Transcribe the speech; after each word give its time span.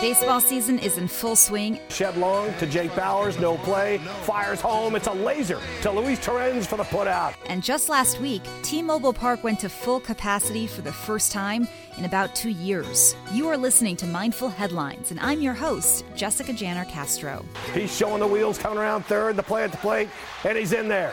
Baseball 0.00 0.40
season 0.40 0.78
is 0.78 0.96
in 0.96 1.08
full 1.08 1.36
swing. 1.36 1.78
Shed 1.90 2.16
Long 2.16 2.54
to 2.54 2.66
Jake 2.66 2.90
Bauers, 2.92 3.38
no 3.38 3.58
play. 3.58 3.98
Fires 4.22 4.58
home. 4.58 4.96
It's 4.96 5.08
a 5.08 5.12
laser 5.12 5.60
to 5.82 5.90
Luis 5.90 6.18
Torrens 6.24 6.66
for 6.66 6.78
the 6.78 6.84
putout. 6.84 7.34
And 7.48 7.62
just 7.62 7.90
last 7.90 8.18
week, 8.18 8.40
T 8.62 8.80
Mobile 8.80 9.12
Park 9.12 9.44
went 9.44 9.60
to 9.60 9.68
full 9.68 10.00
capacity 10.00 10.66
for 10.66 10.80
the 10.80 10.90
first 10.90 11.32
time 11.32 11.68
in 11.98 12.06
about 12.06 12.34
two 12.34 12.48
years. 12.48 13.14
You 13.30 13.48
are 13.48 13.58
listening 13.58 13.94
to 13.96 14.06
Mindful 14.06 14.48
Headlines, 14.48 15.10
and 15.10 15.20
I'm 15.20 15.42
your 15.42 15.52
host, 15.52 16.06
Jessica 16.16 16.54
Janner 16.54 16.86
Castro. 16.86 17.44
He's 17.74 17.94
showing 17.94 18.20
the 18.20 18.26
wheels 18.26 18.56
coming 18.56 18.78
around 18.78 19.04
third, 19.04 19.36
the 19.36 19.42
play 19.42 19.64
at 19.64 19.70
the 19.70 19.76
plate, 19.76 20.08
and 20.44 20.56
he's 20.56 20.72
in 20.72 20.88
there. 20.88 21.12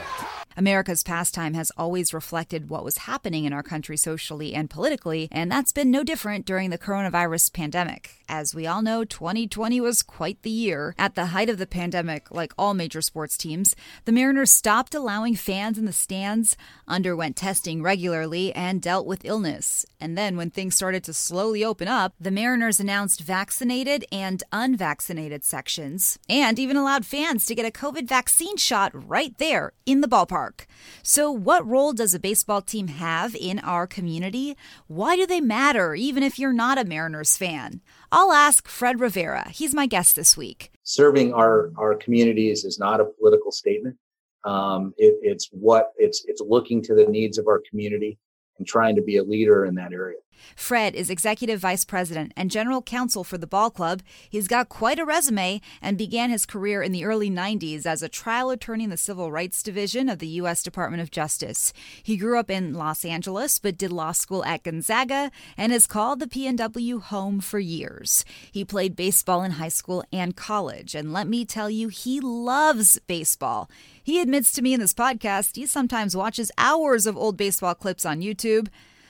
America's 0.55 1.03
pastime 1.03 1.55
has 1.55 1.73
always 1.75 2.13
reflected 2.13 2.69
what 2.69 2.85
was 2.85 2.99
happening 2.99 3.43
in 3.43 3.51
our 3.51 3.63
country 3.63 3.97
socially 3.97 4.53
and 4.53 4.69
politically, 4.69 5.27
and 5.29 5.51
that's 5.51 5.73
been 5.73 5.91
no 5.91 6.05
different 6.05 6.45
during 6.45 6.69
the 6.69 6.77
coronavirus 6.77 7.51
pandemic. 7.51 8.16
As 8.29 8.53
we 8.53 8.67
all 8.67 8.81
know, 8.81 9.05
2020 9.05 9.79
was 9.79 10.03
quite 10.03 10.41
the 10.41 10.49
year. 10.49 10.93
At 10.97 11.15
the 11.15 11.27
height 11.27 11.49
of 11.49 11.57
the 11.57 11.65
pandemic, 11.65 12.29
like 12.29 12.51
all 12.57 12.73
major 12.73 13.01
sports 13.01 13.37
teams, 13.37 13.73
the 14.03 14.11
Mariners 14.11 14.51
stopped 14.51 14.93
allowing 14.93 15.33
fans 15.35 15.77
in 15.77 15.85
the 15.85 15.93
stands, 15.93 16.57
underwent 16.89 17.37
testing 17.37 17.81
regularly, 17.81 18.53
and 18.53 18.81
dealt 18.81 19.07
with 19.07 19.23
illness. 19.23 19.85
And 20.01 20.17
then, 20.17 20.35
when 20.35 20.49
things 20.49 20.75
started 20.75 21.05
to 21.05 21.13
slowly 21.13 21.63
open 21.63 21.87
up, 21.87 22.15
the 22.19 22.29
Mariners 22.29 22.81
announced 22.81 23.21
vaccinated 23.21 24.03
and 24.11 24.43
unvaccinated 24.51 25.45
sections, 25.45 26.19
and 26.27 26.59
even 26.59 26.75
allowed 26.75 27.05
fans 27.05 27.45
to 27.45 27.55
get 27.55 27.65
a 27.65 27.71
COVID 27.71 28.09
vaccine 28.09 28.57
shot 28.57 28.91
right 28.93 29.37
there 29.37 29.71
in 29.85 30.01
the 30.01 30.07
ballpark. 30.07 30.65
So, 31.01 31.31
what 31.31 31.65
role 31.65 31.93
does 31.93 32.13
a 32.13 32.19
baseball 32.19 32.61
team 32.61 32.89
have 32.89 33.35
in 33.37 33.59
our 33.59 33.87
community? 33.87 34.57
Why 34.87 35.15
do 35.15 35.25
they 35.25 35.39
matter, 35.39 35.95
even 35.95 36.23
if 36.23 36.37
you're 36.37 36.51
not 36.51 36.77
a 36.77 36.83
Mariners 36.83 37.37
fan? 37.37 37.79
I'll 38.11 38.31
ask 38.31 38.67
Fred 38.67 38.99
Rivera. 38.99 39.49
He's 39.49 39.73
my 39.73 39.85
guest 39.85 40.15
this 40.15 40.37
week. 40.37 40.71
Serving 40.83 41.33
our, 41.33 41.71
our 41.77 41.95
communities 41.95 42.63
is 42.63 42.79
not 42.79 43.01
a 43.01 43.05
political 43.05 43.51
statement. 43.51 43.97
Um, 44.43 44.93
it, 44.97 45.15
it's 45.21 45.49
what 45.51 45.91
it's 45.97 46.23
it's 46.27 46.41
looking 46.41 46.81
to 46.83 46.95
the 46.95 47.05
needs 47.05 47.37
of 47.37 47.47
our 47.47 47.61
community 47.69 48.17
and 48.57 48.67
trying 48.67 48.95
to 48.95 49.01
be 49.01 49.17
a 49.17 49.23
leader 49.23 49.65
in 49.65 49.75
that 49.75 49.93
area. 49.93 50.17
Fred 50.55 50.95
is 50.95 51.09
executive 51.09 51.59
vice 51.59 51.85
president 51.85 52.31
and 52.35 52.51
general 52.51 52.81
counsel 52.81 53.23
for 53.23 53.37
the 53.37 53.47
ball 53.47 53.69
club. 53.69 54.01
He's 54.29 54.47
got 54.47 54.69
quite 54.69 54.99
a 54.99 55.05
resume 55.05 55.61
and 55.81 55.97
began 55.97 56.29
his 56.29 56.45
career 56.45 56.81
in 56.81 56.91
the 56.91 57.05
early 57.05 57.29
90s 57.29 57.85
as 57.85 58.01
a 58.01 58.09
trial 58.09 58.49
attorney 58.49 58.85
in 58.85 58.89
the 58.89 58.97
Civil 58.97 59.31
Rights 59.31 59.63
Division 59.63 60.09
of 60.09 60.19
the 60.19 60.27
U.S. 60.27 60.63
Department 60.63 61.01
of 61.01 61.11
Justice. 61.11 61.73
He 62.01 62.17
grew 62.17 62.39
up 62.39 62.49
in 62.49 62.73
Los 62.73 63.05
Angeles 63.05 63.59
but 63.59 63.77
did 63.77 63.91
law 63.91 64.11
school 64.11 64.43
at 64.45 64.63
Gonzaga 64.63 65.31
and 65.57 65.71
has 65.71 65.87
called 65.87 66.19
the 66.19 66.27
PNW 66.27 67.01
home 67.01 67.39
for 67.39 67.59
years. 67.59 68.25
He 68.51 68.65
played 68.65 68.95
baseball 68.95 69.43
in 69.43 69.51
high 69.51 69.67
school 69.69 70.03
and 70.11 70.35
college, 70.35 70.95
and 70.95 71.13
let 71.13 71.27
me 71.27 71.45
tell 71.45 71.69
you, 71.69 71.89
he 71.89 72.19
loves 72.19 72.99
baseball. 73.07 73.69
He 74.07 74.21
admits 74.21 74.53
to 74.53 74.61
me 74.61 74.73
in 74.73 74.79
this 74.79 74.93
podcast 74.93 75.57
he 75.57 75.65
sometimes 75.65 76.15
watches 76.15 76.49
hours 76.57 77.05
of 77.05 77.17
old 77.17 77.35
baseball 77.35 77.75
clips 77.75 78.05
on 78.05 78.21
YouTube. 78.21 78.69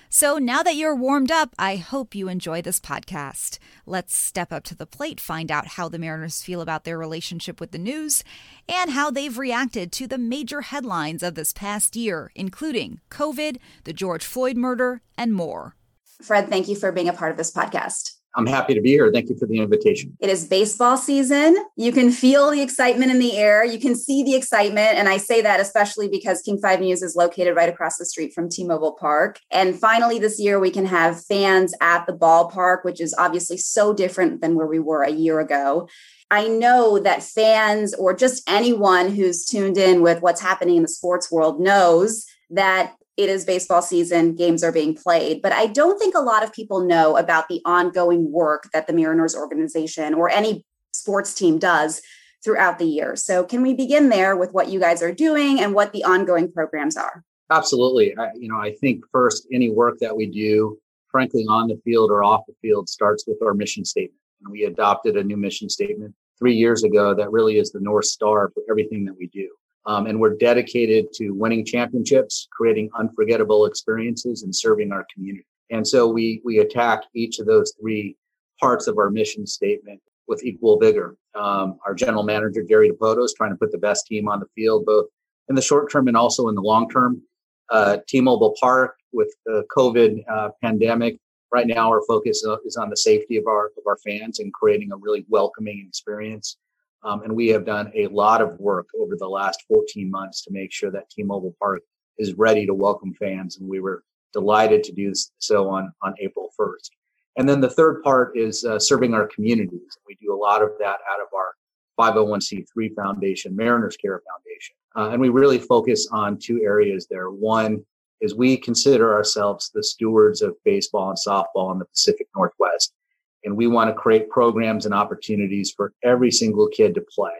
So 0.10 0.40
now 0.40 0.64
that 0.64 0.74
you're 0.74 0.96
warmed 0.96 1.30
up, 1.30 1.54
I 1.60 1.76
hope 1.76 2.16
you 2.16 2.28
enjoy 2.28 2.64
this 2.64 2.80
podcast. 2.80 3.60
Let's 3.86 4.16
step 4.16 4.52
up 4.52 4.64
to 4.64 4.76
the 4.76 4.88
plate, 4.88 5.22
find 5.22 5.52
out 5.52 5.68
how 5.68 5.88
the 5.88 6.00
Mariners 6.00 6.42
feel 6.42 6.62
about 6.62 6.84
their 6.84 6.98
relationship 6.98 7.62
with 7.62 7.70
the 7.70 7.78
news, 7.78 8.24
and 8.68 8.90
how 8.90 9.12
they've 9.12 9.38
reacted 9.38 9.92
to 9.92 10.08
the 10.08 10.18
major 10.18 10.62
headlines 10.62 11.22
of 11.22 11.36
this 11.36 11.54
past 11.54 11.96
year, 11.96 12.32
including 12.34 13.00
COVID, 13.12 13.58
the 13.84 13.94
George 13.94 14.26
Floyd 14.26 14.58
murder, 14.58 15.04
and 15.16 15.32
more. 15.32 15.76
Fred, 16.24 16.50
thank 16.50 16.68
you 16.68 16.76
for 16.76 16.92
being 16.92 17.08
a 17.08 17.14
part 17.14 17.30
of 17.30 17.38
this 17.38 17.54
podcast. 17.54 18.17
I'm 18.38 18.46
happy 18.46 18.76
to 18.76 18.82
be 18.82 18.92
here. 18.92 19.12
Thank 19.12 19.30
you 19.30 19.36
for 19.36 19.48
the 19.48 19.60
invitation. 19.60 20.16
It 20.20 20.30
is 20.30 20.46
baseball 20.46 20.96
season. 20.96 21.58
You 21.76 21.92
can 21.92 22.12
feel 22.12 22.52
the 22.52 22.62
excitement 22.62 23.10
in 23.10 23.18
the 23.18 23.36
air. 23.36 23.66
You 23.66 23.80
can 23.80 23.96
see 23.96 24.24
the 24.24 24.36
excitement. 24.36 24.96
And 24.96 25.10
I 25.10 25.18
say 25.18 25.42
that 25.42 25.60
especially 25.60 26.08
because 26.08 26.44
King 26.44 26.60
5 26.60 26.80
News 26.80 27.02
is 27.02 27.16
located 27.16 27.56
right 27.56 27.68
across 27.68 27.98
the 27.98 28.06
street 28.06 28.34
from 28.34 28.48
T 28.48 28.64
Mobile 28.64 28.94
Park. 28.94 29.40
And 29.52 29.78
finally, 29.78 30.20
this 30.20 30.40
year, 30.40 30.60
we 30.60 30.70
can 30.70 30.86
have 30.86 31.26
fans 31.26 31.74
at 31.82 32.06
the 32.06 32.14
ballpark, 32.14 32.86
which 32.86 33.02
is 33.02 33.16
obviously 33.18 33.58
so 33.58 33.92
different 33.92 34.42
than 34.42 34.54
where 34.54 34.68
we 34.68 34.80
were 34.80 35.02
a 35.02 35.12
year 35.12 35.40
ago. 35.40 35.90
I 36.30 36.48
know 36.48 37.00
that 37.00 37.24
fans 37.24 37.96
or 37.96 38.14
just 38.14 38.48
anyone 38.48 39.10
who's 39.16 39.46
tuned 39.46 39.80
in 39.80 40.04
with 40.04 40.22
what's 40.22 40.42
happening 40.42 40.76
in 40.76 40.84
the 40.84 40.90
sports 40.90 41.32
world 41.32 41.60
knows 41.60 42.26
that 42.52 42.94
it 43.18 43.30
is 43.30 43.46
baseball 43.46 43.82
season, 43.82 44.36
games 44.36 44.64
are 44.64 44.72
being 44.72 44.96
played. 44.96 45.42
But 45.42 45.52
I 45.52 45.68
don't 45.68 45.98
think 45.98 46.16
a 46.16 46.22
lot 46.22 46.44
of 46.44 46.54
people 46.54 46.82
know 46.82 47.18
about 47.18 47.48
the 47.50 47.62
ongoing 47.66 48.32
work 48.32 48.70
that 48.74 48.88
the 48.88 48.94
Mariners 48.94 49.36
organization 49.36 50.14
or 50.14 50.30
any 50.30 50.64
sports 50.94 51.34
team 51.34 51.58
does 51.58 52.02
throughout 52.44 52.78
the 52.78 52.86
year. 52.86 53.16
So, 53.16 53.44
can 53.44 53.62
we 53.62 53.74
begin 53.74 54.10
there 54.10 54.38
with 54.38 54.54
what 54.54 54.70
you 54.70 54.80
guys 54.80 55.02
are 55.02 55.12
doing 55.12 55.60
and 55.60 55.74
what 55.74 55.92
the 55.92 56.04
ongoing 56.04 56.52
programs 56.52 56.96
are? 56.96 57.24
Absolutely. 57.50 58.16
I, 58.18 58.30
you 58.36 58.50
know, 58.50 58.58
I 58.58 58.74
think 58.74 59.04
first, 59.12 59.48
any 59.52 59.70
work 59.70 59.98
that 60.00 60.16
we 60.16 60.28
do, 60.28 60.78
frankly, 61.10 61.46
on 61.50 61.68
the 61.68 61.80
field 61.84 62.12
or 62.12 62.24
off 62.24 62.42
the 62.48 62.54
field, 62.62 62.88
starts 62.90 63.26
with 63.26 63.42
our 63.42 63.54
mission 63.54 63.84
statement. 63.84 64.20
And 64.44 64.52
we 64.52 64.66
adopted 64.66 65.18
a 65.18 65.24
new 65.24 65.38
mission 65.38 65.70
statement 65.70 66.14
three 66.38 66.54
years 66.54 66.84
ago 66.84 67.16
that 67.16 67.32
really 67.32 67.58
is 67.58 67.72
the 67.72 67.80
North 67.80 68.06
Star 68.06 68.52
for 68.54 68.62
everything 68.70 69.06
that 69.06 69.18
we 69.18 69.28
do. 69.28 69.50
Um, 69.88 70.06
and 70.06 70.20
we're 70.20 70.36
dedicated 70.36 71.14
to 71.14 71.32
winning 71.32 71.66
championships, 71.66 72.50
creating 72.52 72.90
unforgettable 73.00 73.66
experiences, 73.66 74.44
and 74.44 74.54
serving 74.54 74.92
our 74.92 75.08
community. 75.14 75.46
And 75.70 75.88
so 75.88 76.08
we 76.08 76.42
we 76.44 76.60
attack 76.60 77.04
each 77.16 77.40
of 77.40 77.46
those 77.46 77.74
three 77.80 78.18
parts 78.60 78.88
of 78.88 78.98
our 78.98 79.10
mission 79.10 79.48
statement 79.48 80.02
with 80.28 80.44
equal 80.44 80.78
vigor. 80.78 81.16
Um, 81.36 81.80
our 81.86 81.94
general 81.94 82.24
manager 82.24 82.64
Jerry 82.64 82.90
Dipoto 82.92 83.24
is 83.24 83.34
trying 83.36 83.52
to 83.52 83.56
put 83.56 83.72
the 83.72 83.78
best 83.78 84.08
team 84.08 84.28
on 84.28 84.40
the 84.42 84.48
field, 84.56 84.86
both 84.86 85.06
in 85.48 85.56
the 85.56 85.62
short 85.62 85.90
term 85.90 86.08
and 86.08 86.18
also 86.18 86.50
in 86.50 86.56
the 86.56 86.62
long 86.62 86.90
term. 86.90 87.22
Uh, 87.70 87.98
T-Mobile 88.08 88.56
Park 88.60 88.98
with 89.12 89.34
the 89.46 89.66
COVID 89.76 90.24
uh, 90.30 90.50
pandemic. 90.62 91.18
Right 91.52 91.68
now, 91.68 91.90
our 91.90 92.02
focus 92.08 92.44
is 92.66 92.76
on 92.76 92.90
the 92.90 92.98
safety 92.98 93.38
of 93.38 93.48
our 93.48 93.68
of 93.78 93.84
our 93.88 93.98
fans 93.98 94.40
and 94.40 94.54
creating 94.54 94.92
a 94.92 94.98
really 94.98 95.26
welcoming 95.30 95.86
experience. 95.88 96.58
Um, 97.04 97.24
and 97.24 97.36
we 97.36 97.48
have 97.50 97.66
done 97.66 97.92
a 97.96 98.08
lot 98.08 98.42
of 98.42 98.60
work 98.60 98.88
over 99.00 99.16
the 99.18 99.28
last 99.28 99.64
14 99.68 100.10
months 100.10 100.44
to 100.44 100.52
make 100.52 100.72
sure 100.72 100.92
that 100.92 101.10
T-Mobile 101.10 101.56
Park 101.60 101.82
is 102.18 102.34
ready 102.34 102.66
to 102.66 102.74
welcome 102.74 103.14
fans. 103.14 103.58
And 103.58 103.68
we 103.68 103.80
were 103.80 104.04
delighted 104.34 104.84
to 104.84 104.92
do 104.92 105.14
so 105.38 105.70
on, 105.70 105.92
on 106.02 106.16
April 106.20 106.50
1st. 106.60 106.90
And 107.38 107.48
then 107.48 107.62
the 107.62 107.70
third 107.70 108.02
part 108.04 108.36
is 108.36 108.66
uh, 108.66 108.80
serving 108.80 109.14
our 109.14 109.28
communities. 109.28 109.98
We 110.08 110.18
do 110.20 110.34
a 110.34 110.36
lot 110.36 110.64
of 110.64 110.72
that 110.80 110.98
out 111.12 111.22
of 111.22 111.28
our 111.36 111.54
501c3 112.00 112.96
foundation, 112.96 113.56
Mariners 113.56 113.98
Care 113.98 114.22
Foundation. 114.28 114.76
Uh, 114.96 115.12
and 115.12 115.22
we 115.22 115.30
really 115.30 115.60
focus 115.60 116.08
on 116.12 116.38
two 116.38 116.62
areas 116.64 117.08
there. 117.10 117.30
One 117.30 117.86
is 118.22 118.36
we 118.36 118.58
consider 118.58 119.14
ourselves 119.14 119.70
the 119.74 119.84
stewards 119.84 120.42
of 120.42 120.56
baseball 120.66 121.10
and 121.10 121.18
softball 121.18 121.72
in 121.72 121.80
the 121.80 121.86
Pacific 121.86 122.28
Northwest. 122.36 122.94
And 123.44 123.56
we 123.56 123.68
want 123.68 123.90
to 123.90 123.94
create 123.94 124.30
programs 124.30 124.86
and 124.86 124.94
opportunities 124.94 125.74
for 125.76 125.94
every 126.04 126.32
single 126.32 126.68
kid 126.68 126.96
to 126.96 127.06
play 127.14 127.32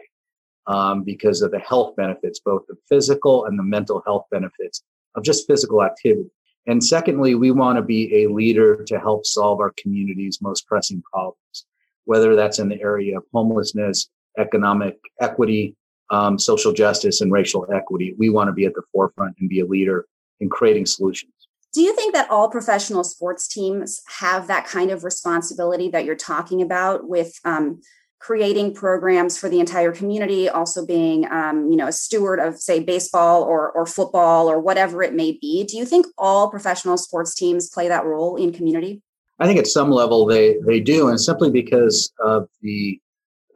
um, 0.66 1.02
because 1.02 1.42
of 1.42 1.50
the 1.50 1.58
health 1.58 1.96
benefits, 1.96 2.40
both 2.40 2.62
the 2.68 2.76
physical 2.88 3.46
and 3.46 3.58
the 3.58 3.62
mental 3.62 4.02
health 4.06 4.26
benefits 4.30 4.82
of 5.16 5.24
just 5.24 5.46
physical 5.46 5.82
activity. 5.82 6.30
And 6.66 6.84
secondly, 6.84 7.34
we 7.34 7.50
want 7.50 7.76
to 7.76 7.82
be 7.82 8.22
a 8.22 8.28
leader 8.28 8.84
to 8.84 9.00
help 9.00 9.24
solve 9.24 9.58
our 9.58 9.72
community's 9.82 10.40
most 10.42 10.66
pressing 10.66 11.02
problems, 11.10 11.66
whether 12.04 12.36
that's 12.36 12.58
in 12.58 12.68
the 12.68 12.80
area 12.80 13.16
of 13.16 13.24
homelessness, 13.32 14.10
economic 14.38 14.98
equity, 15.20 15.74
um, 16.10 16.38
social 16.38 16.72
justice, 16.72 17.22
and 17.22 17.32
racial 17.32 17.66
equity. 17.72 18.14
We 18.18 18.28
want 18.28 18.48
to 18.48 18.52
be 18.52 18.66
at 18.66 18.74
the 18.74 18.82
forefront 18.92 19.36
and 19.40 19.48
be 19.48 19.60
a 19.60 19.66
leader 19.66 20.06
in 20.40 20.50
creating 20.50 20.86
solutions. 20.86 21.32
Do 21.74 21.82
you 21.82 21.94
think 21.94 22.14
that 22.14 22.30
all 22.30 22.48
professional 22.48 23.04
sports 23.04 23.46
teams 23.46 24.00
have 24.18 24.46
that 24.46 24.66
kind 24.66 24.90
of 24.90 25.04
responsibility 25.04 25.88
that 25.90 26.04
you're 26.04 26.16
talking 26.16 26.62
about 26.62 27.08
with 27.08 27.38
um, 27.44 27.82
creating 28.18 28.74
programs 28.74 29.38
for 29.38 29.48
the 29.48 29.60
entire 29.60 29.92
community, 29.92 30.48
also 30.48 30.86
being, 30.86 31.30
um, 31.30 31.70
you 31.70 31.76
know, 31.76 31.88
a 31.88 31.92
steward 31.92 32.40
of, 32.40 32.58
say, 32.58 32.80
baseball 32.80 33.42
or 33.42 33.70
or 33.72 33.84
football 33.84 34.50
or 34.50 34.58
whatever 34.58 35.02
it 35.02 35.14
may 35.14 35.32
be? 35.32 35.64
Do 35.64 35.76
you 35.76 35.84
think 35.84 36.06
all 36.16 36.50
professional 36.50 36.96
sports 36.96 37.34
teams 37.34 37.68
play 37.68 37.88
that 37.88 38.04
role 38.04 38.36
in 38.36 38.52
community? 38.52 39.02
I 39.38 39.46
think 39.46 39.58
at 39.58 39.66
some 39.66 39.90
level 39.90 40.24
they 40.26 40.56
they 40.66 40.80
do, 40.80 41.08
and 41.08 41.20
simply 41.20 41.50
because 41.50 42.12
of 42.24 42.48
the 42.62 42.98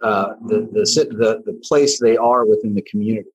uh, 0.02 0.34
the, 0.46 0.68
the 0.72 0.84
the 1.10 1.42
the 1.46 1.60
place 1.64 1.98
they 1.98 2.18
are 2.18 2.44
within 2.44 2.74
the 2.74 2.82
community. 2.82 3.30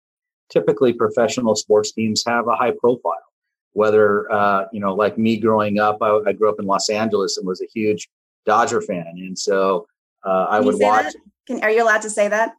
Typically, 0.50 0.94
professional 0.94 1.56
sports 1.56 1.92
teams 1.92 2.24
have 2.26 2.48
a 2.48 2.56
high 2.56 2.72
profile 2.72 3.28
whether 3.78 4.30
uh, 4.32 4.66
you 4.74 4.80
know 4.80 4.94
like 4.96 5.20
me 5.20 5.38
growing 5.38 5.80
up 5.80 6.02
I, 6.02 6.10
I, 6.26 6.34
grew 6.34 6.50
up 6.50 6.60
in 6.60 6.66
los 6.66 6.90
angeles 6.90 7.38
and 7.38 7.46
was 7.46 7.62
a 7.62 7.68
huge 7.72 8.10
dodger 8.44 8.82
fan. 8.82 9.14
And 9.18 9.38
so 9.38 9.88
uh, 10.26 10.48
i 10.50 10.60
would 10.60 10.80
watch 10.80 11.14
Can, 11.46 11.64
are 11.64 11.70
you 11.70 11.84
allowed 11.84 12.02
to 12.02 12.10
say 12.10 12.28
that? 12.28 12.54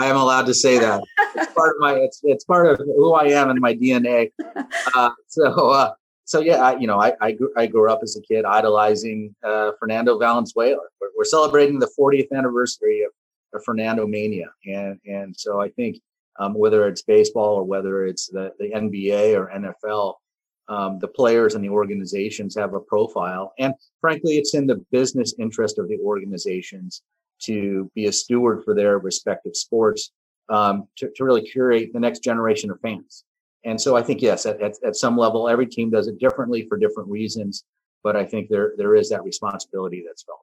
I 0.00 0.06
am 0.06 0.16
allowed 0.16 0.46
to 0.46 0.54
say 0.54 0.78
that. 0.78 1.02
It's 1.36 1.52
part 1.58 1.76
of 1.76 1.80
my 1.80 1.94
it's, 1.96 2.20
it's 2.24 2.44
part 2.44 2.66
of 2.66 2.78
who 2.78 3.12
i 3.12 3.24
am 3.24 3.50
and 3.50 3.60
my 3.60 3.74
dna 3.74 4.32
uh, 4.96 5.10
so 5.28 5.70
uh, 5.70 5.92
so 6.24 6.40
yeah 6.40 6.60
I, 6.68 6.78
you 6.78 6.86
know 6.86 6.98
I, 6.98 7.12
I 7.20 7.32
grew, 7.32 7.52
I 7.54 7.66
grew 7.66 7.92
up 7.92 8.00
as 8.02 8.16
a 8.16 8.22
kid 8.22 8.46
idolizing 8.46 9.34
uh, 9.44 9.72
fernando 9.78 10.18
valenzuela. 10.18 10.86
We're, 11.00 11.10
we're 11.18 11.24
celebrating 11.36 11.78
the 11.80 11.90
40th 11.98 12.32
anniversary 12.32 13.02
of, 13.02 13.12
of 13.54 13.62
Fernandomania, 13.66 14.48
and 14.64 14.98
and 15.04 15.36
so 15.36 15.60
I 15.60 15.68
think 15.68 16.00
um, 16.38 16.54
whether 16.54 16.88
it's 16.88 17.02
baseball 17.02 17.56
or 17.56 17.64
whether 17.64 18.06
it's 18.06 18.28
the, 18.28 18.52
the 18.58 18.70
NBA 18.70 19.36
or 19.36 19.52
NFL, 19.54 20.14
um, 20.72 20.98
the 21.00 21.08
players 21.08 21.54
and 21.54 21.62
the 21.62 21.68
organizations 21.68 22.56
have 22.56 22.72
a 22.72 22.80
profile. 22.80 23.52
And 23.58 23.74
frankly, 24.00 24.38
it's 24.38 24.54
in 24.54 24.66
the 24.66 24.82
business 24.90 25.34
interest 25.38 25.78
of 25.78 25.86
the 25.88 25.98
organizations 25.98 27.02
to 27.42 27.90
be 27.94 28.06
a 28.06 28.12
steward 28.12 28.64
for 28.64 28.74
their 28.74 28.98
respective 28.98 29.54
sports 29.54 30.12
um, 30.48 30.88
to, 30.96 31.10
to, 31.14 31.24
really 31.24 31.42
curate 31.42 31.90
the 31.92 32.00
next 32.00 32.20
generation 32.20 32.70
of 32.70 32.80
fans. 32.80 33.24
And 33.64 33.80
so 33.80 33.96
I 33.96 34.02
think, 34.02 34.22
yes, 34.22 34.46
at, 34.46 34.60
at, 34.62 34.74
at, 34.84 34.96
some 34.96 35.16
level, 35.16 35.48
every 35.48 35.66
team 35.66 35.90
does 35.90 36.08
it 36.08 36.18
differently 36.18 36.66
for 36.68 36.78
different 36.78 37.10
reasons. 37.10 37.64
But 38.02 38.16
I 38.16 38.24
think 38.24 38.48
there 38.48 38.72
there 38.76 38.96
is 38.96 39.10
that 39.10 39.22
responsibility 39.22 40.02
that's 40.06 40.24
felt. 40.24 40.40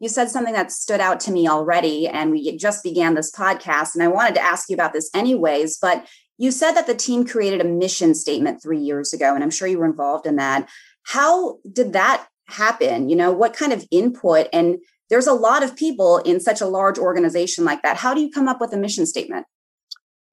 You 0.00 0.08
said 0.08 0.30
something 0.30 0.54
that 0.54 0.72
stood 0.72 1.00
out 1.00 1.20
to 1.20 1.32
me 1.32 1.48
already, 1.48 2.08
and 2.08 2.30
we 2.32 2.56
just 2.56 2.82
began 2.82 3.14
this 3.14 3.30
podcast, 3.30 3.94
and 3.94 4.02
I 4.02 4.08
wanted 4.08 4.34
to 4.36 4.40
ask 4.40 4.68
you 4.68 4.74
about 4.74 4.92
this 4.92 5.10
anyways. 5.14 5.78
But 5.80 6.08
you 6.38 6.52
said 6.52 6.72
that 6.72 6.86
the 6.86 6.94
team 6.94 7.26
created 7.26 7.60
a 7.60 7.64
mission 7.64 8.14
statement 8.14 8.62
three 8.62 8.78
years 8.78 9.12
ago, 9.12 9.34
and 9.34 9.42
I'm 9.42 9.50
sure 9.50 9.68
you 9.68 9.78
were 9.78 9.86
involved 9.86 10.24
in 10.24 10.36
that. 10.36 10.68
How 11.02 11.58
did 11.70 11.92
that 11.92 12.28
happen? 12.46 13.08
You 13.08 13.16
know, 13.16 13.32
what 13.32 13.54
kind 13.54 13.72
of 13.72 13.84
input? 13.90 14.48
And 14.52 14.78
there's 15.10 15.26
a 15.26 15.32
lot 15.32 15.62
of 15.62 15.76
people 15.76 16.18
in 16.18 16.40
such 16.40 16.60
a 16.60 16.66
large 16.66 16.98
organization 16.98 17.64
like 17.64 17.82
that. 17.82 17.96
How 17.96 18.14
do 18.14 18.20
you 18.20 18.30
come 18.30 18.48
up 18.48 18.60
with 18.60 18.72
a 18.72 18.76
mission 18.76 19.04
statement? 19.04 19.46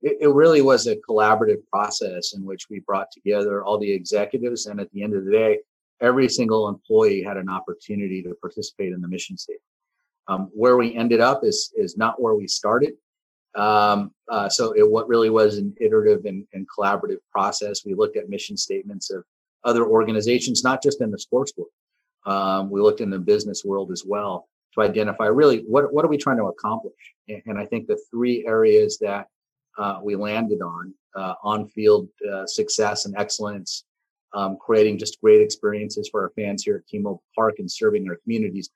It, 0.02 0.18
it 0.22 0.30
really 0.30 0.62
was 0.62 0.86
a 0.86 0.98
collaborative 1.10 1.66
process 1.72 2.34
in 2.36 2.44
which 2.44 2.68
we 2.70 2.82
brought 2.86 3.08
together 3.12 3.64
all 3.64 3.80
the 3.80 3.92
executives, 3.92 4.68
and 4.68 4.80
at 4.80 4.92
the 4.92 5.02
end 5.02 5.16
of 5.16 5.26
the 5.26 5.32
day, 5.32 5.60
every 6.02 6.30
single 6.30 6.70
employee 6.70 7.24
had 7.24 7.38
an 7.38 7.50
opportunity 7.50 8.22
to 8.22 8.36
participate 8.42 8.94
in 8.94 9.02
the 9.02 9.08
mission 9.08 9.38
statement. 9.38 9.62
Um, 10.28 10.50
where 10.54 10.76
we 10.76 10.96
ended 10.96 11.22
up 11.22 11.44
is 11.44 11.72
is 11.76 11.98
not 11.98 12.22
where 12.22 12.34
we 12.36 12.48
started. 12.48 12.94
Um, 13.56 14.12
uh, 14.30 14.50
so 14.50 14.74
it 14.74 14.90
what 14.90 15.08
really 15.08 15.30
was 15.30 15.58
an 15.58 15.74
iterative 15.80 16.26
and, 16.26 16.46
and, 16.54 16.68
collaborative 16.68 17.20
process. 17.32 17.86
We 17.86 17.94
looked 17.94 18.18
at 18.18 18.28
mission 18.28 18.58
statements 18.58 19.10
of 19.12 19.24
other 19.64 19.86
organizations, 19.86 20.64
not 20.64 20.84
just 20.84 21.02
in 21.02 21.10
the 21.10 21.18
sports 21.18 21.54
world. 21.56 21.70
Um, 22.26 22.70
we 22.70 22.82
looked 22.82 23.02
in 23.02 23.10
the 23.10 23.20
business 23.20 23.64
world 23.64 23.92
as 23.92 24.04
well 24.06 24.50
to 24.74 24.82
identify 24.82 25.28
really 25.28 25.64
what 25.68 25.94
what 25.94 26.04
are 26.04 26.10
we 26.10 26.18
trying 26.18 26.38
to 26.38 26.46
accomplish. 26.46 27.14
And, 27.30 27.42
and 27.46 27.58
I 27.58 27.66
think 27.66 27.88
the 27.88 28.00
three 28.12 28.46
areas 28.46 28.98
that 29.00 29.28
uh, 29.78 30.00
we 30.04 30.16
landed 30.16 30.62
on 30.62 30.94
uh, 31.16 31.36
on 31.44 31.68
field 31.68 32.10
uh, 32.32 32.46
success 32.46 33.06
and 33.06 33.16
excellence, 33.18 33.86
um, 34.34 34.58
creating 34.60 34.98
just 34.98 35.22
great 35.22 35.42
experiences 35.42 36.10
for 36.12 36.22
our 36.24 36.32
fans 36.36 36.64
here 36.64 36.78
at 36.78 36.88
T-Mobile 36.88 37.24
Park 37.36 37.56
and 37.60 37.72
serving 37.72 38.08
our 38.10 38.18
communities, 38.18 38.70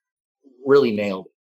really 0.65 0.91
nailed 0.91 1.25
it. 1.25 1.33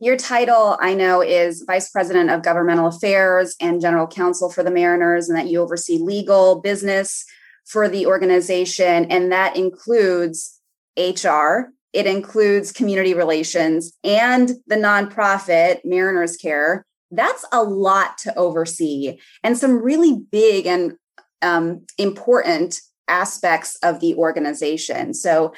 Your 0.00 0.16
title, 0.16 0.76
I 0.80 0.94
know, 0.94 1.22
is 1.22 1.62
Vice 1.66 1.88
President 1.88 2.28
of 2.28 2.42
Governmental 2.42 2.88
Affairs 2.88 3.54
and 3.60 3.80
General 3.80 4.08
Counsel 4.08 4.50
for 4.50 4.64
the 4.64 4.70
Mariners, 4.70 5.28
and 5.28 5.38
that 5.38 5.46
you 5.46 5.60
oversee 5.60 5.98
legal 5.98 6.60
business 6.60 7.24
for 7.64 7.88
the 7.88 8.06
organization. 8.06 9.06
And 9.06 9.30
that 9.30 9.56
includes 9.56 10.60
HR, 10.98 11.70
it 11.92 12.06
includes 12.06 12.72
community 12.72 13.14
relations, 13.14 13.92
and 14.02 14.50
the 14.66 14.76
nonprofit 14.76 15.78
Mariners 15.84 16.36
Care. 16.36 16.84
That's 17.12 17.44
a 17.52 17.62
lot 17.62 18.18
to 18.18 18.36
oversee, 18.36 19.18
and 19.44 19.56
some 19.56 19.80
really 19.80 20.18
big 20.32 20.66
and 20.66 20.94
um, 21.40 21.86
important 21.98 22.80
aspects 23.06 23.76
of 23.82 24.00
the 24.00 24.16
organization. 24.16 25.14
So, 25.14 25.54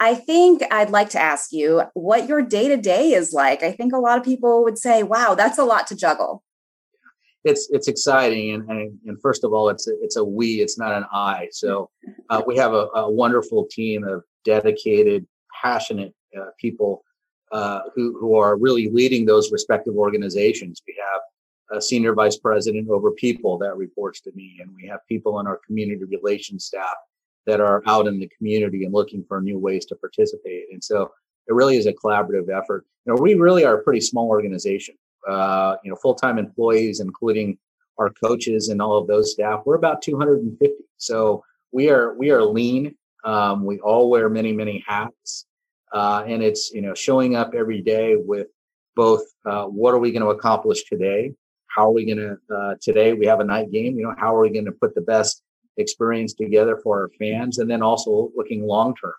I 0.00 0.14
think 0.14 0.62
I'd 0.70 0.90
like 0.90 1.10
to 1.10 1.20
ask 1.20 1.52
you 1.52 1.82
what 1.94 2.28
your 2.28 2.40
day 2.42 2.68
to 2.68 2.76
day 2.76 3.10
is 3.12 3.32
like. 3.32 3.62
I 3.62 3.72
think 3.72 3.92
a 3.92 3.98
lot 3.98 4.16
of 4.16 4.24
people 4.24 4.62
would 4.62 4.78
say, 4.78 5.02
"Wow, 5.02 5.34
that's 5.34 5.58
a 5.58 5.64
lot 5.64 5.86
to 5.88 5.96
juggle." 5.96 6.44
It's 7.44 7.68
it's 7.70 7.88
exciting, 7.88 8.52
and 8.54 8.70
and, 8.70 8.98
and 9.06 9.20
first 9.20 9.42
of 9.42 9.52
all, 9.52 9.68
it's 9.68 9.88
a, 9.88 9.92
it's 10.00 10.16
a 10.16 10.24
we, 10.24 10.60
it's 10.60 10.78
not 10.78 10.92
an 10.92 11.04
I. 11.12 11.48
So 11.50 11.90
uh, 12.30 12.42
we 12.46 12.56
have 12.56 12.74
a, 12.74 12.88
a, 12.94 13.10
wonderful 13.10 13.66
team 13.70 14.04
of 14.04 14.22
dedicated, 14.44 15.26
passionate 15.62 16.14
uh, 16.38 16.50
people 16.60 17.02
uh, 17.50 17.80
who 17.94 18.16
who 18.20 18.36
are 18.36 18.56
really 18.56 18.88
leading 18.90 19.26
those 19.26 19.50
respective 19.50 19.96
organizations. 19.96 20.80
We 20.86 20.94
have 21.12 21.78
a 21.78 21.82
senior 21.82 22.14
vice 22.14 22.38
president 22.38 22.88
over 22.88 23.10
people 23.10 23.58
that 23.58 23.76
reports 23.76 24.20
to 24.22 24.32
me, 24.36 24.58
and 24.60 24.70
we 24.80 24.86
have 24.86 25.00
people 25.08 25.40
in 25.40 25.48
our 25.48 25.60
community 25.66 26.04
relations 26.04 26.66
staff 26.66 26.94
that 27.48 27.60
are 27.62 27.82
out 27.86 28.06
in 28.06 28.20
the 28.20 28.28
community 28.36 28.84
and 28.84 28.92
looking 28.92 29.24
for 29.26 29.40
new 29.40 29.58
ways 29.58 29.86
to 29.86 29.96
participate. 29.96 30.66
And 30.70 30.84
so 30.84 31.10
it 31.46 31.54
really 31.54 31.78
is 31.78 31.86
a 31.86 31.94
collaborative 31.94 32.50
effort. 32.50 32.84
You 33.06 33.14
know, 33.14 33.22
we 33.22 33.34
really 33.34 33.64
are 33.64 33.78
a 33.78 33.82
pretty 33.82 34.02
small 34.02 34.28
organization. 34.28 34.94
Uh, 35.26 35.76
you 35.82 35.90
know, 35.90 35.96
full-time 35.96 36.36
employees, 36.38 37.00
including 37.00 37.56
our 37.96 38.10
coaches 38.10 38.68
and 38.68 38.82
all 38.82 38.98
of 38.98 39.06
those 39.06 39.32
staff, 39.32 39.62
we're 39.64 39.76
about 39.76 40.02
250. 40.02 40.74
So 40.98 41.42
we 41.72 41.88
are 41.88 42.14
we 42.14 42.30
are 42.30 42.42
lean. 42.42 42.94
Um, 43.24 43.64
we 43.64 43.78
all 43.80 44.10
wear 44.10 44.28
many 44.28 44.52
many 44.52 44.84
hats, 44.86 45.46
uh, 45.92 46.24
and 46.26 46.42
it's 46.42 46.70
you 46.70 46.82
know 46.82 46.94
showing 46.94 47.34
up 47.34 47.54
every 47.54 47.80
day 47.80 48.14
with 48.16 48.48
both 48.94 49.22
uh, 49.44 49.64
what 49.64 49.94
are 49.94 49.98
we 49.98 50.12
going 50.12 50.22
to 50.22 50.30
accomplish 50.30 50.84
today? 50.84 51.32
How 51.66 51.86
are 51.86 51.92
we 51.92 52.04
going 52.06 52.18
to 52.18 52.54
uh, 52.54 52.74
today? 52.80 53.14
We 53.14 53.26
have 53.26 53.40
a 53.40 53.44
night 53.44 53.70
game. 53.72 53.98
You 53.98 54.04
know, 54.04 54.14
how 54.18 54.36
are 54.36 54.40
we 54.42 54.50
going 54.50 54.66
to 54.66 54.72
put 54.72 54.94
the 54.94 55.00
best 55.00 55.42
experience 55.78 56.34
together 56.34 56.78
for 56.82 57.00
our 57.00 57.10
fans, 57.18 57.58
and 57.58 57.70
then 57.70 57.82
also 57.82 58.30
looking 58.36 58.66
long 58.66 58.94
term. 58.94 59.14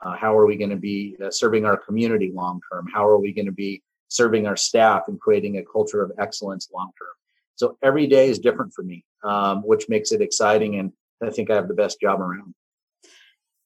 Uh, 0.00 0.16
how 0.16 0.36
are 0.36 0.46
we 0.46 0.56
going 0.56 0.70
to 0.70 0.76
be 0.76 1.16
uh, 1.24 1.30
serving 1.30 1.64
our 1.64 1.76
community 1.76 2.32
long 2.34 2.60
term? 2.72 2.86
How 2.92 3.06
are 3.06 3.18
we 3.18 3.32
going 3.32 3.46
to 3.46 3.52
be 3.52 3.82
serving 4.08 4.46
our 4.46 4.56
staff 4.56 5.04
and 5.08 5.20
creating 5.20 5.58
a 5.58 5.64
culture 5.64 6.02
of 6.02 6.12
excellence 6.18 6.68
long 6.72 6.90
term? 6.98 7.08
So 7.56 7.78
every 7.82 8.06
day 8.06 8.28
is 8.28 8.38
different 8.38 8.72
for 8.74 8.82
me, 8.82 9.04
um, 9.24 9.62
which 9.62 9.88
makes 9.88 10.12
it 10.12 10.20
exciting, 10.20 10.76
and 10.76 10.92
I 11.22 11.30
think 11.30 11.50
I 11.50 11.54
have 11.54 11.68
the 11.68 11.74
best 11.74 12.00
job 12.00 12.20
around. 12.20 12.54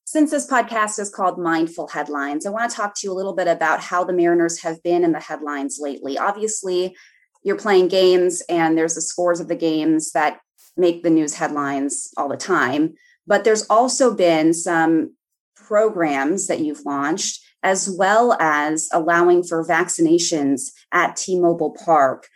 Since 0.05 0.31
this 0.31 0.49
podcast 0.49 1.01
is 1.01 1.11
called 1.11 1.39
Mindful 1.39 1.89
Headlines, 1.89 2.47
I 2.47 2.51
want 2.51 2.71
to 2.71 2.77
talk 2.77 2.95
to 2.95 3.07
you 3.07 3.13
a 3.13 3.15
little 3.15 3.35
bit 3.35 3.49
about 3.49 3.81
how 3.81 4.05
the 4.05 4.13
Mariners 4.13 4.63
have 4.63 4.81
been 4.85 5.03
in 5.03 5.13
the 5.13 5.21
headlines 5.21 5.79
lately. 5.81 6.17
Obviously, 6.17 6.97
you're 7.43 7.57
playing 7.57 7.89
games 7.89 8.43
and 8.49 8.79
there's 8.79 8.95
the 8.95 9.01
scores 9.01 9.41
of 9.41 9.49
the 9.49 9.57
games 9.57 10.13
that 10.13 10.39
make 10.77 11.03
the 11.03 11.11
news 11.11 11.35
headlines 11.35 12.11
all 12.17 12.29
the 12.29 12.37
time. 12.37 12.95
But 13.27 13.45
there's 13.45 13.67
also 13.69 14.15
been 14.15 14.55
some 14.55 15.15
programs 15.55 16.47
that 16.47 16.61
you've 16.61 16.85
launched, 16.85 17.43
as 17.63 17.91
well 17.91 18.37
as 18.39 18.89
allowing 18.93 19.43
for 19.43 19.67
vaccinations 19.67 20.71
at 20.93 21.17
T 21.17 21.41
Mobile 21.41 21.77
Park. 21.85 22.29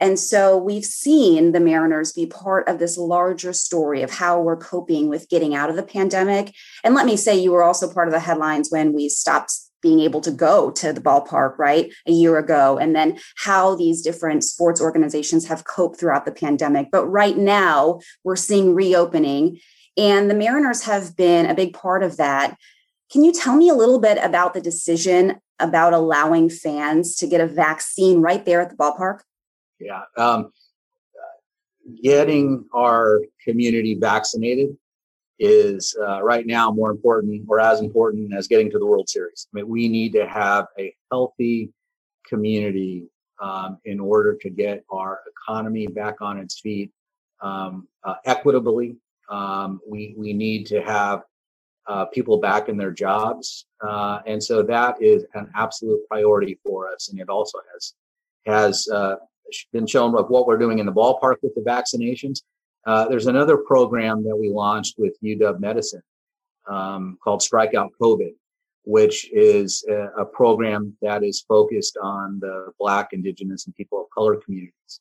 And 0.00 0.18
so 0.18 0.56
we've 0.56 0.84
seen 0.84 1.52
the 1.52 1.60
Mariners 1.60 2.12
be 2.12 2.26
part 2.26 2.68
of 2.68 2.78
this 2.78 2.96
larger 2.96 3.52
story 3.52 4.02
of 4.02 4.12
how 4.12 4.40
we're 4.40 4.56
coping 4.56 5.08
with 5.08 5.28
getting 5.28 5.54
out 5.54 5.70
of 5.70 5.76
the 5.76 5.82
pandemic. 5.82 6.54
And 6.84 6.94
let 6.94 7.04
me 7.04 7.16
say, 7.16 7.36
you 7.36 7.50
were 7.50 7.64
also 7.64 7.92
part 7.92 8.06
of 8.06 8.14
the 8.14 8.20
headlines 8.20 8.68
when 8.70 8.92
we 8.92 9.08
stopped 9.08 9.52
being 9.80 10.00
able 10.00 10.20
to 10.22 10.30
go 10.30 10.70
to 10.72 10.92
the 10.92 11.00
ballpark, 11.00 11.58
right, 11.58 11.92
a 12.06 12.12
year 12.12 12.38
ago, 12.38 12.78
and 12.78 12.94
then 12.94 13.18
how 13.36 13.74
these 13.74 14.02
different 14.02 14.44
sports 14.44 14.80
organizations 14.80 15.46
have 15.46 15.64
coped 15.64 15.98
throughout 15.98 16.24
the 16.24 16.32
pandemic. 16.32 16.88
But 16.90 17.06
right 17.06 17.36
now, 17.36 18.00
we're 18.24 18.36
seeing 18.36 18.74
reopening, 18.74 19.60
and 19.96 20.30
the 20.30 20.34
Mariners 20.34 20.82
have 20.84 21.16
been 21.16 21.46
a 21.46 21.54
big 21.54 21.74
part 21.74 22.02
of 22.02 22.16
that. 22.16 22.56
Can 23.10 23.24
you 23.24 23.32
tell 23.32 23.56
me 23.56 23.68
a 23.68 23.74
little 23.74 24.00
bit 24.00 24.18
about 24.22 24.54
the 24.54 24.60
decision 24.60 25.40
about 25.58 25.92
allowing 25.92 26.48
fans 26.50 27.16
to 27.16 27.26
get 27.26 27.40
a 27.40 27.46
vaccine 27.46 28.20
right 28.20 28.44
there 28.44 28.60
at 28.60 28.70
the 28.70 28.76
ballpark? 28.76 29.20
Yeah. 29.80 30.02
Um, 30.16 30.52
getting 32.02 32.66
our 32.74 33.22
community 33.44 33.94
vaccinated 33.94 34.76
is 35.38 35.96
uh, 36.00 36.22
right 36.22 36.46
now 36.46 36.70
more 36.70 36.90
important 36.90 37.44
or 37.48 37.60
as 37.60 37.80
important 37.80 38.34
as 38.34 38.48
getting 38.48 38.70
to 38.70 38.78
the 38.78 38.86
World 38.86 39.08
Series. 39.08 39.46
I 39.52 39.56
mean, 39.56 39.68
we 39.68 39.88
need 39.88 40.12
to 40.14 40.26
have 40.26 40.66
a 40.78 40.94
healthy 41.10 41.72
community 42.26 43.08
um, 43.40 43.78
in 43.84 44.00
order 44.00 44.34
to 44.34 44.50
get 44.50 44.84
our 44.90 45.20
economy 45.32 45.86
back 45.86 46.20
on 46.20 46.38
its 46.38 46.60
feet 46.60 46.90
um, 47.40 47.86
uh, 48.04 48.14
equitably. 48.24 48.96
Um, 49.28 49.80
we 49.88 50.14
we 50.16 50.32
need 50.32 50.66
to 50.66 50.82
have 50.82 51.22
uh, 51.86 52.06
people 52.06 52.38
back 52.38 52.68
in 52.68 52.76
their 52.76 52.90
jobs, 52.90 53.66
uh, 53.80 54.20
and 54.26 54.42
so 54.42 54.62
that 54.62 55.00
is 55.00 55.24
an 55.34 55.50
absolute 55.54 56.00
priority 56.08 56.58
for 56.64 56.92
us. 56.92 57.08
And 57.08 57.20
it 57.20 57.28
also 57.28 57.58
has 57.72 57.94
has 58.46 58.88
uh, 58.88 59.16
been 59.72 59.86
shown 59.86 60.16
of 60.16 60.28
what 60.30 60.46
we're 60.46 60.58
doing 60.58 60.78
in 60.78 60.86
the 60.86 60.92
ballpark 60.92 61.36
with 61.42 61.54
the 61.54 61.60
vaccinations 61.60 62.42
uh, 62.88 63.06
there's 63.06 63.26
another 63.26 63.58
program 63.58 64.24
that 64.24 64.34
we 64.34 64.48
launched 64.48 64.94
with 64.96 65.14
UW 65.22 65.60
Medicine 65.60 66.02
um, 66.66 67.18
called 67.22 67.42
Strikeout 67.42 67.90
COVID, 68.00 68.32
which 68.84 69.30
is 69.30 69.84
a, 69.90 70.22
a, 70.22 70.24
program 70.24 70.96
that 71.02 71.22
is 71.22 71.42
focused 71.42 71.98
on 72.02 72.40
the 72.40 72.72
Black, 72.80 73.10
Indigenous, 73.12 73.66
and 73.66 73.74
people 73.74 74.00
of 74.00 74.06
color 74.08 74.36
communities. 74.36 75.00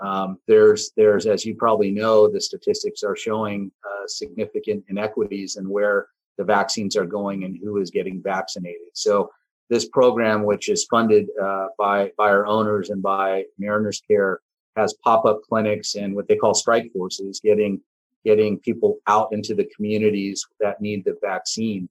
Um, 0.00 0.38
there's, 0.48 0.92
there's, 0.96 1.26
as 1.26 1.44
you 1.44 1.54
probably 1.54 1.90
know, 1.90 2.32
the 2.32 2.40
statistics 2.40 3.02
are 3.02 3.16
showing 3.16 3.70
uh, 3.84 4.06
significant 4.06 4.84
inequities 4.88 5.56
in 5.56 5.68
where 5.68 6.06
the 6.38 6.44
vaccines 6.44 6.96
are 6.96 7.04
going 7.04 7.44
and 7.44 7.58
who 7.62 7.76
is 7.76 7.90
getting 7.90 8.22
vaccinated. 8.22 8.88
So 8.94 9.30
this 9.68 9.86
program, 9.86 10.44
which 10.44 10.70
is 10.70 10.86
funded 10.86 11.28
uh, 11.38 11.66
by 11.78 12.10
by 12.16 12.30
our 12.30 12.46
owners 12.46 12.88
and 12.88 13.02
by 13.02 13.44
Mariners 13.58 14.00
Care, 14.08 14.40
has 14.76 14.94
pop 15.04 15.24
up 15.24 15.40
clinics 15.48 15.94
and 15.94 16.14
what 16.14 16.28
they 16.28 16.36
call 16.36 16.54
strike 16.54 16.90
forces, 16.92 17.40
getting 17.42 17.80
getting 18.24 18.58
people 18.58 18.98
out 19.06 19.28
into 19.32 19.54
the 19.54 19.68
communities 19.74 20.46
that 20.60 20.80
need 20.80 21.04
the 21.04 21.16
vaccine. 21.22 21.88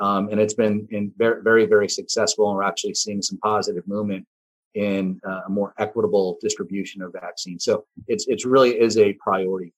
Um, 0.00 0.28
and 0.28 0.40
it's 0.40 0.54
been 0.54 0.86
in 0.90 1.12
very, 1.16 1.42
very, 1.42 1.66
very 1.66 1.88
successful. 1.88 2.48
And 2.48 2.56
we're 2.56 2.62
actually 2.64 2.94
seeing 2.94 3.22
some 3.22 3.38
positive 3.38 3.86
movement 3.86 4.26
in 4.74 5.20
uh, 5.26 5.42
a 5.46 5.50
more 5.50 5.74
equitable 5.78 6.38
distribution 6.40 7.02
of 7.02 7.12
vaccines. 7.12 7.64
So 7.64 7.84
it's 8.06 8.26
it's 8.28 8.44
really 8.44 8.78
is 8.78 8.98
a 8.98 9.14
priority 9.14 9.72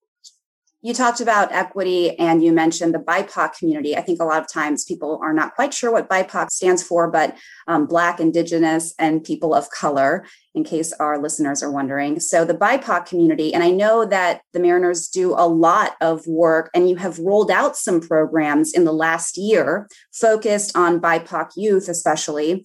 you 0.83 0.95
talked 0.95 1.21
about 1.21 1.53
equity 1.53 2.19
and 2.19 2.43
you 2.43 2.53
mentioned 2.53 2.95
the 2.95 2.99
BIPOC 2.99 3.55
community. 3.55 3.97
I 3.97 4.01
think 4.01 4.21
a 4.21 4.25
lot 4.25 4.41
of 4.41 4.51
times 4.51 4.85
people 4.85 5.21
are 5.23 5.35
not 5.35 5.55
quite 5.55 5.75
sure 5.75 5.93
what 5.93 6.09
BIPOC 6.09 6.51
stands 6.51 6.83
for, 6.83 7.11
but 7.11 7.37
um, 7.69 7.87
Black, 7.87 8.19
Indigenous, 8.19 8.95
and 8.99 9.23
people 9.23 9.55
of 9.55 9.69
color, 9.71 10.25
in 10.55 10.65
case 10.65 10.93
our 10.95 11.21
listeners 11.21 11.63
are 11.63 11.71
wondering. 11.71 12.19
So, 12.19 12.45
the 12.45 12.55
BIPOC 12.55 13.05
community, 13.07 13.53
and 13.53 13.63
I 13.63 13.71
know 13.71 14.07
that 14.07 14.41
the 14.53 14.61
Mariners 14.61 15.09
do 15.09 15.35
a 15.35 15.47
lot 15.47 15.97
of 16.01 16.27
work, 16.27 16.71
and 16.75 16.89
you 16.89 16.97
have 16.97 17.19
rolled 17.19 17.51
out 17.51 17.77
some 17.77 18.01
programs 18.01 18.73
in 18.73 18.85
the 18.85 18.93
last 18.93 19.37
year 19.37 19.87
focused 20.13 20.77
on 20.77 21.01
BIPOC 21.01 21.51
youth, 21.57 21.89
especially. 21.89 22.65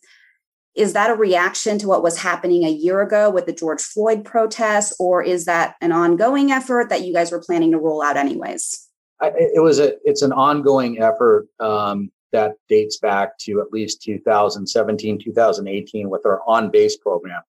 Is 0.75 0.91
that 0.91 1.09
a 1.09 1.15
reaction 1.15 1.77
to 1.79 1.87
what 1.87 2.03
was 2.03 2.17
happening 2.17 2.65
a 2.65 2.69
year 2.69 3.01
ago 3.01 3.29
with 3.29 3.45
the 3.45 3.53
George 3.53 3.81
Floyd 3.81 4.25
protests, 4.25 4.93
or 4.99 5.23
is 5.23 5.45
that 5.45 5.75
an 5.79 5.93
ongoing 5.93 6.51
effort 6.51 6.89
that 6.89 7.05
you 7.05 7.13
guys 7.13 7.31
were 7.31 7.39
planning 7.39 7.71
to 7.71 7.77
roll 7.77 8.03
out 8.03 8.17
anyways? 8.17 8.89
It 9.21 9.63
was 9.63 9.79
a 9.79 9.93
it's 10.03 10.21
an 10.21 10.33
ongoing 10.33 11.01
effort 11.01 11.47
um, 11.61 12.11
that 12.33 12.55
dates 12.67 12.97
back 12.97 13.37
to 13.39 13.61
at 13.61 13.71
least 13.71 14.01
2017, 14.03 15.19
2018 15.23 16.09
with 16.09 16.25
our 16.25 16.41
on 16.45 16.69
base 16.69 16.97
program. 16.97 17.41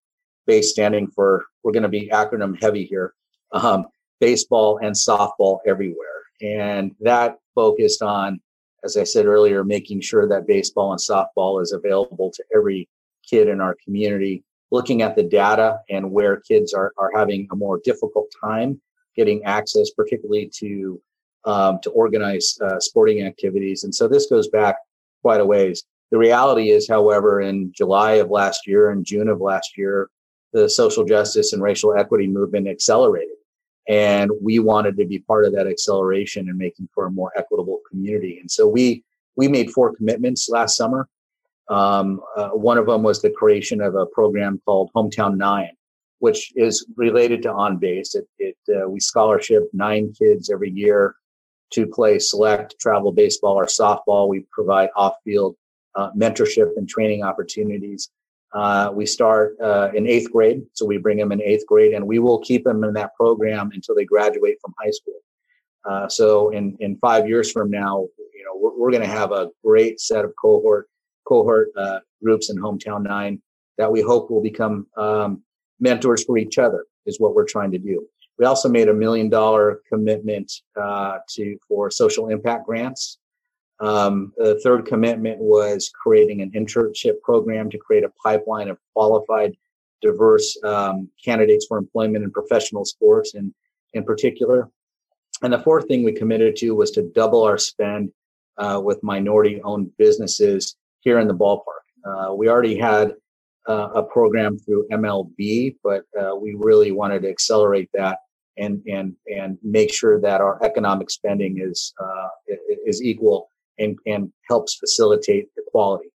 Base 0.46 0.70
standing 0.70 1.08
for 1.08 1.46
we're 1.64 1.72
going 1.72 1.82
to 1.82 1.88
be 1.88 2.08
acronym 2.10 2.60
heavy 2.62 2.84
here. 2.84 3.14
Um, 3.50 3.86
baseball 4.20 4.78
and 4.78 4.94
softball 4.94 5.58
everywhere, 5.66 6.22
and 6.40 6.94
that 7.00 7.38
focused 7.56 8.02
on, 8.02 8.40
as 8.84 8.96
I 8.96 9.02
said 9.02 9.26
earlier, 9.26 9.64
making 9.64 10.02
sure 10.02 10.28
that 10.28 10.46
baseball 10.46 10.92
and 10.92 11.00
softball 11.00 11.60
is 11.60 11.72
available 11.72 12.30
to 12.30 12.44
every 12.54 12.88
kid 13.28 13.48
in 13.48 13.60
our 13.60 13.76
community, 13.84 14.44
looking 14.70 15.02
at 15.02 15.16
the 15.16 15.22
data 15.22 15.78
and 15.90 16.10
where 16.10 16.40
kids 16.40 16.72
are, 16.74 16.92
are 16.98 17.10
having 17.14 17.48
a 17.52 17.56
more 17.56 17.80
difficult 17.84 18.26
time 18.42 18.80
getting 19.16 19.42
access, 19.44 19.90
particularly 19.90 20.50
to 20.54 21.00
um, 21.44 21.78
to 21.82 21.90
organize 21.90 22.58
uh, 22.60 22.80
sporting 22.80 23.22
activities. 23.22 23.84
And 23.84 23.94
so 23.94 24.08
this 24.08 24.26
goes 24.26 24.48
back 24.48 24.76
quite 25.22 25.40
a 25.40 25.46
ways. 25.46 25.84
The 26.10 26.18
reality 26.18 26.70
is, 26.70 26.88
however, 26.88 27.40
in 27.40 27.72
July 27.72 28.14
of 28.14 28.30
last 28.30 28.66
year 28.66 28.90
and 28.90 29.04
June 29.04 29.28
of 29.28 29.40
last 29.40 29.78
year, 29.78 30.10
the 30.52 30.68
social 30.68 31.04
justice 31.04 31.52
and 31.52 31.62
racial 31.62 31.96
equity 31.96 32.26
movement 32.26 32.68
accelerated. 32.68 33.36
And 33.88 34.30
we 34.42 34.58
wanted 34.58 34.96
to 34.96 35.04
be 35.04 35.20
part 35.20 35.44
of 35.44 35.52
that 35.54 35.68
acceleration 35.68 36.48
and 36.48 36.58
making 36.58 36.88
for 36.92 37.06
a 37.06 37.10
more 37.10 37.30
equitable 37.36 37.80
community. 37.88 38.38
And 38.40 38.50
so 38.50 38.66
we 38.66 39.04
we 39.36 39.48
made 39.48 39.70
four 39.70 39.94
commitments 39.94 40.48
last 40.48 40.76
summer 40.76 41.08
um, 41.68 42.20
uh, 42.36 42.50
one 42.50 42.78
of 42.78 42.86
them 42.86 43.02
was 43.02 43.20
the 43.20 43.30
creation 43.30 43.80
of 43.80 43.94
a 43.94 44.06
program 44.06 44.60
called 44.64 44.90
Hometown 44.94 45.36
Nine, 45.36 45.72
which 46.20 46.52
is 46.56 46.86
related 46.96 47.42
to 47.42 47.52
On 47.52 47.78
Base. 47.78 48.14
It, 48.14 48.28
it 48.38 48.56
uh, 48.68 48.88
we 48.88 49.00
scholarship 49.00 49.64
nine 49.72 50.12
kids 50.12 50.50
every 50.50 50.70
year 50.70 51.16
to 51.72 51.86
play 51.86 52.18
select 52.18 52.78
travel 52.78 53.12
baseball 53.12 53.54
or 53.54 53.66
softball. 53.66 54.28
We 54.28 54.46
provide 54.52 54.90
off-field 54.94 55.56
uh, 55.96 56.10
mentorship 56.12 56.76
and 56.76 56.88
training 56.88 57.24
opportunities. 57.24 58.10
Uh, 58.54 58.90
we 58.94 59.04
start 59.04 59.56
uh, 59.60 59.90
in 59.92 60.06
eighth 60.06 60.30
grade, 60.30 60.62
so 60.72 60.86
we 60.86 60.98
bring 60.98 61.18
them 61.18 61.32
in 61.32 61.42
eighth 61.42 61.66
grade, 61.66 61.94
and 61.94 62.06
we 62.06 62.20
will 62.20 62.38
keep 62.38 62.62
them 62.64 62.84
in 62.84 62.92
that 62.94 63.14
program 63.16 63.70
until 63.74 63.94
they 63.94 64.04
graduate 64.04 64.56
from 64.60 64.72
high 64.78 64.90
school. 64.90 65.20
Uh, 65.84 66.08
so 66.08 66.50
in 66.50 66.76
in 66.80 66.96
five 66.98 67.28
years 67.28 67.50
from 67.50 67.70
now, 67.70 68.06
you 68.34 68.44
know, 68.44 68.54
we're, 68.54 68.78
we're 68.78 68.90
going 68.90 69.02
to 69.02 69.08
have 69.08 69.32
a 69.32 69.48
great 69.64 70.00
set 70.00 70.24
of 70.24 70.32
cohort 70.40 70.88
cohort 71.26 71.68
uh, 71.76 72.00
groups 72.22 72.50
in 72.50 72.56
Hometown 72.56 73.02
Nine 73.02 73.40
that 73.78 73.90
we 73.90 74.00
hope 74.00 74.30
will 74.30 74.42
become 74.42 74.86
um, 74.96 75.42
mentors 75.80 76.24
for 76.24 76.38
each 76.38 76.58
other. 76.58 76.84
Is 77.06 77.20
what 77.20 77.34
we're 77.36 77.44
trying 77.44 77.70
to 77.70 77.78
do. 77.78 78.04
We 78.38 78.46
also 78.46 78.68
made 78.68 78.88
a 78.88 78.94
million 78.94 79.28
dollar 79.28 79.80
commitment 79.88 80.52
uh, 80.80 81.18
to 81.30 81.56
for 81.68 81.90
social 81.90 82.28
impact 82.28 82.66
grants. 82.66 83.18
Um, 83.78 84.32
the 84.36 84.58
third 84.64 84.86
commitment 84.86 85.38
was 85.38 85.90
creating 85.90 86.40
an 86.40 86.50
internship 86.50 87.20
program 87.22 87.70
to 87.70 87.78
create 87.78 88.04
a 88.04 88.08
pipeline 88.22 88.68
of 88.68 88.78
qualified, 88.92 89.56
diverse 90.02 90.56
um, 90.64 91.08
candidates 91.22 91.66
for 91.66 91.78
employment 91.78 92.24
in 92.24 92.30
professional 92.30 92.84
sports, 92.84 93.34
and 93.34 93.54
in 93.94 94.02
particular. 94.04 94.68
And 95.42 95.52
the 95.52 95.60
fourth 95.60 95.86
thing 95.86 96.02
we 96.02 96.12
committed 96.12 96.56
to 96.56 96.74
was 96.74 96.90
to 96.92 97.02
double 97.14 97.44
our 97.44 97.58
spend 97.58 98.10
uh, 98.56 98.80
with 98.82 99.02
minority-owned 99.02 99.90
businesses 99.98 100.76
here 101.06 101.20
in 101.20 101.28
the 101.28 101.34
ballpark. 101.34 101.84
Uh, 102.04 102.34
we 102.34 102.48
already 102.48 102.76
had 102.76 103.12
uh, 103.68 103.90
a 103.94 104.02
program 104.02 104.58
through 104.58 104.86
MLB, 104.92 105.76
but 105.84 106.02
uh, 106.20 106.34
we 106.34 106.54
really 106.58 106.90
wanted 106.90 107.22
to 107.22 107.30
accelerate 107.30 107.88
that 107.94 108.18
and 108.58 108.82
and 108.86 109.14
and 109.26 109.56
make 109.62 109.94
sure 109.94 110.20
that 110.20 110.40
our 110.40 110.62
economic 110.64 111.08
spending 111.10 111.58
is 111.60 111.94
uh, 112.02 112.28
is 112.84 113.00
equal 113.02 113.48
and 113.78 113.96
and 114.06 114.32
helps 114.50 114.74
facilitate 114.74 115.46
equality. 115.56 116.08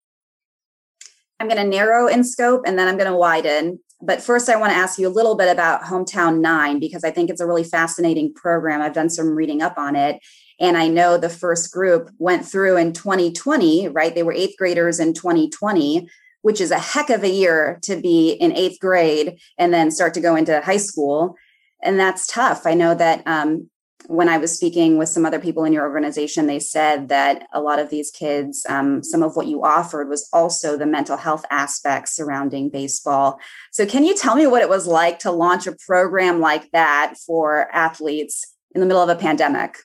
I'm 1.38 1.49
going 1.49 1.62
to 1.62 1.76
narrow 1.78 2.06
in 2.09 2.25
scope 2.25 2.62
and 2.66 2.78
then 2.78 2.87
I'm 2.88 2.99
going 2.99 3.11
to 3.11 3.16
widen. 3.16 3.78
But 4.02 4.23
first, 4.23 4.49
I 4.49 4.56
want 4.56 4.73
to 4.73 4.76
ask 4.76 4.99
you 4.99 5.06
a 5.06 5.16
little 5.18 5.37
bit 5.37 5.50
about 5.50 5.82
Hometown 5.82 6.40
Nine 6.40 6.80
because 6.80 7.04
I 7.04 7.11
think 7.11 7.30
it's 7.30 7.40
a 7.40 7.47
really 7.47 7.64
fascinating 7.64 8.32
program. 8.35 8.80
I've 8.80 8.94
done 8.94 9.11
some 9.11 9.35
reading 9.37 9.62
up 9.62 9.76
on 9.78 9.94
it. 9.94 10.20
And 10.61 10.76
I 10.76 10.88
know 10.88 11.17
the 11.17 11.31
first 11.31 11.73
group 11.73 12.11
went 12.19 12.47
through 12.47 12.76
in 12.76 12.93
2020, 12.93 13.88
right? 13.88 14.14
They 14.14 14.23
were 14.23 14.33
eighth 14.33 14.57
graders 14.59 15.00
in 15.00 15.14
2020, 15.14 16.09
which 16.43 16.61
is 16.61 16.71
a 16.71 16.79
heck 16.79 17.09
of 17.11 17.25
a 17.25 17.31
year 17.31 17.79
to 17.83 17.97
be 17.97 18.33
in 18.33 18.52
eighth 18.52 18.79
grade 18.79 19.40
and 19.59 19.73
then 19.73 19.90
start 19.90 20.14
to 20.14 20.21
go 20.21 20.37
into 20.37 20.61
high 20.61 20.76
school. 20.76 21.37
And 21.83 21.99
that's 21.99 22.26
tough. 22.26 22.67
I 22.67 22.75
know 22.75 22.95
that 22.95 23.26
um, 23.26 23.71
when 24.07 24.29
I 24.29 24.38
was 24.38 24.55
speaking 24.55 24.99
with 24.99 25.09
some 25.09 25.25
other 25.25 25.38
people 25.38 25.64
in 25.64 25.73
your 25.73 25.85
organization, 25.85 26.47
they 26.47 26.59
said 26.59 27.09
that 27.09 27.47
a 27.52 27.61
lot 27.61 27.79
of 27.79 27.90
these 27.90 28.11
kids, 28.11 28.67
um, 28.69 29.02
some 29.02 29.23
of 29.23 29.37
what 29.37 29.47
you 29.47 29.64
offered 29.64 30.09
was 30.09 30.29
also 30.33 30.76
the 30.76 30.87
mental 30.87 31.17
health 31.17 31.45
aspects 31.50 32.17
surrounding 32.17 32.71
baseball. 32.71 33.38
So, 33.73 33.87
can 33.87 34.05
you 34.05 34.17
tell 34.17 34.37
me 34.37 34.47
what 34.47 34.62
it 34.62 34.69
was 34.69 34.87
like 34.87 35.21
to 35.21 35.31
launch 35.31 35.67
a 35.67 35.76
program 35.87 36.40
like 36.40 36.71
that 36.73 37.14
for 37.25 37.69
athletes 37.75 38.55
in 38.75 38.81
the 38.81 38.87
middle 38.87 39.02
of 39.02 39.09
a 39.09 39.17
pandemic? 39.17 39.79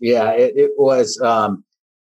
Yeah, 0.00 0.30
it, 0.32 0.56
it 0.56 0.70
was. 0.76 1.20
Um, 1.20 1.64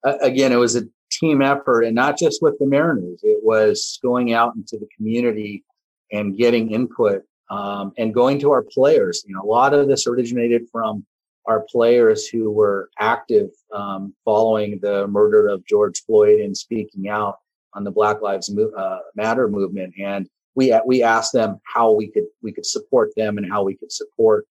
again, 0.03 0.51
it 0.51 0.57
was 0.57 0.75
a 0.75 0.83
team 1.11 1.41
effort, 1.41 1.81
and 1.83 1.95
not 1.95 2.17
just 2.17 2.41
with 2.41 2.57
the 2.59 2.65
Mariners. 2.65 3.19
It 3.23 3.39
was 3.43 3.99
going 4.01 4.33
out 4.33 4.55
into 4.55 4.77
the 4.77 4.87
community 4.95 5.63
and 6.11 6.37
getting 6.37 6.71
input 6.71 7.23
um, 7.49 7.91
and 7.97 8.13
going 8.13 8.39
to 8.39 8.51
our 8.51 8.63
players. 8.63 9.23
You 9.27 9.35
know, 9.35 9.41
a 9.41 9.49
lot 9.49 9.73
of 9.73 9.87
this 9.87 10.07
originated 10.07 10.63
from 10.71 11.05
our 11.45 11.65
players 11.71 12.27
who 12.27 12.51
were 12.51 12.89
active 12.99 13.49
um, 13.73 14.13
following 14.25 14.79
the 14.81 15.07
murder 15.07 15.47
of 15.47 15.65
George 15.65 16.03
Floyd 16.05 16.41
and 16.41 16.55
speaking 16.55 17.07
out 17.07 17.37
on 17.73 17.83
the 17.83 17.91
Black 17.91 18.21
Lives 18.21 18.53
uh, 18.77 18.97
Matter 19.15 19.47
movement. 19.47 19.93
And 20.01 20.27
we 20.55 20.77
we 20.85 21.03
asked 21.03 21.33
them 21.33 21.59
how 21.63 21.91
we 21.91 22.09
could 22.09 22.25
we 22.41 22.51
could 22.51 22.65
support 22.65 23.11
them 23.15 23.37
and 23.37 23.49
how 23.49 23.63
we 23.63 23.75
could 23.75 23.91
support 23.91 24.45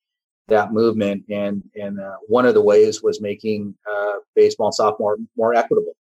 that 0.49 0.73
movement. 0.73 1.25
And 1.31 1.63
and 1.75 2.01
uh, 2.01 2.17
one 2.27 2.47
of 2.47 2.55
the 2.55 2.63
ways 2.63 3.03
was 3.03 3.21
making 3.21 3.75
uh, 3.91 4.19
baseball 4.35 4.73
softball 4.73 5.17
more, 5.37 5.55
equitable. 5.55 5.97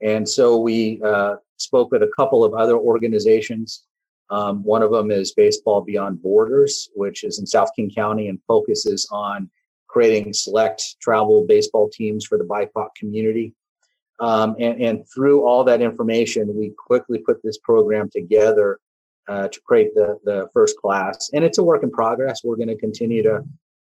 And 0.00 0.28
so 0.28 0.58
we 0.58 1.00
uh, 1.04 1.36
spoke 1.58 1.90
with 1.90 2.02
a 2.02 2.10
couple 2.16 2.44
of 2.44 2.54
other 2.54 2.76
organizations. 2.76 3.84
Um, 4.30 4.64
one 4.64 4.82
of 4.82 4.90
them 4.90 5.10
is 5.10 5.32
Baseball 5.32 5.82
Beyond 5.82 6.22
Borders, 6.22 6.88
which 6.94 7.22
is 7.22 7.38
in 7.38 7.46
South 7.46 7.70
King 7.76 7.90
County 7.94 8.28
and 8.28 8.40
focuses 8.48 9.06
on 9.12 9.50
creating 9.88 10.32
select 10.32 10.96
travel 11.00 11.44
baseball 11.46 11.88
teams 11.90 12.24
for 12.24 12.38
the 12.38 12.44
BIPOC 12.44 12.88
community. 12.96 13.54
Um, 14.20 14.56
and, 14.58 14.80
and, 14.80 15.04
through 15.12 15.44
all 15.44 15.64
that 15.64 15.82
information, 15.82 16.54
we 16.56 16.72
quickly 16.78 17.18
put 17.18 17.42
this 17.42 17.58
program 17.58 18.08
together 18.10 18.78
uh, 19.28 19.48
to 19.48 19.60
create 19.62 19.94
the, 19.94 20.18
the 20.24 20.48
first 20.54 20.76
class. 20.78 21.30
And 21.32 21.44
it's 21.44 21.58
a 21.58 21.64
work 21.64 21.82
in 21.82 21.90
progress. 21.90 22.42
We're 22.44 22.56
going 22.56 22.68
to 22.68 22.76
continue 22.76 23.22
to 23.24 23.42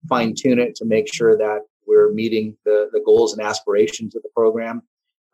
fine 0.08 0.34
tune 0.36 0.60
it 0.60 0.76
to 0.76 0.86
make 0.86 1.14
sure 1.14 1.38
that 1.38 1.62
we're 1.86 2.12
meeting 2.12 2.56
the, 2.66 2.90
the 2.92 3.02
goals 3.06 3.34
and 3.34 3.46
aspirations 3.46 4.16
of 4.16 4.24
the 4.24 4.30
program, 4.36 4.82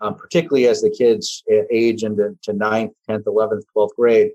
um, 0.01 0.15
particularly 0.15 0.67
as 0.67 0.81
the 0.81 0.89
kids 0.89 1.43
age 1.71 2.03
into 2.03 2.37
to 2.43 2.53
9th, 2.53 2.93
10th, 3.09 3.23
11th, 3.23 3.63
12th 3.75 3.95
grade. 3.95 4.31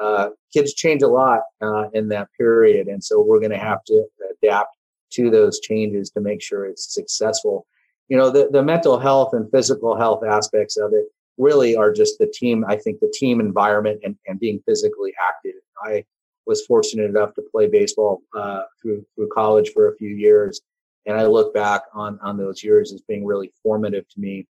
Uh, 0.00 0.30
kids 0.52 0.74
change 0.74 1.02
a 1.02 1.08
lot 1.08 1.42
uh, 1.60 1.88
in 1.92 2.08
that 2.08 2.28
period. 2.36 2.88
And 2.88 3.02
so 3.04 3.20
we're 3.20 3.38
going 3.38 3.50
to 3.50 3.58
have 3.58 3.84
to 3.84 4.04
adapt 4.42 4.76
to 5.12 5.30
those 5.30 5.60
changes 5.60 6.10
to 6.10 6.20
make 6.20 6.42
sure 6.42 6.64
it's 6.64 6.94
successful. 6.94 7.66
You 8.08 8.16
know, 8.16 8.30
the, 8.30 8.48
the 8.50 8.62
mental 8.62 8.98
health 8.98 9.34
and 9.34 9.50
physical 9.50 9.96
health 9.96 10.24
aspects 10.24 10.76
of 10.76 10.92
it, 10.92 11.04
really 11.40 11.74
are 11.74 11.92
just 11.92 12.18
the 12.18 12.26
team. 12.26 12.64
I 12.68 12.76
think 12.76 13.00
the 13.00 13.12
team 13.12 13.40
environment 13.40 14.00
and, 14.04 14.16
and 14.26 14.38
being 14.38 14.62
physically 14.66 15.12
active. 15.28 15.60
I 15.82 16.04
was 16.46 16.64
fortunate 16.66 17.08
enough 17.08 17.34
to 17.34 17.42
play 17.50 17.68
baseball 17.68 18.22
uh, 18.36 18.62
through 18.80 19.04
through 19.14 19.28
college 19.28 19.70
for 19.70 19.88
a 19.88 19.96
few 19.96 20.10
years, 20.10 20.60
and 21.06 21.16
I 21.16 21.26
look 21.26 21.54
back 21.54 21.82
on 21.94 22.18
on 22.22 22.36
those 22.36 22.62
years 22.62 22.92
as 22.92 23.02
being 23.02 23.24
really 23.24 23.52
formative 23.62 24.08
to 24.08 24.20
me. 24.20 24.46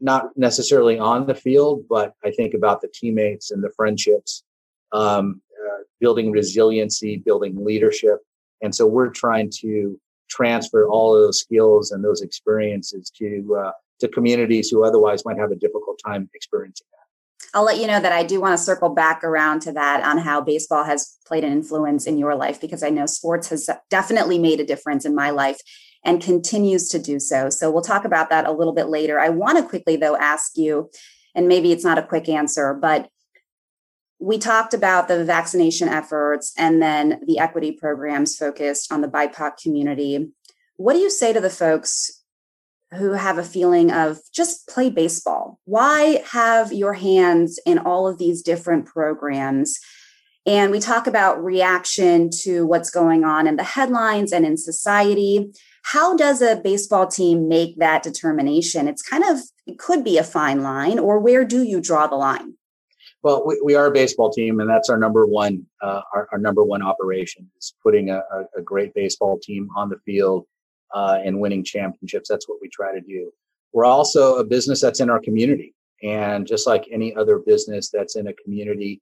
Not 0.00 0.36
necessarily 0.36 0.98
on 0.98 1.26
the 1.26 1.34
field, 1.34 1.84
but 1.88 2.12
I 2.24 2.30
think 2.30 2.54
about 2.54 2.82
the 2.82 2.90
teammates 2.92 3.50
and 3.50 3.64
the 3.64 3.70
friendships, 3.70 4.44
um, 4.92 5.40
uh, 5.58 5.82
building 6.00 6.30
resiliency, 6.30 7.16
building 7.16 7.64
leadership, 7.64 8.18
and 8.62 8.74
so 8.74 8.86
we're 8.86 9.10
trying 9.10 9.50
to 9.60 9.98
transfer 10.28 10.86
all 10.88 11.14
of 11.14 11.22
those 11.22 11.40
skills 11.40 11.90
and 11.90 12.04
those 12.04 12.22
experiences 12.22 13.10
to 13.18 13.56
uh, 13.64 13.72
to 14.00 14.08
communities 14.08 14.70
who 14.70 14.84
otherwise 14.84 15.24
might 15.24 15.38
have 15.38 15.50
a 15.50 15.56
difficult 15.56 16.00
time 16.04 16.28
experiencing 16.34 16.86
that. 16.92 16.99
I'll 17.52 17.64
let 17.64 17.78
you 17.78 17.86
know 17.86 18.00
that 18.00 18.12
I 18.12 18.22
do 18.22 18.40
want 18.40 18.56
to 18.56 18.62
circle 18.62 18.90
back 18.90 19.24
around 19.24 19.62
to 19.62 19.72
that 19.72 20.04
on 20.04 20.18
how 20.18 20.40
baseball 20.40 20.84
has 20.84 21.16
played 21.26 21.42
an 21.42 21.52
influence 21.52 22.06
in 22.06 22.16
your 22.16 22.36
life 22.36 22.60
because 22.60 22.82
I 22.82 22.90
know 22.90 23.06
sports 23.06 23.48
has 23.48 23.68
definitely 23.88 24.38
made 24.38 24.60
a 24.60 24.66
difference 24.66 25.04
in 25.04 25.14
my 25.14 25.30
life 25.30 25.58
and 26.04 26.22
continues 26.22 26.88
to 26.90 26.98
do 26.98 27.18
so. 27.18 27.50
So 27.50 27.70
we'll 27.70 27.82
talk 27.82 28.04
about 28.04 28.30
that 28.30 28.46
a 28.46 28.52
little 28.52 28.72
bit 28.72 28.88
later. 28.88 29.18
I 29.18 29.28
want 29.30 29.58
to 29.58 29.68
quickly, 29.68 29.96
though, 29.96 30.16
ask 30.16 30.56
you, 30.56 30.90
and 31.34 31.48
maybe 31.48 31.72
it's 31.72 31.84
not 31.84 31.98
a 31.98 32.06
quick 32.06 32.28
answer, 32.28 32.72
but 32.72 33.08
we 34.20 34.38
talked 34.38 34.74
about 34.74 35.08
the 35.08 35.24
vaccination 35.24 35.88
efforts 35.88 36.52
and 36.56 36.80
then 36.80 37.20
the 37.26 37.38
equity 37.38 37.72
programs 37.72 38.36
focused 38.36 38.92
on 38.92 39.00
the 39.00 39.08
BIPOC 39.08 39.60
community. 39.62 40.30
What 40.76 40.92
do 40.92 40.98
you 41.00 41.10
say 41.10 41.32
to 41.32 41.40
the 41.40 41.50
folks 41.50 42.19
who 42.94 43.12
have 43.12 43.38
a 43.38 43.44
feeling 43.44 43.92
of 43.92 44.18
just 44.32 44.66
play 44.68 44.90
baseball. 44.90 45.58
Why 45.64 46.22
have 46.32 46.72
your 46.72 46.94
hands 46.94 47.58
in 47.64 47.78
all 47.78 48.08
of 48.08 48.18
these 48.18 48.42
different 48.42 48.86
programs? 48.86 49.78
And 50.46 50.72
we 50.72 50.80
talk 50.80 51.06
about 51.06 51.42
reaction 51.42 52.30
to 52.42 52.66
what's 52.66 52.90
going 52.90 53.24
on 53.24 53.46
in 53.46 53.56
the 53.56 53.62
headlines 53.62 54.32
and 54.32 54.44
in 54.44 54.56
society. 54.56 55.52
How 55.84 56.16
does 56.16 56.42
a 56.42 56.56
baseball 56.56 57.06
team 57.06 57.48
make 57.48 57.78
that 57.78 58.02
determination? 58.02 58.88
It's 58.88 59.02
kind 59.02 59.24
of, 59.24 59.38
it 59.66 59.78
could 59.78 60.02
be 60.02 60.18
a 60.18 60.24
fine 60.24 60.62
line, 60.62 60.98
or 60.98 61.20
where 61.20 61.44
do 61.44 61.62
you 61.62 61.80
draw 61.80 62.06
the 62.06 62.16
line? 62.16 62.54
Well, 63.22 63.46
we, 63.46 63.60
we 63.62 63.74
are 63.74 63.86
a 63.86 63.90
baseball 63.90 64.30
team, 64.30 64.60
and 64.60 64.68
that's 64.68 64.88
our 64.88 64.96
number 64.96 65.26
one 65.26 65.66
uh, 65.82 66.00
our, 66.14 66.28
our, 66.32 66.38
number 66.38 66.64
one 66.64 66.82
operation 66.82 67.50
is 67.58 67.74
putting 67.82 68.08
a, 68.08 68.22
a, 68.56 68.62
great 68.62 68.94
baseball 68.94 69.38
team 69.38 69.68
on 69.76 69.90
the 69.90 69.98
field 70.06 70.46
uh, 70.94 71.18
and 71.24 71.38
winning 71.38 71.64
championships. 71.64 72.28
That's 72.28 72.48
what 72.48 72.58
we 72.60 72.68
try 72.68 72.92
to 72.92 73.00
do. 73.00 73.32
We're 73.72 73.84
also 73.84 74.36
a 74.36 74.44
business 74.44 74.80
that's 74.80 75.00
in 75.00 75.10
our 75.10 75.20
community, 75.20 75.74
and 76.02 76.46
just 76.46 76.66
like 76.66 76.86
any 76.90 77.14
other 77.14 77.38
business 77.38 77.90
that's 77.90 78.16
in 78.16 78.26
a 78.28 78.32
community, 78.34 79.00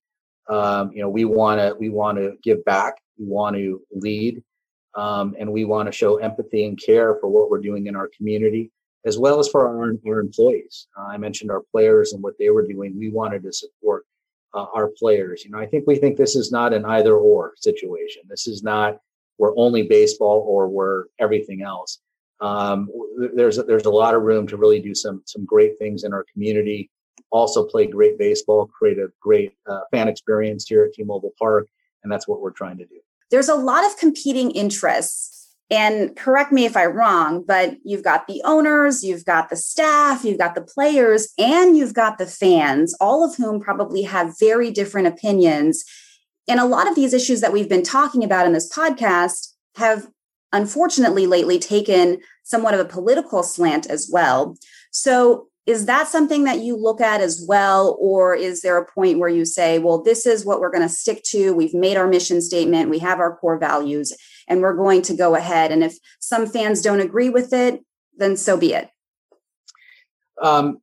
um, 0.48 0.90
you 0.92 1.02
know, 1.02 1.08
we 1.08 1.24
want 1.24 1.60
to 1.60 1.76
we 1.78 1.88
want 1.88 2.18
to 2.18 2.36
give 2.42 2.64
back. 2.64 2.94
We 3.18 3.26
want 3.26 3.56
to 3.56 3.80
lead, 3.92 4.42
um, 4.94 5.34
and 5.38 5.50
we 5.50 5.64
want 5.64 5.86
to 5.86 5.92
show 5.92 6.16
empathy 6.16 6.66
and 6.66 6.78
care 6.80 7.16
for 7.20 7.28
what 7.28 7.50
we're 7.50 7.60
doing 7.60 7.86
in 7.86 7.96
our 7.96 8.10
community, 8.16 8.70
as 9.04 9.18
well 9.18 9.38
as 9.38 9.48
for 9.48 9.66
our, 9.66 9.94
our 10.06 10.20
employees. 10.20 10.88
Uh, 10.98 11.04
I 11.04 11.16
mentioned 11.16 11.50
our 11.50 11.62
players 11.72 12.12
and 12.12 12.22
what 12.22 12.34
they 12.38 12.50
were 12.50 12.66
doing. 12.66 12.98
We 12.98 13.10
wanted 13.10 13.42
to 13.44 13.52
support 13.52 14.04
uh, 14.54 14.66
our 14.74 14.90
players. 14.98 15.44
You 15.44 15.50
know, 15.50 15.58
I 15.58 15.66
think 15.66 15.84
we 15.86 15.96
think 15.96 16.16
this 16.16 16.36
is 16.36 16.50
not 16.52 16.72
an 16.72 16.84
either 16.84 17.16
or 17.16 17.54
situation. 17.56 18.22
This 18.28 18.46
is 18.46 18.62
not 18.62 18.98
we're 19.38 19.56
only 19.56 19.84
baseball 19.84 20.44
or 20.46 20.68
we're 20.68 21.04
everything 21.18 21.62
else. 21.62 22.00
Um, 22.40 22.88
there's 23.34 23.56
there's 23.56 23.86
a 23.86 23.90
lot 23.90 24.14
of 24.14 24.22
room 24.22 24.46
to 24.48 24.56
really 24.56 24.80
do 24.80 24.94
some 24.94 25.22
some 25.26 25.44
great 25.44 25.78
things 25.78 26.04
in 26.04 26.12
our 26.12 26.24
community. 26.32 26.90
Also 27.30 27.64
play 27.64 27.86
great 27.86 28.18
baseball, 28.18 28.66
create 28.66 28.98
a 28.98 29.08
great 29.20 29.52
uh, 29.68 29.80
fan 29.90 30.08
experience 30.08 30.66
here 30.66 30.84
at 30.84 30.92
T-Mobile 30.92 31.32
Park, 31.38 31.68
and 32.02 32.12
that's 32.12 32.28
what 32.28 32.40
we're 32.40 32.52
trying 32.52 32.78
to 32.78 32.86
do. 32.86 33.00
There's 33.30 33.48
a 33.48 33.54
lot 33.54 33.84
of 33.84 33.96
competing 33.98 34.50
interests. 34.52 35.34
And 35.70 36.16
correct 36.16 36.50
me 36.50 36.64
if 36.64 36.78
I'm 36.78 36.94
wrong, 36.96 37.44
but 37.46 37.76
you've 37.84 38.02
got 38.02 38.26
the 38.26 38.40
owners, 38.46 39.04
you've 39.04 39.26
got 39.26 39.50
the 39.50 39.56
staff, 39.56 40.24
you've 40.24 40.38
got 40.38 40.54
the 40.54 40.62
players, 40.62 41.28
and 41.36 41.76
you've 41.76 41.92
got 41.92 42.16
the 42.16 42.24
fans, 42.24 42.96
all 43.02 43.22
of 43.22 43.36
whom 43.36 43.60
probably 43.60 44.00
have 44.00 44.38
very 44.40 44.70
different 44.70 45.08
opinions 45.08 45.84
and 46.48 46.58
a 46.58 46.64
lot 46.64 46.88
of 46.88 46.94
these 46.94 47.12
issues 47.12 47.40
that 47.40 47.52
we've 47.52 47.68
been 47.68 47.82
talking 47.82 48.24
about 48.24 48.46
in 48.46 48.52
this 48.52 48.72
podcast 48.72 49.52
have 49.76 50.08
unfortunately 50.52 51.26
lately 51.26 51.58
taken 51.58 52.20
somewhat 52.42 52.74
of 52.74 52.80
a 52.80 52.84
political 52.84 53.42
slant 53.42 53.86
as 53.86 54.08
well. 54.12 54.56
So, 54.90 55.48
is 55.66 55.84
that 55.84 56.08
something 56.08 56.44
that 56.44 56.60
you 56.60 56.74
look 56.74 56.98
at 56.98 57.20
as 57.20 57.44
well? 57.46 57.98
Or 58.00 58.34
is 58.34 58.62
there 58.62 58.78
a 58.78 58.86
point 58.86 59.18
where 59.18 59.28
you 59.28 59.44
say, 59.44 59.78
well, 59.78 60.02
this 60.02 60.24
is 60.24 60.46
what 60.46 60.60
we're 60.60 60.70
going 60.70 60.82
to 60.82 60.88
stick 60.88 61.22
to? 61.24 61.52
We've 61.52 61.74
made 61.74 61.98
our 61.98 62.08
mission 62.08 62.40
statement, 62.40 62.88
we 62.88 62.98
have 63.00 63.20
our 63.20 63.36
core 63.36 63.58
values, 63.58 64.16
and 64.48 64.62
we're 64.62 64.74
going 64.74 65.02
to 65.02 65.14
go 65.14 65.34
ahead. 65.34 65.70
And 65.70 65.84
if 65.84 65.98
some 66.20 66.46
fans 66.46 66.80
don't 66.80 67.00
agree 67.00 67.28
with 67.28 67.52
it, 67.52 67.84
then 68.16 68.38
so 68.38 68.56
be 68.56 68.72
it. 68.72 68.88
Um, 70.40 70.78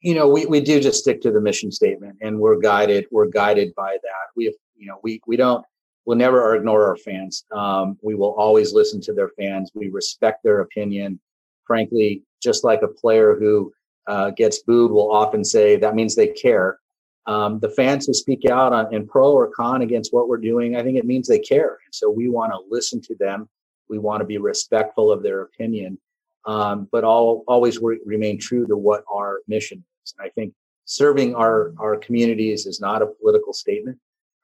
you 0.00 0.14
know, 0.14 0.26
we, 0.26 0.46
we 0.46 0.62
do 0.62 0.80
just 0.80 1.00
stick 1.00 1.20
to 1.22 1.30
the 1.30 1.40
mission 1.40 1.70
statement 1.70 2.16
and 2.22 2.38
we're 2.38 2.58
guided, 2.58 3.06
we're 3.10 3.28
guided 3.28 3.74
by 3.74 3.98
that. 4.02 4.26
We 4.34 4.46
have 4.46 4.54
you 4.80 4.86
know, 4.86 4.98
we 5.02 5.20
we 5.26 5.36
don't 5.36 5.64
we'll 6.06 6.16
never 6.16 6.56
ignore 6.56 6.86
our 6.86 6.96
fans. 6.96 7.44
Um, 7.52 7.98
we 8.02 8.14
will 8.14 8.34
always 8.34 8.72
listen 8.72 9.00
to 9.02 9.12
their 9.12 9.28
fans. 9.38 9.70
We 9.74 9.90
respect 9.90 10.42
their 10.42 10.60
opinion. 10.60 11.20
Frankly, 11.66 12.24
just 12.42 12.64
like 12.64 12.82
a 12.82 12.88
player 12.88 13.36
who 13.38 13.72
uh, 14.08 14.30
gets 14.30 14.62
booed 14.62 14.90
will 14.90 15.12
often 15.12 15.44
say 15.44 15.76
that 15.76 15.94
means 15.94 16.16
they 16.16 16.28
care. 16.28 16.80
Um, 17.26 17.60
the 17.60 17.68
fans 17.68 18.06
who 18.06 18.14
speak 18.14 18.46
out 18.50 18.72
on 18.72 18.92
in 18.92 19.06
pro 19.06 19.30
or 19.30 19.48
con 19.48 19.82
against 19.82 20.12
what 20.12 20.26
we're 20.26 20.38
doing, 20.38 20.74
I 20.74 20.82
think 20.82 20.96
it 20.96 21.04
means 21.04 21.28
they 21.28 21.38
care. 21.38 21.78
And 21.84 21.94
so 21.94 22.10
we 22.10 22.28
want 22.28 22.52
to 22.52 22.58
listen 22.68 23.00
to 23.02 23.14
them. 23.20 23.48
We 23.88 23.98
want 23.98 24.20
to 24.20 24.24
be 24.24 24.38
respectful 24.38 25.12
of 25.12 25.22
their 25.22 25.42
opinion, 25.42 25.98
um, 26.46 26.88
but 26.90 27.04
all 27.04 27.44
always 27.46 27.78
re- 27.78 28.00
remain 28.06 28.38
true 28.38 28.66
to 28.66 28.76
what 28.76 29.04
our 29.12 29.40
mission 29.46 29.84
is. 30.04 30.14
And 30.18 30.26
I 30.26 30.30
think 30.30 30.54
serving 30.86 31.34
our 31.34 31.74
our 31.78 31.96
communities 31.98 32.66
is 32.66 32.80
not 32.80 33.02
a 33.02 33.06
political 33.06 33.52
statement. 33.52 33.98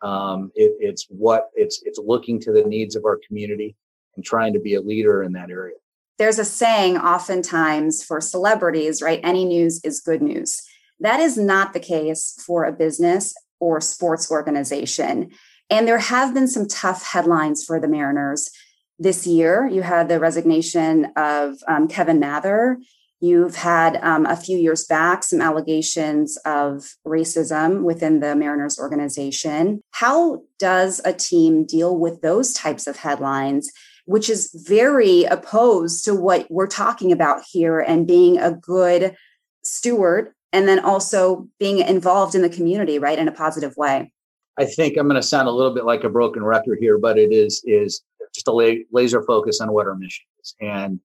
Um, 0.06 0.52
it, 0.54 0.72
it's 0.78 1.06
what 1.08 1.50
it's 1.54 1.82
it's 1.84 1.98
looking 1.98 2.38
to 2.40 2.52
the 2.52 2.62
needs 2.62 2.94
of 2.94 3.04
our 3.04 3.18
community 3.26 3.74
and 4.14 4.24
trying 4.24 4.52
to 4.52 4.60
be 4.60 4.74
a 4.74 4.80
leader 4.80 5.22
in 5.24 5.32
that 5.32 5.50
area. 5.50 5.74
There's 6.18 6.38
a 6.38 6.44
saying 6.44 6.96
oftentimes 6.96 8.04
for 8.04 8.20
celebrities, 8.20 9.02
right? 9.02 9.20
Any 9.24 9.44
news 9.44 9.80
is 9.84 10.00
good 10.00 10.22
news. 10.22 10.62
That 11.00 11.18
is 11.18 11.36
not 11.36 11.72
the 11.72 11.80
case 11.80 12.40
for 12.46 12.64
a 12.64 12.72
business 12.72 13.34
or 13.58 13.80
sports 13.80 14.30
organization. 14.30 15.30
And 15.68 15.88
there 15.88 15.98
have 15.98 16.32
been 16.32 16.48
some 16.48 16.68
tough 16.68 17.04
headlines 17.04 17.64
for 17.64 17.80
the 17.80 17.88
Mariners 17.88 18.50
this 18.98 19.26
year. 19.26 19.66
You 19.66 19.82
had 19.82 20.08
the 20.08 20.20
resignation 20.20 21.12
of 21.16 21.56
um, 21.66 21.88
Kevin 21.88 22.20
Mather. 22.20 22.78
You've 23.26 23.56
had 23.56 23.98
um, 24.02 24.24
a 24.26 24.36
few 24.36 24.56
years 24.56 24.84
back 24.84 25.24
some 25.24 25.40
allegations 25.40 26.36
of 26.44 26.94
racism 27.04 27.82
within 27.82 28.20
the 28.20 28.36
Mariners 28.36 28.78
organization. 28.78 29.80
How 29.90 30.42
does 30.60 31.00
a 31.04 31.12
team 31.12 31.66
deal 31.66 31.98
with 31.98 32.22
those 32.22 32.52
types 32.52 32.86
of 32.86 32.96
headlines, 32.96 33.68
which 34.04 34.30
is 34.30 34.50
very 34.68 35.24
opposed 35.24 36.04
to 36.04 36.14
what 36.14 36.46
we're 36.50 36.68
talking 36.68 37.10
about 37.10 37.42
here 37.50 37.80
and 37.80 38.06
being 38.06 38.38
a 38.38 38.52
good 38.52 39.16
steward 39.64 40.32
and 40.52 40.68
then 40.68 40.78
also 40.78 41.48
being 41.58 41.78
involved 41.78 42.36
in 42.36 42.42
the 42.42 42.48
community, 42.48 43.00
right, 43.00 43.18
in 43.18 43.26
a 43.26 43.32
positive 43.32 43.76
way? 43.76 44.12
I 44.56 44.66
think 44.66 44.96
I'm 44.96 45.08
going 45.08 45.20
to 45.20 45.26
sound 45.26 45.48
a 45.48 45.52
little 45.52 45.74
bit 45.74 45.84
like 45.84 46.04
a 46.04 46.08
broken 46.08 46.44
record 46.44 46.78
here, 46.80 46.96
but 46.96 47.18
it 47.18 47.32
is 47.32 47.60
is 47.66 48.02
just 48.32 48.46
a 48.46 48.84
laser 48.92 49.22
focus 49.24 49.60
on 49.60 49.72
what 49.72 49.86
our 49.86 49.96
mission 49.96 50.26
is. 50.40 50.54
And 50.60 51.00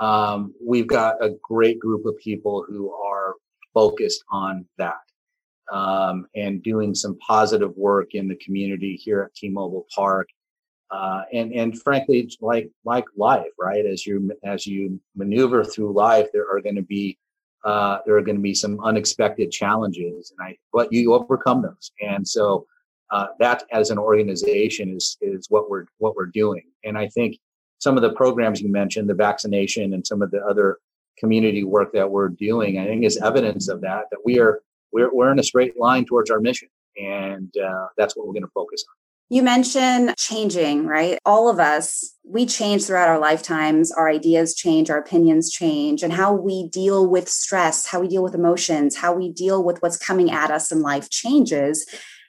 um, 0.00 0.54
we've 0.64 0.86
got 0.86 1.22
a 1.22 1.30
great 1.42 1.78
group 1.78 2.06
of 2.06 2.16
people 2.18 2.64
who 2.68 2.92
are 2.92 3.34
focused 3.74 4.24
on 4.30 4.64
that 4.78 5.00
um, 5.72 6.26
and 6.34 6.62
doing 6.62 6.94
some 6.94 7.16
positive 7.18 7.76
work 7.76 8.14
in 8.14 8.28
the 8.28 8.36
community 8.36 8.96
here 8.96 9.22
at 9.22 9.34
T-Mobile 9.34 9.86
Park. 9.94 10.28
Uh, 10.90 11.22
and 11.34 11.52
and 11.52 11.82
frankly, 11.82 12.30
like 12.40 12.70
like 12.86 13.04
life, 13.14 13.50
right? 13.58 13.84
As 13.84 14.06
you 14.06 14.32
as 14.42 14.66
you 14.66 14.98
maneuver 15.14 15.62
through 15.62 15.92
life, 15.92 16.28
there 16.32 16.50
are 16.50 16.62
going 16.62 16.76
to 16.76 16.82
be 16.82 17.18
uh, 17.64 17.98
there 18.06 18.16
are 18.16 18.22
going 18.22 18.36
to 18.36 18.42
be 18.42 18.54
some 18.54 18.80
unexpected 18.80 19.50
challenges, 19.50 20.32
and 20.32 20.48
I 20.48 20.56
but 20.72 20.90
you 20.90 21.12
overcome 21.12 21.60
those. 21.60 21.92
And 22.00 22.26
so 22.26 22.66
uh, 23.10 23.26
that, 23.38 23.64
as 23.70 23.90
an 23.90 23.98
organization, 23.98 24.96
is 24.96 25.18
is 25.20 25.46
what 25.50 25.68
we're 25.68 25.84
what 25.98 26.16
we're 26.16 26.26
doing. 26.26 26.62
And 26.84 26.96
I 26.96 27.08
think 27.08 27.36
some 27.78 27.96
of 27.96 28.02
the 28.02 28.12
programs 28.12 28.60
you 28.60 28.70
mentioned, 28.70 29.08
the 29.08 29.14
vaccination 29.14 29.94
and 29.94 30.06
some 30.06 30.22
of 30.22 30.30
the 30.30 30.44
other 30.44 30.78
community 31.18 31.64
work 31.64 31.92
that 31.92 32.10
we're 32.10 32.28
doing, 32.28 32.78
I 32.78 32.86
think 32.86 33.04
is 33.04 33.16
evidence 33.18 33.68
of 33.68 33.80
that, 33.82 34.04
that 34.10 34.20
we 34.24 34.38
are, 34.38 34.60
we're, 34.92 35.12
we're 35.14 35.32
in 35.32 35.38
a 35.38 35.44
straight 35.44 35.78
line 35.78 36.04
towards 36.04 36.30
our 36.30 36.40
mission. 36.40 36.68
And 36.96 37.52
uh, 37.56 37.86
that's 37.96 38.16
what 38.16 38.26
we're 38.26 38.32
going 38.32 38.44
to 38.44 38.50
focus 38.54 38.84
on. 38.88 38.94
You 39.30 39.42
mentioned 39.42 40.14
changing, 40.16 40.86
right? 40.86 41.18
All 41.26 41.50
of 41.50 41.60
us, 41.60 42.14
we 42.24 42.46
change 42.46 42.86
throughout 42.86 43.08
our 43.08 43.18
lifetimes. 43.18 43.92
Our 43.92 44.08
ideas 44.08 44.54
change, 44.54 44.88
our 44.88 44.96
opinions 44.96 45.50
change, 45.50 46.02
and 46.02 46.14
how 46.14 46.32
we 46.32 46.66
deal 46.68 47.06
with 47.06 47.28
stress, 47.28 47.86
how 47.86 48.00
we 48.00 48.08
deal 48.08 48.22
with 48.22 48.34
emotions, 48.34 48.96
how 48.96 49.12
we 49.12 49.30
deal 49.30 49.62
with 49.62 49.82
what's 49.82 49.98
coming 49.98 50.30
at 50.30 50.50
us 50.50 50.72
in 50.72 50.80
life 50.80 51.10
changes 51.10 51.84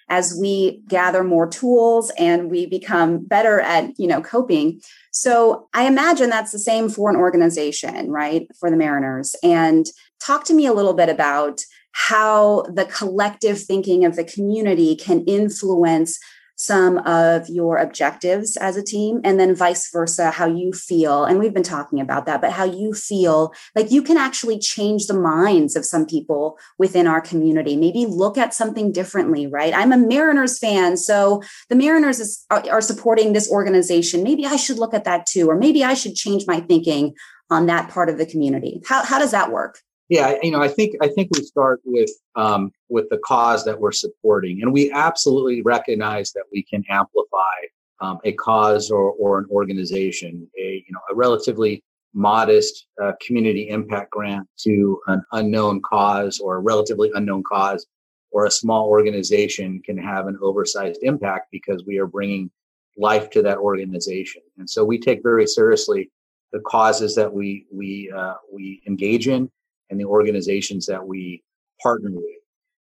as 0.09 0.37
we 0.39 0.81
gather 0.87 1.23
more 1.23 1.47
tools 1.47 2.11
and 2.17 2.49
we 2.49 2.65
become 2.65 3.23
better 3.23 3.59
at, 3.61 3.97
you 3.99 4.07
know, 4.07 4.21
coping. 4.21 4.81
So 5.11 5.67
I 5.73 5.85
imagine 5.85 6.29
that's 6.29 6.51
the 6.51 6.59
same 6.59 6.89
for 6.89 7.09
an 7.09 7.15
organization, 7.15 8.09
right? 8.11 8.47
For 8.59 8.69
the 8.69 8.77
Mariners. 8.77 9.35
And 9.43 9.85
talk 10.19 10.45
to 10.45 10.53
me 10.53 10.65
a 10.65 10.73
little 10.73 10.93
bit 10.93 11.09
about 11.09 11.61
how 11.91 12.63
the 12.73 12.85
collective 12.85 13.61
thinking 13.61 14.05
of 14.05 14.15
the 14.15 14.23
community 14.23 14.95
can 14.95 15.23
influence 15.25 16.19
some 16.59 16.97
of 16.99 17.47
your 17.47 17.77
objectives 17.77 18.57
as 18.57 18.75
a 18.75 18.83
team 18.83 19.21
and 19.23 19.39
then 19.39 19.55
vice 19.55 19.89
versa 19.91 20.29
how 20.29 20.45
you 20.45 20.73
feel 20.73 21.23
and 21.23 21.39
we've 21.39 21.53
been 21.53 21.63
talking 21.63 22.01
about 22.01 22.25
that 22.25 22.41
but 22.41 22.51
how 22.51 22.65
you 22.65 22.93
feel 22.93 23.53
like 23.77 23.89
you 23.91 24.01
can 24.01 24.17
actually 24.17 24.59
change 24.59 25.07
the 25.07 25.13
minds 25.13 25.77
of 25.77 25.85
some 25.85 26.05
people 26.05 26.57
within 26.77 27.07
our 27.07 27.21
community. 27.21 27.77
Maybe 27.77 28.05
look 28.05 28.37
at 28.37 28.53
something 28.53 28.91
differently 28.91 29.47
right? 29.47 29.73
I'm 29.73 29.93
a 29.93 29.97
mariners 29.97 30.59
fan 30.59 30.97
so 30.97 31.41
the 31.69 31.77
mariners 31.77 32.19
is, 32.19 32.45
are, 32.51 32.61
are 32.69 32.81
supporting 32.81 33.31
this 33.31 33.49
organization. 33.49 34.21
Maybe 34.21 34.45
i 34.45 34.57
should 34.57 34.79
look 34.79 34.93
at 34.93 35.05
that 35.05 35.25
too 35.25 35.49
or 35.49 35.55
maybe 35.55 35.85
i 35.85 35.93
should 35.93 36.15
change 36.15 36.45
my 36.45 36.59
thinking 36.59 37.15
on 37.49 37.67
that 37.67 37.89
part 37.89 38.09
of 38.09 38.17
the 38.17 38.25
community. 38.25 38.81
How, 38.85 39.03
how 39.05 39.17
does 39.17 39.31
that 39.31 39.49
work 39.49 39.79
yeah, 40.09 40.37
you 40.41 40.49
know, 40.49 40.61
I 40.61 40.67
think 40.67 40.95
I 41.01 41.07
think 41.07 41.29
we 41.33 41.43
start 41.43 41.81
with 41.85 42.09
um, 42.35 42.71
with 42.89 43.07
the 43.09 43.19
cause 43.19 43.63
that 43.65 43.79
we're 43.79 43.91
supporting, 43.91 44.63
and 44.63 44.73
we 44.73 44.91
absolutely 44.91 45.61
recognize 45.61 46.31
that 46.33 46.45
we 46.51 46.63
can 46.63 46.83
amplify 46.89 47.55
um, 48.01 48.17
a 48.23 48.31
cause 48.33 48.89
or 48.89 49.11
or 49.13 49.37
an 49.37 49.45
organization, 49.51 50.47
a 50.57 50.83
you 50.87 50.91
know 50.91 50.99
a 51.11 51.15
relatively 51.15 51.83
modest 52.15 52.87
uh, 53.01 53.11
community 53.25 53.69
impact 53.69 54.09
grant 54.09 54.47
to 54.57 54.99
an 55.07 55.23
unknown 55.33 55.79
cause 55.87 56.39
or 56.39 56.55
a 56.55 56.59
relatively 56.59 57.11
unknown 57.13 57.43
cause 57.43 57.85
or 58.31 58.47
a 58.47 58.51
small 58.51 58.87
organization 58.87 59.79
can 59.85 59.95
have 59.95 60.25
an 60.25 60.39
oversized 60.41 60.99
impact 61.03 61.49
because 61.51 61.83
we 61.85 61.99
are 61.99 62.07
bringing 62.07 62.49
life 62.97 63.29
to 63.29 63.43
that 63.43 63.59
organization, 63.59 64.41
and 64.57 64.67
so 64.67 64.83
we 64.83 64.97
take 64.97 65.21
very 65.21 65.45
seriously 65.45 66.09
the 66.51 66.59
causes 66.61 67.13
that 67.13 67.31
we 67.31 67.67
we 67.71 68.11
uh, 68.17 68.33
we 68.51 68.81
engage 68.87 69.27
in 69.27 69.51
and 69.89 69.99
the 69.99 70.05
organizations 70.05 70.85
that 70.85 71.05
we 71.05 71.43
partner 71.81 72.11
with. 72.11 72.25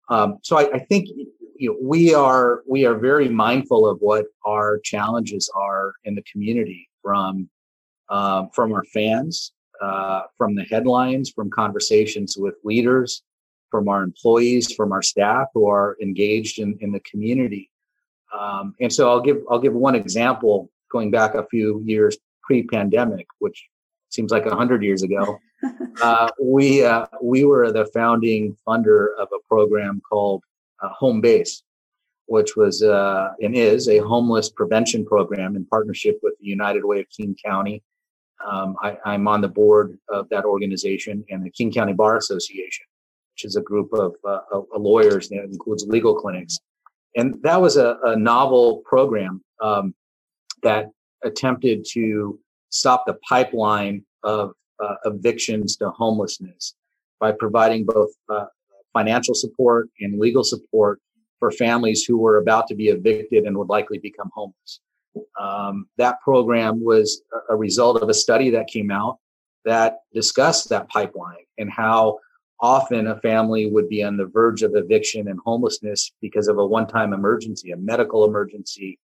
Um, 0.08 0.38
so 0.42 0.58
I, 0.58 0.70
I, 0.74 0.78
think 0.78 1.08
you 1.56 1.70
know, 1.70 1.76
we 1.80 2.14
are 2.14 2.62
we 2.68 2.84
are 2.84 2.94
very 2.94 3.28
mindful 3.28 3.88
of 3.88 3.98
what 4.00 4.26
our 4.44 4.78
challenges 4.80 5.50
are 5.54 5.94
in 6.04 6.14
the 6.14 6.22
community 6.30 6.88
from 7.02 7.48
um, 8.08 8.50
from 8.52 8.72
our 8.72 8.84
fans, 8.84 9.52
uh, 9.80 10.22
from 10.36 10.54
the 10.54 10.64
headlines, 10.64 11.30
from 11.30 11.50
conversations 11.50 12.36
with 12.36 12.54
leaders, 12.64 13.22
from 13.70 13.88
our 13.88 14.02
employees, 14.02 14.72
from 14.72 14.92
our 14.92 15.02
staff 15.02 15.48
who 15.54 15.66
are 15.66 15.96
engaged 16.02 16.58
in, 16.58 16.76
in 16.80 16.92
the 16.92 17.00
community. 17.00 17.70
Um, 18.38 18.74
and 18.80 18.92
so 18.92 19.10
I'll 19.10 19.20
give 19.20 19.38
I'll 19.50 19.58
give 19.58 19.74
one 19.74 19.94
example 19.94 20.70
going 20.90 21.10
back 21.10 21.34
a 21.34 21.46
few 21.46 21.82
years 21.84 22.16
pre-pandemic, 22.42 23.26
which 23.38 23.68
seems 24.10 24.30
like 24.30 24.46
a 24.46 24.54
hundred 24.54 24.82
years 24.82 25.02
ago. 25.02 25.38
uh, 26.02 26.28
we 26.40 26.84
uh, 26.84 27.06
we 27.22 27.44
were 27.44 27.72
the 27.72 27.86
founding 27.86 28.56
funder 28.66 29.08
of 29.18 29.28
a 29.34 29.38
program 29.48 30.00
called 30.08 30.42
uh, 30.82 30.88
Home 30.90 31.20
Base, 31.20 31.62
which 32.26 32.56
was 32.56 32.82
uh, 32.82 33.30
and 33.40 33.54
is 33.54 33.88
a 33.88 33.98
homeless 33.98 34.50
prevention 34.50 35.04
program 35.04 35.56
in 35.56 35.64
partnership 35.66 36.18
with 36.22 36.34
the 36.40 36.46
United 36.46 36.84
Way 36.84 37.00
of 37.00 37.06
King 37.16 37.36
County. 37.44 37.82
Um, 38.44 38.76
I, 38.82 38.96
am 39.14 39.28
on 39.28 39.40
the 39.40 39.48
board 39.48 39.98
of 40.08 40.28
that 40.30 40.44
organization 40.44 41.24
and 41.30 41.44
the 41.44 41.50
King 41.50 41.72
County 41.72 41.92
Bar 41.92 42.16
Association, 42.16 42.86
which 43.34 43.44
is 43.44 43.54
a 43.54 43.60
group 43.60 43.92
of 43.92 44.16
uh, 44.26 44.40
lawyers 44.76 45.28
that 45.28 45.44
includes 45.44 45.86
legal 45.86 46.14
clinics. 46.14 46.58
And 47.14 47.40
that 47.42 47.60
was 47.60 47.76
a, 47.76 47.98
a 48.04 48.16
novel 48.16 48.82
program 48.84 49.44
um, 49.60 49.94
that 50.62 50.90
attempted 51.22 51.84
to 51.92 52.40
stop 52.70 53.04
the 53.06 53.14
pipeline 53.28 54.04
of 54.24 54.54
uh, 54.82 54.94
evictions 55.04 55.76
to 55.76 55.90
homelessness 55.90 56.74
by 57.20 57.32
providing 57.32 57.84
both 57.84 58.10
uh, 58.28 58.46
financial 58.92 59.34
support 59.34 59.88
and 60.00 60.18
legal 60.18 60.44
support 60.44 61.00
for 61.38 61.50
families 61.50 62.04
who 62.04 62.18
were 62.18 62.38
about 62.38 62.66
to 62.68 62.74
be 62.74 62.88
evicted 62.88 63.44
and 63.44 63.56
would 63.56 63.68
likely 63.68 63.98
become 63.98 64.30
homeless. 64.34 64.80
Um, 65.40 65.86
that 65.98 66.20
program 66.22 66.82
was 66.82 67.22
a 67.50 67.56
result 67.56 68.02
of 68.02 68.08
a 68.08 68.14
study 68.14 68.50
that 68.50 68.66
came 68.66 68.90
out 68.90 69.18
that 69.64 69.98
discussed 70.14 70.68
that 70.70 70.88
pipeline 70.88 71.44
and 71.58 71.70
how 71.70 72.18
often 72.60 73.08
a 73.08 73.20
family 73.20 73.70
would 73.70 73.88
be 73.88 74.02
on 74.02 74.16
the 74.16 74.26
verge 74.26 74.62
of 74.62 74.72
eviction 74.74 75.28
and 75.28 75.38
homelessness 75.44 76.12
because 76.20 76.48
of 76.48 76.58
a 76.58 76.66
one-time 76.66 77.12
emergency, 77.12 77.72
a 77.72 77.76
medical 77.76 78.24
emergency, 78.24 78.98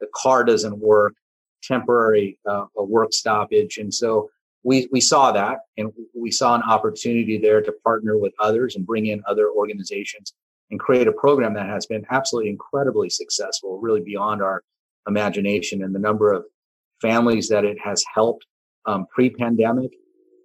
the 0.00 0.08
car 0.14 0.44
doesn't 0.44 0.78
work, 0.78 1.14
temporary 1.62 2.38
uh, 2.48 2.66
a 2.76 2.84
work 2.84 3.12
stoppage, 3.12 3.78
and 3.78 3.92
so 3.92 4.28
we, 4.64 4.88
we 4.90 5.00
saw 5.00 5.30
that 5.30 5.58
and 5.76 5.92
we 6.14 6.30
saw 6.30 6.54
an 6.54 6.62
opportunity 6.62 7.38
there 7.38 7.60
to 7.60 7.72
partner 7.84 8.16
with 8.16 8.32
others 8.40 8.76
and 8.76 8.86
bring 8.86 9.06
in 9.06 9.22
other 9.28 9.50
organizations 9.50 10.32
and 10.70 10.80
create 10.80 11.06
a 11.06 11.12
program 11.12 11.54
that 11.54 11.68
has 11.68 11.86
been 11.86 12.04
absolutely 12.10 12.50
incredibly 12.50 13.10
successful, 13.10 13.78
really 13.78 14.00
beyond 14.00 14.42
our 14.42 14.62
imagination 15.06 15.84
and 15.84 15.94
the 15.94 15.98
number 15.98 16.32
of 16.32 16.44
families 17.02 17.48
that 17.48 17.64
it 17.64 17.78
has 17.78 18.02
helped 18.12 18.46
um, 18.86 19.06
pre-pandemic 19.14 19.92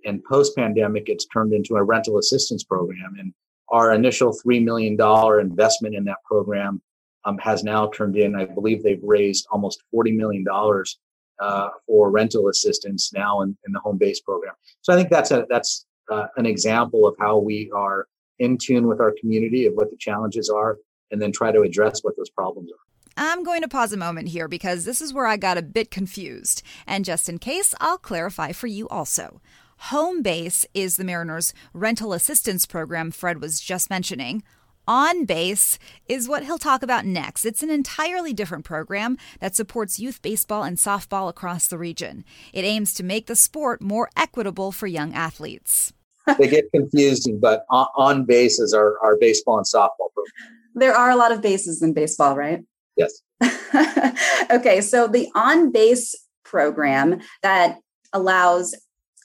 and 0.06 0.24
post-pandemic. 0.26 1.08
It's 1.08 1.26
turned 1.26 1.54
into 1.54 1.76
a 1.76 1.84
rental 1.84 2.18
assistance 2.18 2.64
program, 2.64 3.16
and 3.18 3.34
our 3.70 3.94
initial 3.94 4.34
three 4.34 4.60
million 4.60 4.96
dollar 4.98 5.40
investment 5.40 5.96
in 5.96 6.04
that 6.06 6.24
program 6.26 6.82
um, 7.26 7.38
has 7.38 7.64
now 7.64 7.90
turned 7.90 8.18
in. 8.18 8.36
I 8.36 8.46
believe 8.46 8.84
they've 8.84 9.04
raised 9.04 9.48
almost 9.52 9.84
forty 9.92 10.12
million 10.12 10.44
dollars 10.44 11.00
uh, 11.40 11.70
for 11.88 12.12
rental 12.12 12.50
assistance 12.50 13.12
now 13.14 13.42
in, 13.42 13.58
in, 13.66 13.72
the 13.72 13.80
home 13.80 13.98
base 13.98 14.20
program. 14.20 14.54
So 14.82 14.94
I 14.94 14.96
think 14.96 15.10
that's 15.10 15.32
a 15.32 15.46
that's 15.50 15.86
uh, 16.12 16.28
an 16.38 16.46
example 16.46 17.08
of 17.08 17.16
how 17.20 17.38
we 17.38 17.72
are 17.74 18.08
in 18.40 18.58
tune 18.58 18.88
with 18.88 19.00
our 19.00 19.14
community 19.20 19.66
of 19.66 19.74
what 19.74 19.90
the 19.90 19.98
challenges 19.98 20.50
are, 20.50 20.78
and 21.12 21.22
then 21.22 21.32
try 21.32 21.52
to 21.52 21.62
address 21.62 22.02
what 22.04 22.16
those 22.18 22.30
problems 22.30 22.72
are. 22.72 22.90
I'm 23.18 23.44
going 23.44 23.62
to 23.62 23.68
pause 23.68 23.92
a 23.92 23.98
moment 23.98 24.30
here 24.30 24.48
because 24.48 24.86
this 24.86 25.02
is 25.02 25.14
where 25.14 25.26
I 25.26 25.36
got 25.36 25.58
a 25.58 25.62
bit 25.62 25.92
confused. 25.92 26.64
And 26.88 27.04
just 27.04 27.28
in 27.28 27.38
case, 27.38 27.76
I'll 27.82 27.98
clarify 27.98 28.54
for 28.54 28.68
you 28.68 28.88
also. 28.88 29.42
Home 29.84 30.22
Base 30.22 30.66
is 30.74 30.98
the 30.98 31.04
Mariners' 31.04 31.54
rental 31.74 32.14
assistance 32.14 32.66
program 32.66 33.12
Fred 33.12 33.42
was 33.42 33.60
just 33.60 33.90
mentioning. 33.90 34.44
On 34.90 35.24
Base 35.24 35.78
is 36.08 36.28
what 36.28 36.46
he'll 36.46 36.58
talk 36.58 36.82
about 36.82 37.06
next. 37.06 37.46
It's 37.46 37.62
an 37.62 37.70
entirely 37.70 38.34
different 38.34 38.66
program 38.66 39.20
that 39.40 39.56
supports 39.56 40.00
youth 40.00 40.20
baseball 40.24 40.64
and 40.64 40.78
softball 40.78 41.30
across 41.30 41.68
the 41.68 41.78
region. 41.78 42.26
It 42.54 42.66
aims 42.66 42.96
to 42.96 43.04
make 43.04 43.28
the 43.28 43.36
sport 43.36 43.84
more 43.84 44.10
equitable 44.18 44.72
for 44.72 44.88
young 44.88 45.14
athletes. 45.14 45.94
they 46.40 46.48
get 46.48 46.72
confusing, 46.74 47.40
but 47.40 47.68
on, 47.70 48.26
base 48.26 48.60
is 48.60 48.74
our, 48.74 48.98
our 49.04 49.16
baseball 49.18 49.58
and 49.58 49.66
softball 49.68 50.12
program. 50.12 50.58
There 50.74 50.96
are 50.96 51.12
a 51.12 51.16
lot 51.16 51.32
of 51.32 51.44
bases 51.44 51.84
in 51.84 51.94
baseball, 51.94 52.36
right? 52.36 52.66
Yes. 52.98 53.22
okay, 54.50 54.82
so 54.82 55.08
the 55.08 55.30
on 55.36 55.72
base 55.72 56.16
program 56.44 57.22
that 57.44 57.78
allows 58.12 58.76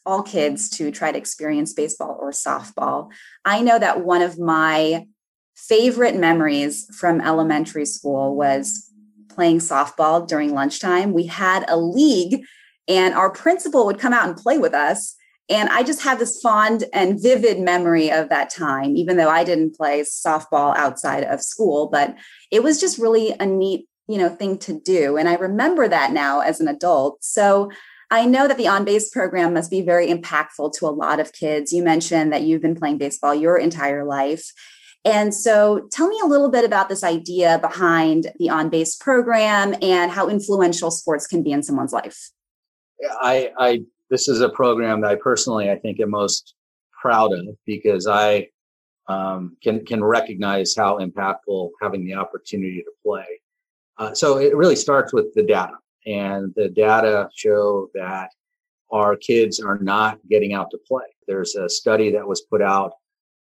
all 0.04 0.22
kids 0.22 0.68
to 0.68 0.90
try 0.90 1.10
to 1.10 1.16
experience 1.16 1.72
baseball 1.72 2.18
or 2.20 2.32
softball. 2.32 3.10
I 3.46 3.62
know 3.62 3.78
that 3.78 4.04
one 4.04 4.20
of 4.20 4.38
my 4.38 5.06
favorite 5.68 6.16
memories 6.16 6.86
from 6.96 7.20
elementary 7.20 7.86
school 7.86 8.36
was 8.36 8.90
playing 9.28 9.58
softball 9.58 10.26
during 10.26 10.54
lunchtime. 10.54 11.12
We 11.12 11.26
had 11.26 11.64
a 11.68 11.76
league, 11.76 12.44
and 12.86 13.14
our 13.14 13.30
principal 13.30 13.86
would 13.86 13.98
come 13.98 14.12
out 14.12 14.28
and 14.28 14.36
play 14.36 14.58
with 14.58 14.74
us. 14.74 15.16
And 15.48 15.68
I 15.68 15.82
just 15.82 16.02
have 16.02 16.18
this 16.18 16.40
fond 16.40 16.84
and 16.92 17.20
vivid 17.20 17.60
memory 17.60 18.10
of 18.10 18.30
that 18.30 18.48
time, 18.48 18.96
even 18.96 19.16
though 19.16 19.28
I 19.28 19.44
didn't 19.44 19.76
play 19.76 20.00
softball 20.02 20.74
outside 20.76 21.24
of 21.24 21.42
school, 21.42 21.88
but 21.88 22.16
it 22.50 22.62
was 22.62 22.80
just 22.80 22.98
really 22.98 23.34
a 23.38 23.44
neat, 23.44 23.86
you 24.08 24.16
know, 24.16 24.30
thing 24.30 24.56
to 24.60 24.80
do. 24.80 25.18
And 25.18 25.28
I 25.28 25.34
remember 25.34 25.86
that 25.86 26.12
now 26.12 26.40
as 26.40 26.60
an 26.60 26.68
adult. 26.68 27.22
So 27.22 27.70
I 28.10 28.24
know 28.24 28.48
that 28.48 28.56
the 28.56 28.68
on 28.68 28.84
base 28.84 29.10
program 29.10 29.52
must 29.52 29.70
be 29.70 29.82
very 29.82 30.08
impactful 30.08 30.72
to 30.78 30.86
a 30.86 30.88
lot 30.88 31.20
of 31.20 31.32
kids. 31.32 31.72
You 31.72 31.82
mentioned 31.82 32.32
that 32.32 32.42
you've 32.42 32.62
been 32.62 32.76
playing 32.76 32.98
baseball 32.98 33.34
your 33.34 33.58
entire 33.58 34.04
life. 34.04 34.50
And 35.04 35.34
so 35.34 35.88
tell 35.92 36.08
me 36.08 36.18
a 36.22 36.26
little 36.26 36.50
bit 36.50 36.64
about 36.64 36.88
this 36.88 37.04
idea 37.04 37.58
behind 37.58 38.32
the 38.38 38.48
on 38.48 38.70
base 38.70 38.96
program 38.96 39.74
and 39.82 40.10
how 40.10 40.28
influential 40.28 40.90
sports 40.90 41.26
can 41.26 41.42
be 41.42 41.52
in 41.52 41.62
someone's 41.62 41.92
life. 41.92 42.30
I, 43.20 43.50
I, 43.58 43.82
this 44.08 44.28
is 44.28 44.40
a 44.40 44.48
program 44.48 45.02
that 45.02 45.10
I 45.10 45.16
personally, 45.16 45.70
I 45.70 45.76
think 45.76 46.00
am 46.00 46.10
most 46.10 46.54
proud 47.02 47.32
of 47.32 47.46
because 47.66 48.06
I 48.06 48.48
um, 49.08 49.56
can, 49.62 49.84
can 49.84 50.02
recognize 50.02 50.74
how 50.74 50.98
impactful 50.98 51.70
having 51.82 52.06
the 52.06 52.14
opportunity 52.14 52.82
to 52.82 52.90
play. 53.04 53.26
Uh, 53.98 54.14
so 54.14 54.38
it 54.38 54.56
really 54.56 54.76
starts 54.76 55.12
with 55.12 55.32
the 55.34 55.42
data, 55.42 55.74
and 56.06 56.52
the 56.56 56.68
data 56.68 57.28
show 57.34 57.88
that 57.94 58.30
our 58.90 59.16
kids 59.16 59.60
are 59.60 59.78
not 59.78 60.18
getting 60.30 60.54
out 60.54 60.70
to 60.70 60.78
play. 60.88 61.04
There's 61.28 61.54
a 61.54 61.68
study 61.68 62.10
that 62.12 62.26
was 62.26 62.40
put 62.42 62.62
out 62.62 62.92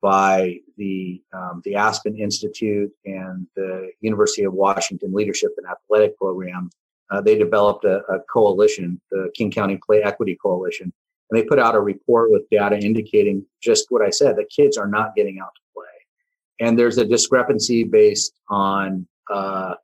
by 0.00 0.58
the 0.76 1.22
um, 1.32 1.62
the 1.64 1.74
Aspen 1.74 2.16
Institute 2.16 2.90
and 3.04 3.46
the 3.56 3.90
University 4.00 4.44
of 4.44 4.54
Washington 4.54 5.12
Leadership 5.12 5.50
and 5.56 5.66
Athletic 5.66 6.16
Program. 6.16 6.70
Uh, 7.10 7.20
they 7.20 7.36
developed 7.36 7.84
a, 7.84 7.98
a, 8.06 8.20
coalition, 8.32 9.00
the 9.10 9.30
King 9.34 9.50
County 9.50 9.78
Play 9.84 10.02
Equity 10.02 10.38
Coalition, 10.40 10.92
and 11.30 11.38
they 11.38 11.44
put 11.44 11.58
out 11.58 11.74
a 11.74 11.80
report 11.80 12.30
with 12.30 12.48
data 12.50 12.78
indicating 12.78 13.44
just 13.62 13.86
what 13.90 14.02
I 14.02 14.10
said: 14.10 14.36
that 14.36 14.48
kids 14.48 14.76
are 14.76 14.88
not 14.88 15.14
getting 15.14 15.40
out 15.40 15.50
to 15.54 15.62
play, 15.74 16.66
and 16.66 16.78
there's 16.78 16.98
a 16.98 17.04
discrepancy 17.04 17.84
based 17.84 18.32
on 18.48 19.06
uh, 19.30 19.74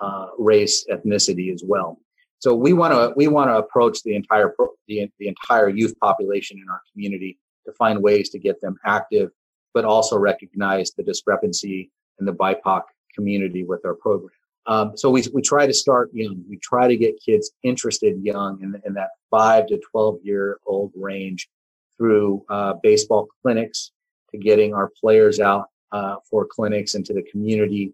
uh, 0.00 0.26
race, 0.38 0.84
ethnicity 0.90 1.52
as 1.52 1.62
well. 1.64 1.98
So 2.40 2.54
we 2.54 2.72
want 2.72 2.92
to 2.92 3.12
we 3.16 3.28
want 3.28 3.48
to 3.50 3.56
approach 3.56 4.02
the 4.02 4.16
entire 4.16 4.54
the, 4.88 5.08
the 5.18 5.28
entire 5.28 5.68
youth 5.68 5.94
population 6.00 6.58
in 6.58 6.68
our 6.68 6.82
community 6.92 7.38
to 7.66 7.72
find 7.74 8.02
ways 8.02 8.30
to 8.30 8.38
get 8.40 8.60
them 8.60 8.76
active 8.84 9.30
but 9.74 9.84
also 9.84 10.16
recognize 10.16 10.92
the 10.92 11.02
discrepancy 11.02 11.90
in 12.18 12.26
the 12.26 12.32
BIPOC 12.32 12.82
community 13.14 13.64
with 13.64 13.84
our 13.84 13.94
program. 13.94 14.30
Um, 14.66 14.96
so 14.96 15.10
we, 15.10 15.24
we 15.32 15.42
try 15.42 15.66
to 15.66 15.74
start 15.74 16.10
young. 16.12 16.44
We 16.48 16.56
try 16.58 16.86
to 16.86 16.96
get 16.96 17.20
kids 17.24 17.50
interested 17.62 18.22
young 18.22 18.62
in, 18.62 18.80
in 18.86 18.94
that 18.94 19.10
five 19.30 19.66
to 19.68 19.80
12 19.90 20.18
year 20.22 20.58
old 20.66 20.92
range 20.94 21.48
through 21.96 22.44
uh, 22.48 22.74
baseball 22.82 23.28
clinics 23.42 23.90
to 24.30 24.38
getting 24.38 24.72
our 24.72 24.90
players 25.00 25.40
out 25.40 25.66
uh, 25.90 26.16
for 26.28 26.46
clinics 26.46 26.94
into 26.94 27.12
the 27.12 27.22
community. 27.22 27.92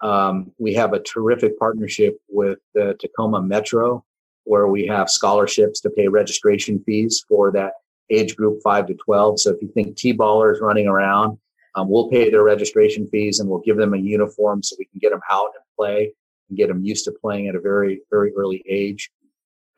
Um, 0.00 0.52
we 0.58 0.74
have 0.74 0.92
a 0.92 1.00
terrific 1.00 1.58
partnership 1.58 2.18
with 2.28 2.58
the 2.74 2.96
Tacoma 3.00 3.42
Metro 3.42 4.04
where 4.44 4.66
we 4.68 4.86
have 4.86 5.10
scholarships 5.10 5.80
to 5.80 5.90
pay 5.90 6.08
registration 6.08 6.82
fees 6.84 7.24
for 7.28 7.52
that 7.52 7.74
age 8.10 8.36
group 8.36 8.60
5 8.62 8.86
to 8.88 8.94
12. 8.94 9.40
So 9.40 9.50
if 9.50 9.62
you 9.62 9.68
think 9.68 9.96
T-ballers 9.96 10.60
running 10.60 10.86
around, 10.86 11.38
um, 11.74 11.88
we'll 11.88 12.08
pay 12.08 12.30
their 12.30 12.42
registration 12.42 13.06
fees 13.08 13.38
and 13.38 13.48
we'll 13.48 13.60
give 13.60 13.76
them 13.76 13.94
a 13.94 13.98
uniform 13.98 14.62
so 14.62 14.76
we 14.78 14.86
can 14.86 14.98
get 14.98 15.10
them 15.10 15.20
out 15.30 15.50
and 15.54 15.64
play 15.76 16.12
and 16.48 16.58
get 16.58 16.68
them 16.68 16.82
used 16.84 17.04
to 17.04 17.12
playing 17.12 17.48
at 17.48 17.54
a 17.54 17.60
very, 17.60 18.00
very 18.10 18.32
early 18.36 18.64
age. 18.68 19.10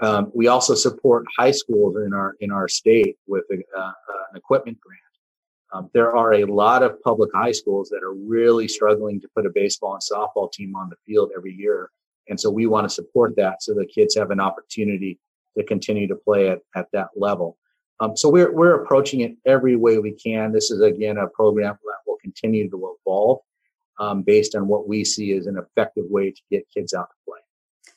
Um, 0.01 0.31
we 0.35 0.49
also 0.49 0.75
support 0.75 1.27
high 1.39 1.51
schools 1.51 1.97
in 1.97 2.15
our 2.15 2.35
in 2.41 2.51
our 2.51 2.69
state 2.69 3.17
with 3.27 3.45
a, 3.51 3.57
uh, 3.79 3.93
an 4.31 4.37
equipment 4.37 4.79
grant. 4.81 5.01
Um, 5.73 5.91
there 5.93 6.17
are 6.17 6.35
a 6.35 6.45
lot 6.47 6.83
of 6.83 7.01
public 7.03 7.31
high 7.35 7.53
schools 7.53 7.91
that 7.91 8.03
are 8.03 8.15
really 8.15 8.67
struggling 8.67 9.21
to 9.21 9.29
put 9.37 9.47
a 9.47 9.51
baseball 9.51 9.95
and 9.95 10.03
softball 10.03 10.51
team 10.51 10.75
on 10.75 10.89
the 10.89 10.97
field 11.07 11.33
every 11.37 11.53
year, 11.53 11.91
and 12.29 12.41
so 12.41 12.51
we 12.51 12.67
want 12.67 12.89
to 12.89 12.95
support 12.95 13.37
that 13.37 13.63
so 13.63 13.75
the 13.75 13.85
kids 13.85 14.17
have 14.17 14.31
an 14.31 14.41
opportunity 14.41 15.19
to 15.59 15.65
continue 15.65 16.09
to 16.09 16.17
play 16.17 16.49
at, 16.49 16.61
at 16.75 16.87
that 16.93 17.09
level. 17.15 17.59
Um, 18.01 18.17
so 18.17 18.31
we're, 18.31 18.53
we're 18.53 18.83
approaching 18.83 19.21
it 19.21 19.37
every 19.47 19.77
way 19.77 19.99
we 19.99 20.13
can. 20.13 20.53
This 20.53 20.71
is 20.71 20.81
again 20.81 21.19
a 21.19 21.29
program 21.29 21.77
that 21.85 21.99
will 22.07 22.17
continue 22.23 22.69
to 22.71 22.97
evolve 23.07 23.41
um, 23.99 24.23
based 24.23 24.55
on 24.55 24.67
what 24.67 24.89
we 24.89 25.05
see 25.05 25.33
as 25.37 25.47
an 25.47 25.59
effective 25.59 26.07
way 26.09 26.31
to 26.31 26.41
get 26.51 26.67
kids 26.75 26.95
out 26.95 27.09
to 27.11 27.15
play. 27.27 27.39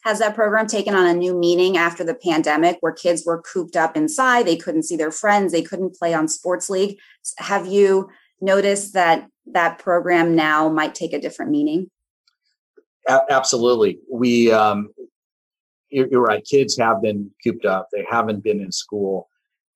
Has 0.04 0.20
that 0.20 0.36
program 0.36 0.68
taken 0.68 0.94
on 0.94 1.06
a 1.06 1.14
new 1.14 1.34
meaning 1.34 1.78
after 1.78 2.04
the 2.04 2.16
pandemic 2.16 2.78
where 2.82 2.92
kids 2.92 3.24
were 3.26 3.42
cooped 3.42 3.78
up 3.78 3.96
inside? 3.96 4.46
They 4.46 4.58
couldn't 4.58 4.84
see 4.84 4.98
their 4.98 5.12
friends, 5.12 5.54
they 5.54 5.62
couldn't 5.62 5.96
play 5.96 6.14
on 6.14 6.28
sports 6.28 6.70
league. 6.70 6.98
Have 7.38 7.66
you 7.68 8.10
noticed 8.42 8.94
that 8.94 9.30
that 9.54 9.80
program 9.80 10.36
now 10.36 10.68
might 10.68 10.94
take 10.94 11.14
a 11.14 11.22
different 11.22 11.52
meaning? 11.52 11.90
A- 13.08 13.22
absolutely. 13.30 14.00
We, 14.12 14.52
um, 14.52 14.90
you're, 15.90 16.08
you're 16.08 16.22
right. 16.22 16.44
Kids 16.44 16.78
have 16.78 17.02
been 17.02 17.32
cooped 17.42 17.66
up. 17.66 17.88
They 17.94 18.06
haven't 18.10 18.44
been 18.44 18.60
in 18.60 18.74
school 18.74 19.30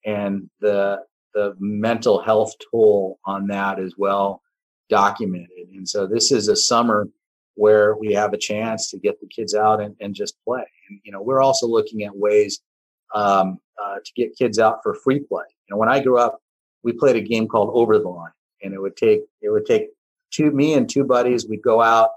and 0.08 0.48
the 0.60 1.00
the 1.34 1.54
mental 1.58 2.20
health 2.20 2.54
toll 2.70 3.18
on 3.24 3.46
that 3.48 3.78
is 3.78 3.94
well 3.98 4.42
documented. 4.88 5.68
And 5.74 5.88
so 5.88 6.06
this 6.06 6.32
is 6.32 6.48
a 6.48 6.56
summer 6.56 7.08
where 7.54 7.96
we 7.96 8.12
have 8.14 8.32
a 8.32 8.38
chance 8.38 8.90
to 8.90 8.98
get 8.98 9.20
the 9.20 9.26
kids 9.26 9.54
out 9.54 9.80
and, 9.80 9.94
and 10.00 10.14
just 10.14 10.36
play. 10.44 10.64
And, 10.88 11.00
you 11.04 11.12
know, 11.12 11.20
we're 11.20 11.42
also 11.42 11.66
looking 11.66 12.04
at 12.04 12.16
ways 12.16 12.60
um, 13.14 13.58
uh, 13.82 13.96
to 13.96 14.12
get 14.16 14.36
kids 14.36 14.58
out 14.58 14.78
for 14.82 14.94
free 14.94 15.20
play. 15.20 15.44
You 15.48 15.74
know, 15.74 15.76
when 15.76 15.88
I 15.88 16.00
grew 16.00 16.18
up, 16.18 16.40
we 16.82 16.92
played 16.92 17.16
a 17.16 17.20
game 17.20 17.46
called 17.48 17.70
Over 17.74 17.98
the 17.98 18.08
Line, 18.08 18.30
and 18.62 18.72
it 18.72 18.80
would 18.80 18.96
take 18.96 19.20
it 19.42 19.50
would 19.50 19.66
take 19.66 19.88
two 20.30 20.50
me 20.52 20.74
and 20.74 20.88
two 20.88 21.04
buddies. 21.04 21.48
We'd 21.48 21.62
go 21.62 21.82
out 21.82 22.10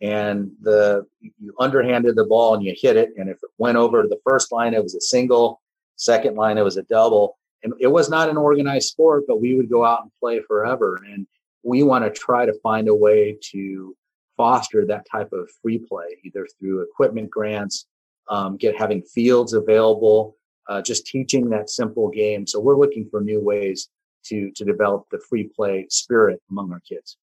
and 0.00 0.50
the 0.60 1.06
you 1.20 1.54
underhanded 1.58 2.14
the 2.16 2.24
ball 2.24 2.54
and 2.54 2.62
you 2.62 2.74
hit 2.76 2.96
it, 2.96 3.10
and 3.16 3.28
if 3.28 3.36
it 3.36 3.50
went 3.58 3.78
over 3.78 4.02
the 4.02 4.20
first 4.28 4.52
line, 4.52 4.74
it 4.74 4.82
was 4.82 4.94
a 4.94 5.00
single. 5.00 5.61
Second 6.02 6.36
line, 6.36 6.58
it 6.58 6.62
was 6.62 6.76
a 6.76 6.82
double. 6.82 7.38
And 7.62 7.72
it 7.78 7.86
was 7.86 8.10
not 8.10 8.28
an 8.28 8.36
organized 8.36 8.88
sport, 8.88 9.24
but 9.28 9.40
we 9.40 9.54
would 9.54 9.70
go 9.70 9.84
out 9.84 10.02
and 10.02 10.10
play 10.18 10.40
forever. 10.40 11.00
And 11.06 11.26
we 11.62 11.84
want 11.84 12.04
to 12.04 12.10
try 12.10 12.44
to 12.44 12.54
find 12.60 12.88
a 12.88 12.94
way 12.94 13.38
to 13.52 13.96
foster 14.36 14.84
that 14.86 15.06
type 15.08 15.32
of 15.32 15.48
free 15.62 15.78
play, 15.78 16.18
either 16.24 16.46
through 16.58 16.82
equipment 16.82 17.30
grants, 17.30 17.86
um, 18.28 18.56
get 18.56 18.76
having 18.76 19.02
fields 19.02 19.52
available, 19.52 20.36
uh, 20.68 20.82
just 20.82 21.06
teaching 21.06 21.50
that 21.50 21.70
simple 21.70 22.08
game. 22.08 22.46
So 22.48 22.58
we're 22.58 22.78
looking 22.78 23.08
for 23.08 23.20
new 23.20 23.40
ways 23.40 23.88
to 24.24 24.50
to 24.52 24.64
develop 24.64 25.06
the 25.10 25.20
free 25.28 25.44
play 25.44 25.86
spirit 25.90 26.40
among 26.50 26.72
our 26.72 26.80
kids. 26.80 27.16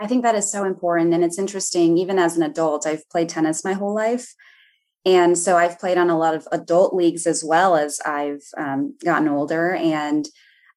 I 0.00 0.06
think 0.06 0.22
that 0.22 0.34
is 0.34 0.50
so 0.50 0.64
important, 0.64 1.12
and 1.14 1.22
it's 1.22 1.38
interesting. 1.38 1.98
Even 1.98 2.18
as 2.18 2.36
an 2.36 2.42
adult, 2.42 2.86
I've 2.86 3.08
played 3.10 3.28
tennis 3.28 3.64
my 3.64 3.74
whole 3.74 3.94
life, 3.94 4.34
and 5.04 5.36
so 5.38 5.56
I've 5.56 5.78
played 5.78 5.98
on 5.98 6.10
a 6.10 6.18
lot 6.18 6.34
of 6.34 6.46
adult 6.52 6.94
leagues 6.94 7.26
as 7.26 7.42
well 7.42 7.76
as 7.76 8.00
I've 8.04 8.42
um, 8.56 8.96
gotten 9.02 9.28
older. 9.28 9.74
And 9.74 10.26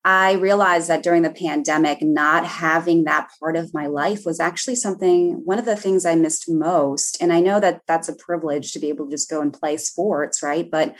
I 0.05 0.33
realized 0.33 0.89
that 0.89 1.03
during 1.03 1.21
the 1.23 1.31
pandemic, 1.31 2.01
not 2.01 2.45
having 2.45 3.03
that 3.05 3.29
part 3.39 3.55
of 3.55 3.73
my 3.73 3.87
life 3.87 4.25
was 4.25 4.39
actually 4.39 4.75
something, 4.75 5.41
one 5.45 5.59
of 5.59 5.65
the 5.65 5.77
things 5.77 6.05
I 6.05 6.15
missed 6.15 6.45
most. 6.49 7.21
And 7.21 7.31
I 7.31 7.39
know 7.39 7.59
that 7.59 7.81
that's 7.87 8.09
a 8.09 8.15
privilege 8.15 8.71
to 8.73 8.79
be 8.79 8.89
able 8.89 9.05
to 9.05 9.11
just 9.11 9.29
go 9.29 9.41
and 9.41 9.53
play 9.53 9.77
sports, 9.77 10.43
right? 10.43 10.69
But 10.69 10.95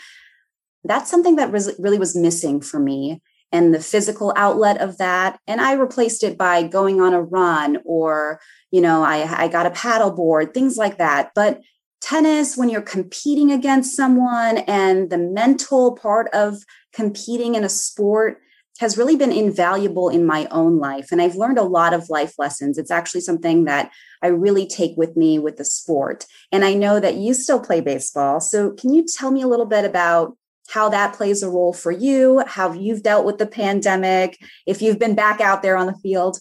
that's 0.86 1.10
something 1.10 1.36
that 1.38 1.52
really 1.80 2.00
was 2.00 2.16
missing 2.16 2.62
for 2.62 2.80
me 2.80 3.22
and 3.52 3.74
the 3.74 3.80
physical 3.80 4.34
outlet 4.36 4.82
of 4.82 4.98
that. 4.98 5.40
And 5.48 5.62
I 5.62 5.74
replaced 5.74 6.24
it 6.24 6.38
by 6.38 6.64
going 6.64 7.00
on 7.00 7.14
a 7.14 7.22
run 7.22 7.78
or, 7.86 8.40
you 8.72 8.82
know, 8.82 9.04
I, 9.04 9.44
I 9.44 9.48
got 9.48 9.66
a 9.66 9.72
paddle 9.72 10.12
board, 10.12 10.54
things 10.54 10.76
like 10.76 10.98
that. 10.98 11.32
But 11.36 11.62
tennis 12.04 12.58
when 12.58 12.70
you're 12.70 12.82
competing 12.82 13.52
against 13.52 13.96
someone 13.96 14.58
and 14.60 15.10
the 15.10 15.18
mental 15.18 15.96
part 15.96 16.28
of 16.34 16.58
competing 16.92 17.56
in 17.56 17.64
a 17.64 17.70
sport 17.70 18.42
has 18.80 18.98
really 18.98 19.16
been 19.16 19.32
invaluable 19.32 20.10
in 20.10 20.26
my 20.26 20.46
own 20.52 20.80
life 20.80 21.12
and 21.12 21.22
i've 21.22 21.36
learned 21.36 21.58
a 21.58 21.64
lot 21.64 21.94
of 21.94 22.10
life 22.10 22.34
lessons. 22.38 22.78
It's 22.78 22.92
actually 22.92 23.22
something 23.22 23.64
that 23.66 23.92
i 24.22 24.28
really 24.28 24.68
take 24.68 24.98
with 24.98 25.16
me 25.16 25.40
with 25.40 25.56
the 25.56 25.66
sport 25.66 26.26
and 26.52 26.66
i 26.66 26.74
know 26.74 27.00
that 27.00 27.16
you 27.16 27.34
still 27.34 27.60
play 27.60 27.80
baseball. 27.80 28.42
So 28.42 28.72
can 28.72 28.94
you 28.94 29.06
tell 29.06 29.32
me 29.32 29.42
a 29.42 29.48
little 29.48 29.66
bit 29.66 29.86
about 29.86 30.36
how 30.70 30.90
that 30.90 31.14
plays 31.14 31.42
a 31.42 31.50
role 31.50 31.74
for 31.74 31.92
you 31.92 32.44
how 32.48 32.74
you've 32.74 33.04
dealt 33.04 33.26
with 33.26 33.38
the 33.38 33.48
pandemic 33.48 34.38
if 34.66 34.82
you've 34.82 35.00
been 35.00 35.16
back 35.16 35.40
out 35.40 35.62
there 35.62 35.78
on 35.78 35.88
the 35.88 36.00
field 36.04 36.38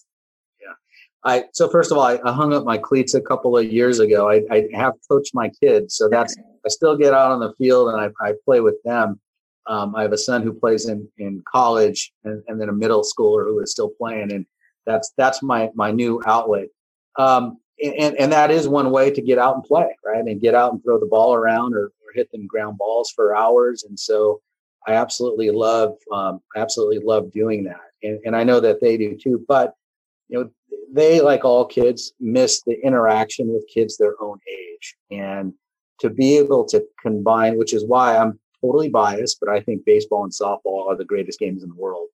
I 1.25 1.45
so 1.53 1.69
first 1.69 1.93
of 1.93 1.99
all, 1.99 2.05
I, 2.05 2.19
I, 2.25 2.33
hung 2.33 2.53
up 2.53 2.65
my 2.65 2.79
cleats 2.79 3.15
a 3.15 3.21
couple 3.21 3.57
of 3.57 3.71
years 3.73 4.01
ago. 4.01 4.29
I, 4.29 4.43
I 4.51 4.67
have 4.75 4.95
coached 5.09 5.35
my 5.35 5.49
kids, 5.49 5.95
so 5.95 6.09
that's 6.09 6.37
I 6.65 6.69
still 6.69 6.97
get 6.97 7.15
out 7.15 7.31
on 7.31 7.41
the 7.41 7.53
field 7.55 7.89
and 7.93 8.01
I, 8.01 8.09
I 8.27 8.35
play 8.45 8.61
with 8.61 8.77
them. 8.85 9.21
Um, 9.69 9.95
I 9.95 10.03
have 10.03 10.13
a 10.13 10.19
son 10.19 10.43
who 10.43 10.53
plays 10.53 10.89
in 10.89 11.09
in 11.19 11.43
college, 11.51 12.13
and, 12.25 12.43
and, 12.49 12.61
then 12.61 12.69
a 12.69 12.73
middle 12.73 13.03
schooler 13.03 13.45
who 13.45 13.61
is 13.61 13.71
still 13.71 13.91
playing, 13.91 14.33
and 14.33 14.45
that's 14.85 15.13
that's 15.17 15.43
my 15.43 15.71
my 15.75 15.93
new 15.93 16.21
outlet. 16.27 16.69
Um, 17.17 17.59
and 17.81 18.17
and 18.17 18.33
that 18.33 18.51
is 18.51 18.67
one 18.67 18.91
way 18.91 19.11
to 19.11 19.23
get 19.23 19.39
out 19.39 19.55
and 19.55 19.65
play, 19.65 19.97
right? 20.05 20.25
And 20.25 20.41
get 20.41 20.57
out 20.57 20.73
and 20.73 20.83
throw 20.83 20.99
the 20.99 21.07
ball 21.07 21.35
around 21.35 21.75
or, 21.75 21.85
or 21.85 22.13
hit 22.15 22.31
them 22.33 22.49
ground 22.49 22.79
balls 22.79 23.13
for 23.15 23.37
hours. 23.37 23.85
And 23.85 23.99
so 23.99 24.41
I 24.89 24.95
absolutely 24.95 25.51
love 25.51 25.95
um, 26.13 26.41
absolutely 26.57 26.99
love 26.99 27.31
doing 27.31 27.63
that, 27.65 27.81
and, 28.03 28.19
and 28.25 28.35
I 28.35 28.43
know 28.43 28.59
that 28.59 28.81
they 28.81 28.97
do 28.97 29.17
too. 29.17 29.45
But 29.47 29.75
you 30.29 30.39
know 30.39 30.51
they, 30.93 31.21
like 31.21 31.45
all 31.45 31.65
kids, 31.65 32.13
miss 32.21 32.63
the 32.67 32.79
interaction 32.85 33.49
with 33.49 33.67
kids 33.73 33.97
their 33.97 34.15
own 34.21 34.39
age. 34.49 34.97
And 35.11 35.55
to 36.01 36.11
be 36.11 36.37
able 36.37 36.65
to 36.67 36.85
combine, 37.01 37.57
which 37.57 37.73
is 37.73 37.87
why 37.87 38.17
I'm 38.17 38.39
totally 38.61 38.89
biased, 38.89 39.39
but 39.41 39.49
I 39.49 39.61
think 39.61 39.85
baseball 39.85 40.25
and 40.25 40.33
softball 40.33 40.87
are 40.89 40.97
the 40.97 41.05
greatest 41.05 41.39
games 41.39 41.63
in 41.63 41.71
the 41.71 41.75
world. 41.75 42.09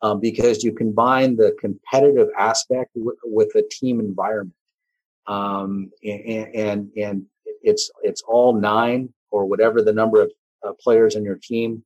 Um, 0.00 0.18
because 0.18 0.64
you 0.64 0.72
combine 0.72 1.36
the 1.36 1.56
competitive 1.60 2.28
aspect 2.36 2.90
with, 2.96 3.18
with 3.22 3.52
the 3.52 3.68
team 3.70 4.00
environment. 4.00 4.56
Um, 5.28 5.92
and, 6.02 6.56
and, 6.56 6.90
and 6.96 7.26
it's, 7.62 7.88
it's 8.02 8.22
all 8.22 8.52
nine 8.52 9.12
or 9.30 9.44
whatever 9.46 9.80
the 9.80 9.92
number 9.92 10.20
of 10.20 10.32
uh, 10.66 10.72
players 10.80 11.14
in 11.14 11.24
your 11.24 11.38
team 11.40 11.84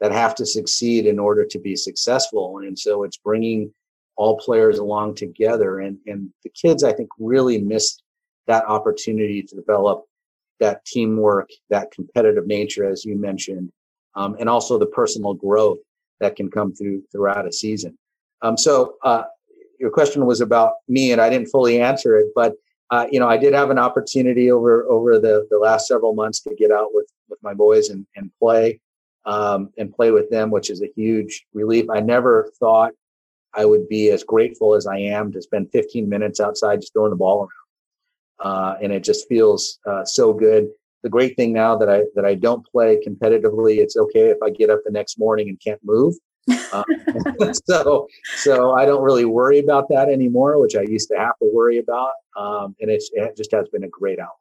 that 0.00 0.10
have 0.10 0.34
to 0.34 0.46
succeed 0.46 1.06
in 1.06 1.20
order 1.20 1.44
to 1.44 1.58
be 1.60 1.76
successful. 1.76 2.58
And 2.66 2.76
so 2.76 3.04
it's 3.04 3.18
bringing 3.18 3.72
all 4.16 4.38
players 4.38 4.78
along 4.78 5.14
together. 5.14 5.80
And, 5.80 5.98
and 6.06 6.30
the 6.44 6.50
kids, 6.50 6.84
I 6.84 6.92
think, 6.92 7.08
really 7.18 7.60
missed 7.60 8.02
that 8.46 8.64
opportunity 8.66 9.42
to 9.42 9.54
develop 9.54 10.04
that 10.60 10.84
teamwork, 10.84 11.50
that 11.70 11.90
competitive 11.90 12.46
nature, 12.46 12.88
as 12.88 13.04
you 13.04 13.16
mentioned, 13.16 13.70
um, 14.14 14.36
and 14.38 14.48
also 14.48 14.78
the 14.78 14.86
personal 14.86 15.34
growth 15.34 15.78
that 16.20 16.36
can 16.36 16.50
come 16.50 16.74
through 16.74 17.02
throughout 17.10 17.46
a 17.46 17.52
season. 17.52 17.96
Um, 18.42 18.56
so 18.56 18.94
uh, 19.02 19.24
your 19.78 19.90
question 19.90 20.26
was 20.26 20.40
about 20.40 20.74
me, 20.88 21.12
and 21.12 21.20
I 21.20 21.30
didn't 21.30 21.48
fully 21.48 21.80
answer 21.80 22.16
it, 22.16 22.26
but 22.34 22.54
uh, 22.90 23.06
you 23.10 23.18
know, 23.18 23.26
I 23.26 23.38
did 23.38 23.54
have 23.54 23.70
an 23.70 23.78
opportunity 23.78 24.50
over 24.50 24.84
over 24.84 25.18
the 25.18 25.46
the 25.50 25.58
last 25.58 25.88
several 25.88 26.14
months 26.14 26.40
to 26.42 26.54
get 26.54 26.70
out 26.70 26.88
with 26.92 27.06
with 27.28 27.42
my 27.42 27.54
boys 27.54 27.88
and 27.88 28.06
and 28.16 28.30
play 28.38 28.80
um, 29.24 29.70
and 29.78 29.92
play 29.92 30.10
with 30.10 30.30
them, 30.30 30.50
which 30.50 30.68
is 30.68 30.82
a 30.82 30.92
huge 30.94 31.46
relief. 31.54 31.86
I 31.90 32.00
never 32.00 32.52
thought 32.60 32.92
I 33.54 33.64
would 33.64 33.88
be 33.88 34.10
as 34.10 34.24
grateful 34.24 34.74
as 34.74 34.86
I 34.86 34.98
am 34.98 35.32
to 35.32 35.42
spend 35.42 35.70
15 35.72 36.08
minutes 36.08 36.40
outside 36.40 36.80
just 36.80 36.92
throwing 36.92 37.10
the 37.10 37.16
ball 37.16 37.40
around 37.40 37.50
uh, 38.42 38.74
and 38.82 38.92
it 38.92 39.04
just 39.04 39.28
feels 39.28 39.78
uh, 39.86 40.04
so 40.04 40.32
good. 40.32 40.68
The 41.02 41.08
great 41.08 41.36
thing 41.36 41.52
now 41.52 41.76
that 41.76 41.88
I 41.88 42.04
that 42.14 42.24
I 42.24 42.34
don't 42.34 42.64
play 42.66 43.00
competitively, 43.06 43.78
it's 43.78 43.96
okay 43.96 44.30
if 44.30 44.38
I 44.42 44.50
get 44.50 44.70
up 44.70 44.80
the 44.84 44.92
next 44.92 45.18
morning 45.18 45.48
and 45.48 45.60
can't 45.60 45.80
move. 45.82 46.14
uh, 46.72 46.84
so 47.66 48.08
so 48.36 48.72
I 48.72 48.84
don't 48.84 49.02
really 49.02 49.24
worry 49.24 49.58
about 49.58 49.88
that 49.88 50.08
anymore, 50.08 50.60
which 50.60 50.76
I 50.76 50.82
used 50.82 51.08
to 51.08 51.18
have 51.18 51.36
to 51.40 51.50
worry 51.52 51.78
about. 51.78 52.10
Um, 52.36 52.76
and 52.80 52.90
it 52.90 53.02
just 53.36 53.52
has 53.52 53.68
been 53.68 53.84
a 53.84 53.88
great 53.88 54.18
outlet. 54.18 54.36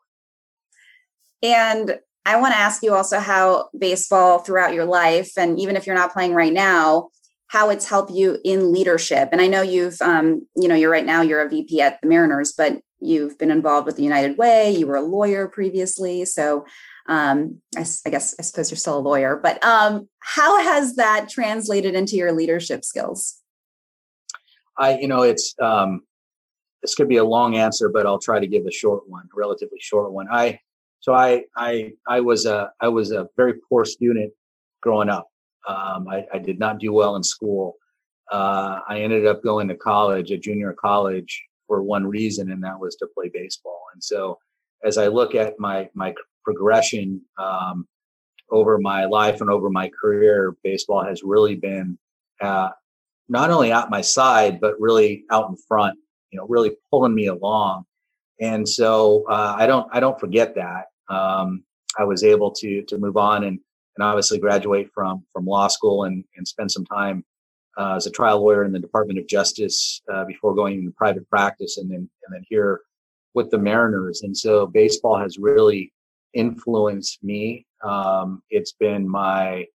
And 1.43 1.99
I 2.23 2.39
want 2.39 2.53
to 2.53 2.59
ask 2.59 2.83
you 2.83 2.93
also 2.93 3.19
how 3.19 3.69
baseball 3.77 4.39
throughout 4.39 4.75
your 4.75 4.85
life, 4.85 5.31
and 5.37 5.59
even 5.59 5.75
if 5.75 5.87
you're 5.87 5.95
not 5.95 6.13
playing 6.13 6.35
right 6.35 6.53
now, 6.53 7.09
how 7.51 7.69
it's 7.69 7.87
helped 7.87 8.11
you 8.11 8.39
in 8.43 8.71
leadership. 8.71 9.29
And 9.31 9.41
I 9.41 9.47
know 9.47 9.61
you've, 9.61 10.01
um, 10.01 10.47
you 10.55 10.67
know, 10.67 10.75
you're 10.75 10.91
right 10.91 11.05
now 11.05 11.21
you're 11.21 11.45
a 11.45 11.49
VP 11.49 11.81
at 11.81 11.99
the 12.01 12.07
Mariners, 12.07 12.53
but 12.53 12.81
You've 13.01 13.37
been 13.39 13.49
involved 13.49 13.87
with 13.87 13.95
the 13.95 14.03
United 14.03 14.37
Way. 14.37 14.71
You 14.71 14.85
were 14.85 14.95
a 14.95 15.01
lawyer 15.01 15.47
previously. 15.47 16.23
So 16.25 16.65
um, 17.07 17.59
I, 17.75 17.83
I, 18.05 18.09
guess 18.11 18.35
I 18.39 18.43
suppose 18.43 18.69
you're 18.69 18.77
still 18.77 18.99
a 18.99 19.01
lawyer, 19.01 19.39
but 19.41 19.61
um, 19.65 20.07
how 20.19 20.61
has 20.61 20.95
that 20.95 21.27
translated 21.27 21.95
into 21.95 22.15
your 22.15 22.31
leadership 22.31 22.85
skills? 22.85 23.39
I, 24.77 24.99
you 24.99 25.07
know, 25.07 25.23
it's 25.23 25.55
um, 25.59 26.01
this 26.83 26.93
could 26.93 27.09
be 27.09 27.17
a 27.17 27.23
long 27.23 27.55
answer, 27.55 27.89
but 27.89 28.05
I'll 28.05 28.19
try 28.19 28.39
to 28.39 28.47
give 28.47 28.67
a 28.67 28.71
short 28.71 29.09
one, 29.09 29.23
a 29.23 29.35
relatively 29.35 29.79
short 29.81 30.11
one. 30.13 30.27
I, 30.31 30.59
so 30.99 31.13
I, 31.13 31.45
I, 31.57 31.93
I 32.07 32.19
was 32.21 32.45
a, 32.45 32.71
I 32.79 32.87
was 32.87 33.11
a 33.11 33.27
very 33.35 33.55
poor 33.67 33.83
student 33.83 34.31
growing 34.81 35.09
up. 35.09 35.30
Um, 35.67 36.07
I, 36.07 36.25
I, 36.33 36.39
did 36.39 36.59
not 36.59 36.79
do 36.79 36.91
well 36.91 37.15
in 37.15 37.23
school. 37.23 37.75
Uh, 38.31 38.79
I 38.87 39.01
ended 39.01 39.27
up 39.27 39.43
going 39.43 39.67
to 39.67 39.75
college, 39.75 40.31
a 40.31 40.37
junior 40.37 40.73
college, 40.73 41.43
for 41.67 41.83
one 41.83 42.05
reason, 42.05 42.51
and 42.51 42.63
that 42.63 42.79
was 42.79 42.95
to 42.97 43.07
play 43.15 43.29
baseball. 43.33 43.81
And 43.93 44.03
so, 44.03 44.37
as 44.83 44.97
I 44.97 45.07
look 45.07 45.35
at 45.35 45.59
my 45.59 45.89
my 45.93 46.13
progression 46.43 47.21
um, 47.37 47.87
over 48.49 48.77
my 48.79 49.05
life 49.05 49.41
and 49.41 49.49
over 49.49 49.69
my 49.69 49.89
career, 49.89 50.55
baseball 50.63 51.03
has 51.03 51.21
really 51.23 51.55
been 51.55 51.97
uh, 52.41 52.69
not 53.29 53.51
only 53.51 53.71
at 53.71 53.89
my 53.89 54.01
side, 54.01 54.59
but 54.59 54.79
really 54.79 55.23
out 55.31 55.49
in 55.49 55.55
front. 55.67 55.97
You 56.31 56.39
know, 56.39 56.47
really 56.47 56.71
pulling 56.89 57.13
me 57.13 57.27
along. 57.27 57.85
And 58.41 58.67
so 58.67 59.25
uh, 59.29 59.55
I 59.57 59.67
don't 59.67 59.87
I 59.93 59.99
don't 59.99 60.19
forget 60.19 60.55
that. 60.55 60.85
Um, 61.09 61.63
I 61.97 62.03
was 62.03 62.23
able 62.23 62.51
to 62.51 62.81
to 62.83 62.97
move 62.97 63.17
on 63.17 63.43
and 63.43 63.59
and 63.97 64.03
obviously 64.03 64.39
graduate 64.39 64.89
from 64.93 65.25
from 65.33 65.45
law 65.45 65.67
school 65.67 66.03
and 66.03 66.23
and 66.35 66.47
spend 66.47 66.71
some 66.71 66.85
time 66.85 67.23
uh, 67.77 67.95
as 67.95 68.07
a 68.07 68.11
trial 68.11 68.41
lawyer 68.41 68.63
in 68.63 68.71
the 68.71 68.79
Department 68.79 69.19
of 69.19 69.27
Justice 69.27 70.01
uh, 70.11 70.25
before 70.25 70.55
going 70.55 70.79
into 70.79 70.91
private 70.91 71.29
practice, 71.29 71.77
and 71.77 71.89
then 71.89 71.99
and 71.99 72.33
then 72.33 72.43
here 72.47 72.81
with 73.33 73.49
the 73.49 73.57
Mariners. 73.57 74.21
And 74.23 74.35
so 74.35 74.67
baseball 74.67 75.17
has 75.17 75.37
really 75.37 75.93
influenced 76.33 77.23
me. 77.23 77.65
Um, 77.83 78.41
it's 78.49 78.73
been 78.73 79.07
my 79.07 79.65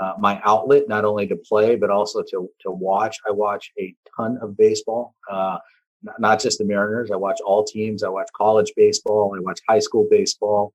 uh, 0.00 0.14
my 0.18 0.40
outlet 0.44 0.88
not 0.88 1.04
only 1.04 1.26
to 1.26 1.36
play 1.36 1.76
but 1.76 1.90
also 1.90 2.22
to 2.22 2.48
to 2.60 2.70
watch. 2.70 3.18
I 3.26 3.30
watch 3.32 3.72
a 3.78 3.94
ton 4.16 4.38
of 4.42 4.56
baseball. 4.56 5.14
Uh, 5.30 5.58
not, 6.02 6.20
not 6.20 6.40
just 6.40 6.58
the 6.58 6.64
Mariners. 6.64 7.10
I 7.10 7.16
watch 7.16 7.40
all 7.44 7.64
teams. 7.64 8.02
I 8.02 8.08
watch 8.08 8.28
college 8.36 8.72
baseball. 8.76 9.34
I 9.36 9.40
watch 9.40 9.60
high 9.68 9.80
school 9.80 10.06
baseball. 10.10 10.72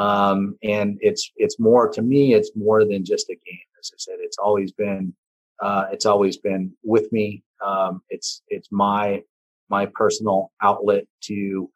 Um, 0.00 0.56
and 0.62 0.98
it's 1.02 1.30
it's 1.36 1.60
more 1.60 1.86
to 1.90 2.00
me. 2.00 2.32
It's 2.32 2.52
more 2.54 2.86
than 2.86 3.04
just 3.04 3.28
a 3.28 3.34
game. 3.34 3.68
As 3.78 3.90
I 3.92 3.98
said, 3.98 4.16
it's 4.20 4.38
always 4.38 4.72
been 4.72 5.12
uh, 5.60 5.84
it's 5.92 6.06
always 6.06 6.38
been 6.38 6.72
with 6.82 7.12
me. 7.12 7.42
Um, 7.64 8.00
it's 8.08 8.42
it's 8.48 8.68
my 8.70 9.22
my 9.68 9.86
personal 9.86 10.52
outlet 10.62 11.04
to. 11.24 11.70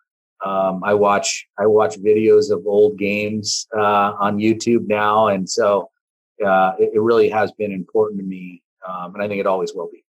Um, 0.44 0.82
I 0.84 0.94
watch 0.94 1.46
I 1.58 1.66
watch 1.66 1.96
videos 1.96 2.50
of 2.50 2.66
old 2.66 2.98
games 2.98 3.66
uh, 3.76 4.14
on 4.18 4.38
YouTube 4.38 4.88
now, 4.88 5.28
and 5.28 5.48
so 5.48 5.90
uh, 6.44 6.72
it, 6.78 6.92
it, 6.94 7.00
really 7.00 7.28
has 7.28 7.52
been 7.52 7.72
important 7.72 8.20
to 8.20 8.26
me, 8.26 8.62
um, 8.86 9.14
and 9.14 9.22
I 9.22 9.28
think 9.28 9.40
it 9.40 9.46
always 9.46 9.72
will 9.74 9.88
be. 9.90 10.04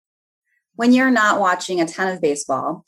When 0.77 0.93
you're 0.93 1.11
not 1.11 1.41
watching 1.41 1.81
a 1.81 1.87
ton 1.87 2.09
of 2.09 2.23
baseball, 2.23 2.85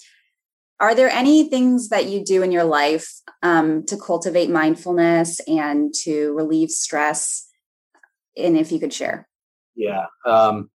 are 0.80 0.94
there 0.94 1.08
any 1.08 1.48
things 1.48 1.88
that 1.88 2.06
you 2.06 2.24
do 2.24 2.42
in 2.42 2.52
your 2.52 2.64
life 2.64 3.08
um, 3.42 3.84
to 3.86 3.96
cultivate 3.96 4.50
mindfulness 4.50 5.40
and 5.46 5.94
to 6.02 6.32
relieve 6.34 6.70
stress? 6.70 7.48
And 8.36 8.56
if 8.56 8.72
you 8.72 8.80
could 8.80 8.92
share. 8.92 9.28
Yeah. 9.76 10.06
Um, 10.26 10.70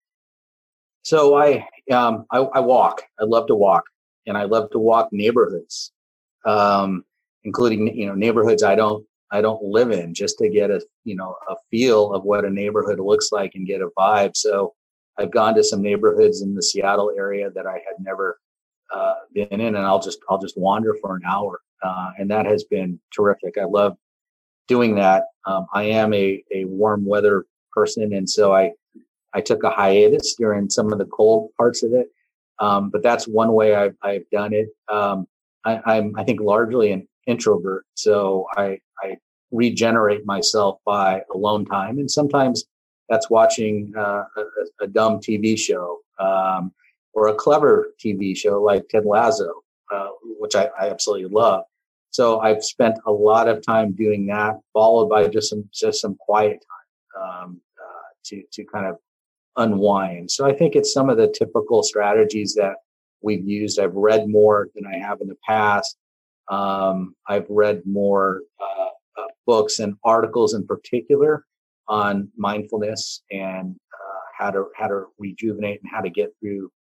so 1.03 1.37
I, 1.37 1.67
um, 1.93 2.25
I, 2.31 2.39
I 2.39 2.61
walk. 2.61 3.03
I 3.21 3.25
love 3.25 3.47
to 3.49 3.55
walk, 3.55 3.85
and 4.27 4.37
I 4.37 4.45
love 4.45 4.71
to 4.71 4.79
walk 4.79 5.11
neighborhoods, 5.13 5.93
um, 6.47 7.05
including 7.45 7.95
you 7.95 8.07
know 8.07 8.15
neighborhoods 8.15 8.63
I 8.63 8.75
don't 8.75 9.05
I 9.31 9.43
don't 9.43 9.63
live 9.63 9.91
in, 9.91 10.15
just 10.15 10.39
to 10.39 10.49
get 10.49 10.71
a 10.71 10.81
you 11.05 11.15
know 11.15 11.37
a 11.49 11.57
feel 11.71 12.13
of 12.15 12.25
what 12.25 12.45
a 12.45 12.51
neighborhood 12.51 13.01
looks 13.01 13.33
like 13.33 13.53
and 13.55 13.67
get 13.67 13.83
a 13.83 13.91
vibe. 13.99 14.35
So 14.35 14.75
I've 15.19 15.31
gone 15.31 15.55
to 15.57 15.65
some 15.65 15.83
neighborhoods 15.83 16.41
in 16.41 16.55
the 16.55 16.63
Seattle 16.63 17.13
area 17.17 17.51
that 17.51 17.67
I 17.67 17.75
had 17.75 18.01
never 18.01 18.39
uh, 18.95 19.15
been 19.33 19.61
in, 19.61 19.75
and 19.75 19.79
I'll 19.79 20.01
just 20.01 20.21
I'll 20.29 20.41
just 20.41 20.57
wander 20.57 20.95
for 21.01 21.17
an 21.17 21.23
hour, 21.27 21.61
uh, 21.83 22.11
and 22.19 22.31
that 22.31 22.47
has 22.47 22.65
been 22.65 23.01
terrific. 23.15 23.59
I 23.61 23.65
love 23.65 23.97
doing 24.69 24.95
that. 24.97 25.25
Um, 25.47 25.67
I 25.75 25.85
am 25.85 26.15
a 26.15 26.43
a 26.55 26.65
warm 26.67 27.05
weather 27.05 27.45
person, 27.73 28.13
and 28.13 28.29
so 28.29 28.55
I 28.55 28.73
I 29.35 29.41
took 29.41 29.65
a 29.65 29.71
hiatus 29.71 30.35
during 30.37 30.71
some 30.71 30.93
of 30.93 30.99
the 30.99 31.07
cold 31.07 31.51
parts 31.59 31.83
of 31.83 31.93
it. 31.93 32.09
Um, 32.61 32.91
but 32.91 33.03
that's 33.03 33.27
one 33.27 33.53
way 33.53 33.75
I've, 33.75 33.97
I've 34.03 34.29
done 34.31 34.53
it. 34.53 34.69
Um, 34.89 35.27
I, 35.65 35.97
am 35.97 36.15
I 36.17 36.25
think, 36.25 36.41
largely 36.41 36.93
an 36.93 37.09
introvert. 37.27 37.85
So 37.95 38.47
I, 38.57 38.79
I 39.03 39.17
regenerate 39.51 40.27
myself 40.27 40.79
by 40.85 41.23
alone 41.33 41.65
time. 41.65 41.99
And 41.99 42.11
sometimes 42.11 42.65
that's 43.09 43.31
watching 43.31 43.93
uh, 43.97 44.25
a, 44.37 44.85
a, 44.85 44.87
dumb 44.87 45.19
TV 45.19 45.59
show 45.59 45.99
um, 46.19 46.73
or 47.15 47.29
a 47.29 47.35
clever 47.35 47.89
TV 48.05 48.37
show 48.37 48.61
like 48.61 48.89
Ted 48.89 49.05
Lasso, 49.07 49.63
uh, 49.93 50.09
which 50.39 50.55
I, 50.55 50.69
I, 50.79 50.91
absolutely 50.91 51.29
love. 51.29 51.65
So 52.11 52.41
I've 52.41 52.63
spent 52.65 52.97
a 53.07 53.13
lot 53.13 53.49
of 53.49 53.65
time 53.65 53.93
doing 53.93 54.27
that, 54.27 54.57
followed 54.73 55.09
by 55.09 55.29
just 55.29 55.51
some 55.51 55.69
just 55.73 56.01
some 56.01 56.17
quiet 56.17 56.65
time 57.17 57.23
um, 57.23 57.61
uh, 57.81 58.09
to 58.27 58.43
to 58.53 58.65
kind 58.65 58.87
of 58.87 58.97
unwind. 59.57 60.31
So 60.31 60.47
I 60.47 60.53
think 60.53 60.75
it's 60.75 60.93
some 60.93 61.09
of 61.09 61.17
the 61.17 61.29
typical 61.29 61.83
strategies 61.83 62.55
that 62.55 62.77
we've 63.23 63.47
used. 63.47 63.81
I've 63.81 63.95
read 63.95 64.29
more 64.29 64.69
than 64.75 64.87
I 64.87 64.99
have 64.99 65.21
in 65.21 65.29
the 65.29 65.37
past. 65.47 65.97
Um, 66.51 67.15
I've 67.27 67.47
read 67.49 67.83
more 67.87 68.43
uh, 68.61 68.89
uh, 69.21 69.27
books 69.47 69.79
and 69.79 69.95
articles 70.05 70.55
in 70.55 70.67
particular 70.67 71.45
on 71.89 72.29
mindfulness 72.37 73.23
and 73.31 73.75
uh, 73.75 74.21
how 74.37 74.51
to 74.51 74.67
how 74.77 74.89
to 74.89 75.07
rejuvenate 75.19 75.81
and 75.83 75.91
how 75.93 76.01
to 76.01 76.11
get 76.11 76.31
through 76.41 76.71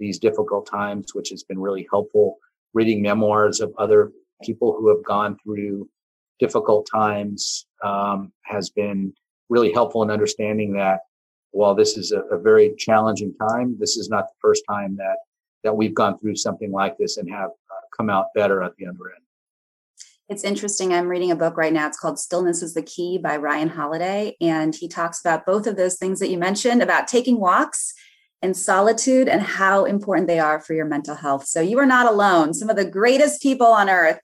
these 0.00 0.18
difficult 0.18 0.66
times, 0.66 1.14
which 1.14 1.28
has 1.28 1.44
been 1.44 1.60
really 1.60 1.86
helpful. 1.90 2.38
Reading 2.74 3.02
memoirs 3.02 3.60
of 3.60 3.72
other 3.78 4.10
people 4.42 4.76
who 4.76 4.88
have 4.88 5.04
gone 5.04 5.36
through 5.44 5.88
difficult 6.40 6.88
times 6.90 7.66
um, 7.84 8.32
has 8.42 8.70
been 8.70 9.12
really 9.48 9.72
helpful 9.72 10.02
in 10.02 10.10
understanding 10.10 10.72
that 10.72 11.00
while 11.52 11.74
this 11.74 11.96
is 11.96 12.12
a, 12.12 12.20
a, 12.34 12.38
very 12.38 12.74
challenging 12.78 13.34
time, 13.48 13.76
this 13.78 13.96
is 13.96 14.08
not 14.08 14.26
the 14.28 14.34
first 14.40 14.62
time 14.68 14.96
that 14.96 15.16
that 15.64 15.76
we've 15.76 15.94
gone 15.94 16.18
through 16.18 16.36
something 16.36 16.72
like 16.72 16.96
this 16.96 17.18
and 17.18 17.28
have 17.28 17.50
uh, 17.50 17.86
come 17.94 18.08
out 18.08 18.26
better 18.34 18.62
at 18.62 18.72
the 18.76 18.86
other 18.86 19.12
end. 19.14 19.24
It's 20.30 20.44
interesting. 20.44 20.94
I'm 20.94 21.08
reading 21.08 21.32
a 21.32 21.36
book 21.36 21.56
right 21.56 21.72
now. 21.72 21.88
It's 21.88 21.98
called 21.98 22.18
Stillness 22.18 22.62
is 22.62 22.72
the 22.72 22.82
Key 22.82 23.18
by 23.18 23.36
Ryan 23.36 23.68
Holiday. 23.68 24.36
And 24.40 24.74
he 24.74 24.88
talks 24.88 25.20
about 25.20 25.44
both 25.44 25.66
of 25.66 25.76
those 25.76 25.96
things 25.96 26.20
that 26.20 26.30
you 26.30 26.38
mentioned 26.38 26.82
about 26.82 27.08
taking 27.08 27.40
walks 27.40 27.92
and 28.42 28.56
solitude 28.56 29.28
and 29.28 29.42
how 29.42 29.84
important 29.84 30.26
they 30.26 30.38
are 30.38 30.60
for 30.60 30.74
your 30.74 30.86
mental 30.86 31.14
health. 31.14 31.46
So 31.46 31.60
you 31.60 31.78
are 31.78 31.86
not 31.86 32.06
alone. 32.06 32.54
Some 32.54 32.70
of 32.70 32.76
the 32.76 32.84
greatest 32.84 33.42
people 33.42 33.66
on 33.66 33.90
earth 33.90 34.20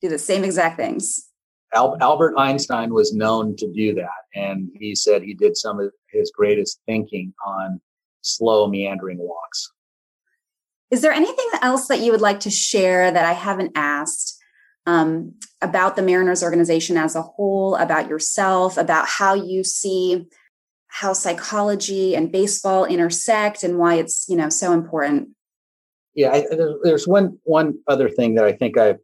do 0.00 0.08
the 0.08 0.18
same 0.18 0.44
exact 0.44 0.76
things. 0.76 1.28
Albert 1.74 2.34
Einstein 2.38 2.94
was 2.94 3.12
known 3.12 3.56
to 3.56 3.70
do 3.72 3.94
that. 3.94 4.08
And 4.34 4.70
he 4.74 4.94
said 4.94 5.22
he 5.22 5.34
did 5.34 5.56
some 5.56 5.80
of 5.80 5.90
his 6.10 6.32
greatest 6.34 6.80
thinking 6.86 7.34
on 7.44 7.80
slow, 8.22 8.68
meandering 8.68 9.18
walks. 9.18 9.72
Is 10.90 11.02
there 11.02 11.12
anything 11.12 11.48
else 11.62 11.88
that 11.88 12.00
you 12.00 12.12
would 12.12 12.20
like 12.20 12.40
to 12.40 12.50
share 12.50 13.10
that 13.10 13.24
I 13.24 13.32
haven't 13.32 13.72
asked 13.74 14.38
um, 14.86 15.34
about 15.60 15.96
the 15.96 16.02
Mariners 16.02 16.44
organization 16.44 16.96
as 16.96 17.16
a 17.16 17.22
whole, 17.22 17.74
about 17.74 18.08
yourself, 18.08 18.76
about 18.76 19.08
how 19.08 19.34
you 19.34 19.64
see 19.64 20.26
how 20.96 21.12
psychology 21.12 22.16
and 22.16 22.32
baseball 22.32 22.86
intersect 22.86 23.62
and 23.62 23.78
why 23.78 23.96
it's, 23.96 24.26
you 24.30 24.36
know, 24.36 24.48
so 24.48 24.72
important. 24.72 25.28
Yeah, 26.14 26.30
I, 26.30 26.46
there's 26.82 27.06
one 27.06 27.38
one 27.44 27.78
other 27.86 28.08
thing 28.08 28.34
that 28.36 28.46
I 28.46 28.52
think 28.52 28.78
I've 28.78 28.98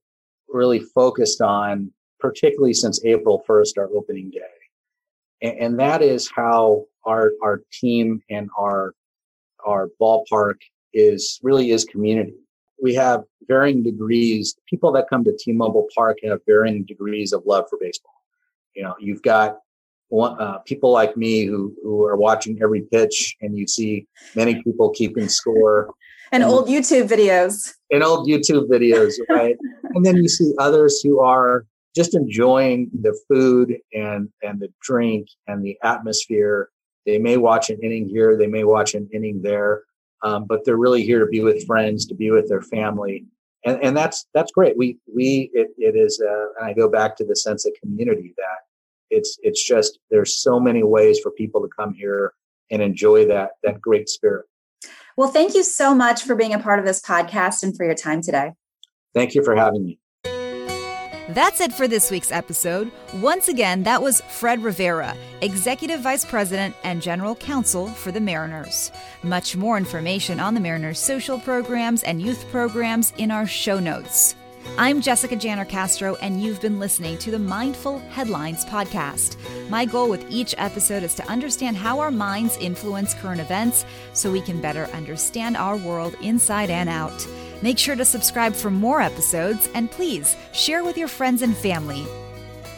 really 0.49 0.81
focused 0.81 1.43
on, 1.43 1.93
particularly 2.19 2.73
since 2.73 3.05
April 3.05 3.45
1st, 3.47 3.77
our 3.77 3.91
opening 3.95 4.31
day, 4.31 4.41
and, 5.43 5.59
and 5.59 5.81
that 5.81 6.01
is 6.01 6.31
how 6.35 6.87
our 7.05 7.33
our 7.43 7.61
team 7.71 8.23
and 8.31 8.49
our 8.59 8.95
our 9.67 9.91
ballpark 10.01 10.57
is 10.95 11.39
really 11.43 11.73
is 11.73 11.85
community. 11.85 12.37
We 12.83 12.95
have 12.95 13.25
varying 13.47 13.83
degrees. 13.83 14.57
People 14.67 14.93
that 14.93 15.11
come 15.11 15.25
to 15.25 15.37
T-Mobile 15.39 15.89
Park 15.95 16.21
have 16.25 16.41
varying 16.47 16.85
degrees 16.85 17.35
of 17.35 17.43
love 17.45 17.67
for 17.69 17.79
baseball. 17.79 18.15
You 18.75 18.85
know, 18.85 18.95
you've 18.99 19.23
got 19.23 19.59
uh, 20.21 20.59
people 20.59 20.93
like 20.93 21.17
me 21.17 21.45
who 21.45 21.75
who 21.83 22.05
are 22.05 22.17
watching 22.17 22.59
every 22.63 22.83
pitch, 22.83 23.37
and 23.41 23.57
you 23.57 23.67
see 23.67 24.07
many 24.35 24.63
people 24.63 24.91
keeping 24.91 25.29
score. 25.29 25.91
And, 26.31 26.43
and 26.43 26.53
old 26.53 26.69
YouTube 26.69 27.09
videos. 27.09 27.73
And 27.91 28.03
old 28.03 28.29
YouTube 28.29 28.69
videos, 28.69 29.15
right? 29.29 29.57
and 29.95 30.05
then 30.05 30.17
you 30.17 30.29
see 30.29 30.53
others 30.59 31.01
who 31.03 31.21
are 31.21 31.67
just 31.95 32.15
enjoying 32.15 32.91
the 33.01 33.19
food 33.29 33.77
and 33.93 34.29
and 34.43 34.61
the 34.61 34.69
drink 34.83 35.29
and 35.47 35.65
the 35.65 35.79
atmosphere. 35.83 36.71
They 37.07 37.19
may 37.19 37.37
watch 37.37 37.71
an 37.71 37.81
inning 37.83 38.09
here, 38.09 38.37
they 38.37 38.47
may 38.47 38.65
watch 38.65 38.95
an 38.95 39.09
inning 39.13 39.43
there, 39.43 39.83
um, 40.23 40.45
but 40.47 40.65
they're 40.65 40.77
really 40.77 41.03
here 41.03 41.19
to 41.19 41.27
be 41.27 41.41
with 41.41 41.67
friends, 41.67 42.07
to 42.07 42.15
be 42.15 42.31
with 42.31 42.49
their 42.49 42.63
family, 42.63 43.25
and 43.65 43.83
and 43.83 43.97
that's 43.97 44.27
that's 44.35 44.53
great. 44.53 44.77
We 44.77 44.99
we 45.13 45.51
it, 45.53 45.69
it 45.79 45.97
is, 45.97 46.21
uh, 46.21 46.47
and 46.59 46.71
I 46.71 46.73
go 46.75 46.89
back 46.89 47.17
to 47.17 47.25
the 47.25 47.37
sense 47.37 47.67
of 47.67 47.73
community 47.83 48.35
that 48.37 48.59
it's 49.13 49.39
it's 49.43 49.63
just 49.63 49.99
there's 50.11 50.37
so 50.37 50.59
many 50.59 50.83
ways 50.83 51.21
for 51.21 51.31
people 51.31 51.61
to 51.61 51.69
come 51.69 51.95
here 51.95 52.33
and 52.71 52.83
enjoy 52.83 53.27
that 53.27 53.53
that 53.63 53.81
great 53.81 54.09
spirit. 54.09 54.47
Well, 55.17 55.31
thank 55.31 55.55
you 55.55 55.63
so 55.63 55.95
much 55.95 56.23
for 56.23 56.35
being 56.35 56.55
a 56.55 56.59
part 56.59 56.79
of 56.79 56.87
this 56.87 57.01
podcast 57.01 57.63
and 57.63 57.77
for 57.77 57.85
your 57.85 57.95
time 57.95 58.23
today. 58.23 58.53
Thank 59.15 59.35
you 59.35 59.45
for 59.45 59.55
having 59.55 59.85
me. 59.85 59.99
That's 61.29 61.61
it 61.61 61.73
for 61.73 61.87
this 61.87 62.11
week's 62.11 62.33
episode. 62.33 62.91
Once 63.15 63.49
again, 63.49 63.85
that 63.85 64.03
was 64.03 64.21
Fred 64.23 64.63
Rivera, 64.63 65.15
Executive 65.41 66.01
Vice 66.01 66.25
President 66.25 66.75
and 66.83 67.01
General 67.01 67.35
Counsel 67.37 67.89
for 67.89 68.11
the 68.11 68.21
Mariners. 68.21 68.91
Much 69.23 69.55
more 69.55 69.77
information 69.77 70.41
on 70.41 70.55
the 70.55 70.61
Mariners' 70.61 70.99
social 70.99 71.39
programs 71.39 72.03
and 72.03 72.21
youth 72.21 72.45
programs 72.51 73.13
in 73.19 73.31
our 73.31 73.47
show 73.47 73.79
notes. 73.79 74.35
I'm 74.79 75.03
Jessica 75.03 75.37
Janner 75.37 75.69
Castro, 75.69 76.15
and 76.17 76.43
you've 76.43 76.61
been 76.61 76.79
listening 76.79 77.19
to 77.19 77.31
the 77.31 77.39
Mindful 77.39 77.99
Headlines 78.11 78.65
podcast. 78.65 79.37
My 79.69 79.85
goal 79.85 80.09
with 80.09 80.25
each 80.31 80.55
episode 80.57 81.03
is 81.03 81.15
to 81.17 81.27
understand 81.29 81.77
how 81.77 82.01
our 82.01 82.11
minds 82.11 82.57
influence 82.57 83.15
current 83.15 83.41
events 83.41 83.85
so 84.15 84.33
we 84.33 84.41
can 84.41 84.61
better 84.61 84.87
understand 84.87 85.57
our 85.57 85.77
world 85.77 86.17
inside 86.23 86.71
and 86.71 86.89
out. 86.89 87.27
Make 87.61 87.79
sure 87.79 87.97
to 87.97 88.05
subscribe 88.05 88.55
for 88.55 88.71
more 88.71 89.01
episodes 89.01 89.69
and 89.75 89.91
please 89.91 90.37
share 90.53 90.85
with 90.85 90.97
your 90.97 91.09
friends 91.09 91.43
and 91.43 91.57
family. 91.57 92.07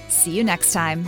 See 0.08 0.32
you 0.32 0.42
next 0.42 0.72
time. 0.72 1.06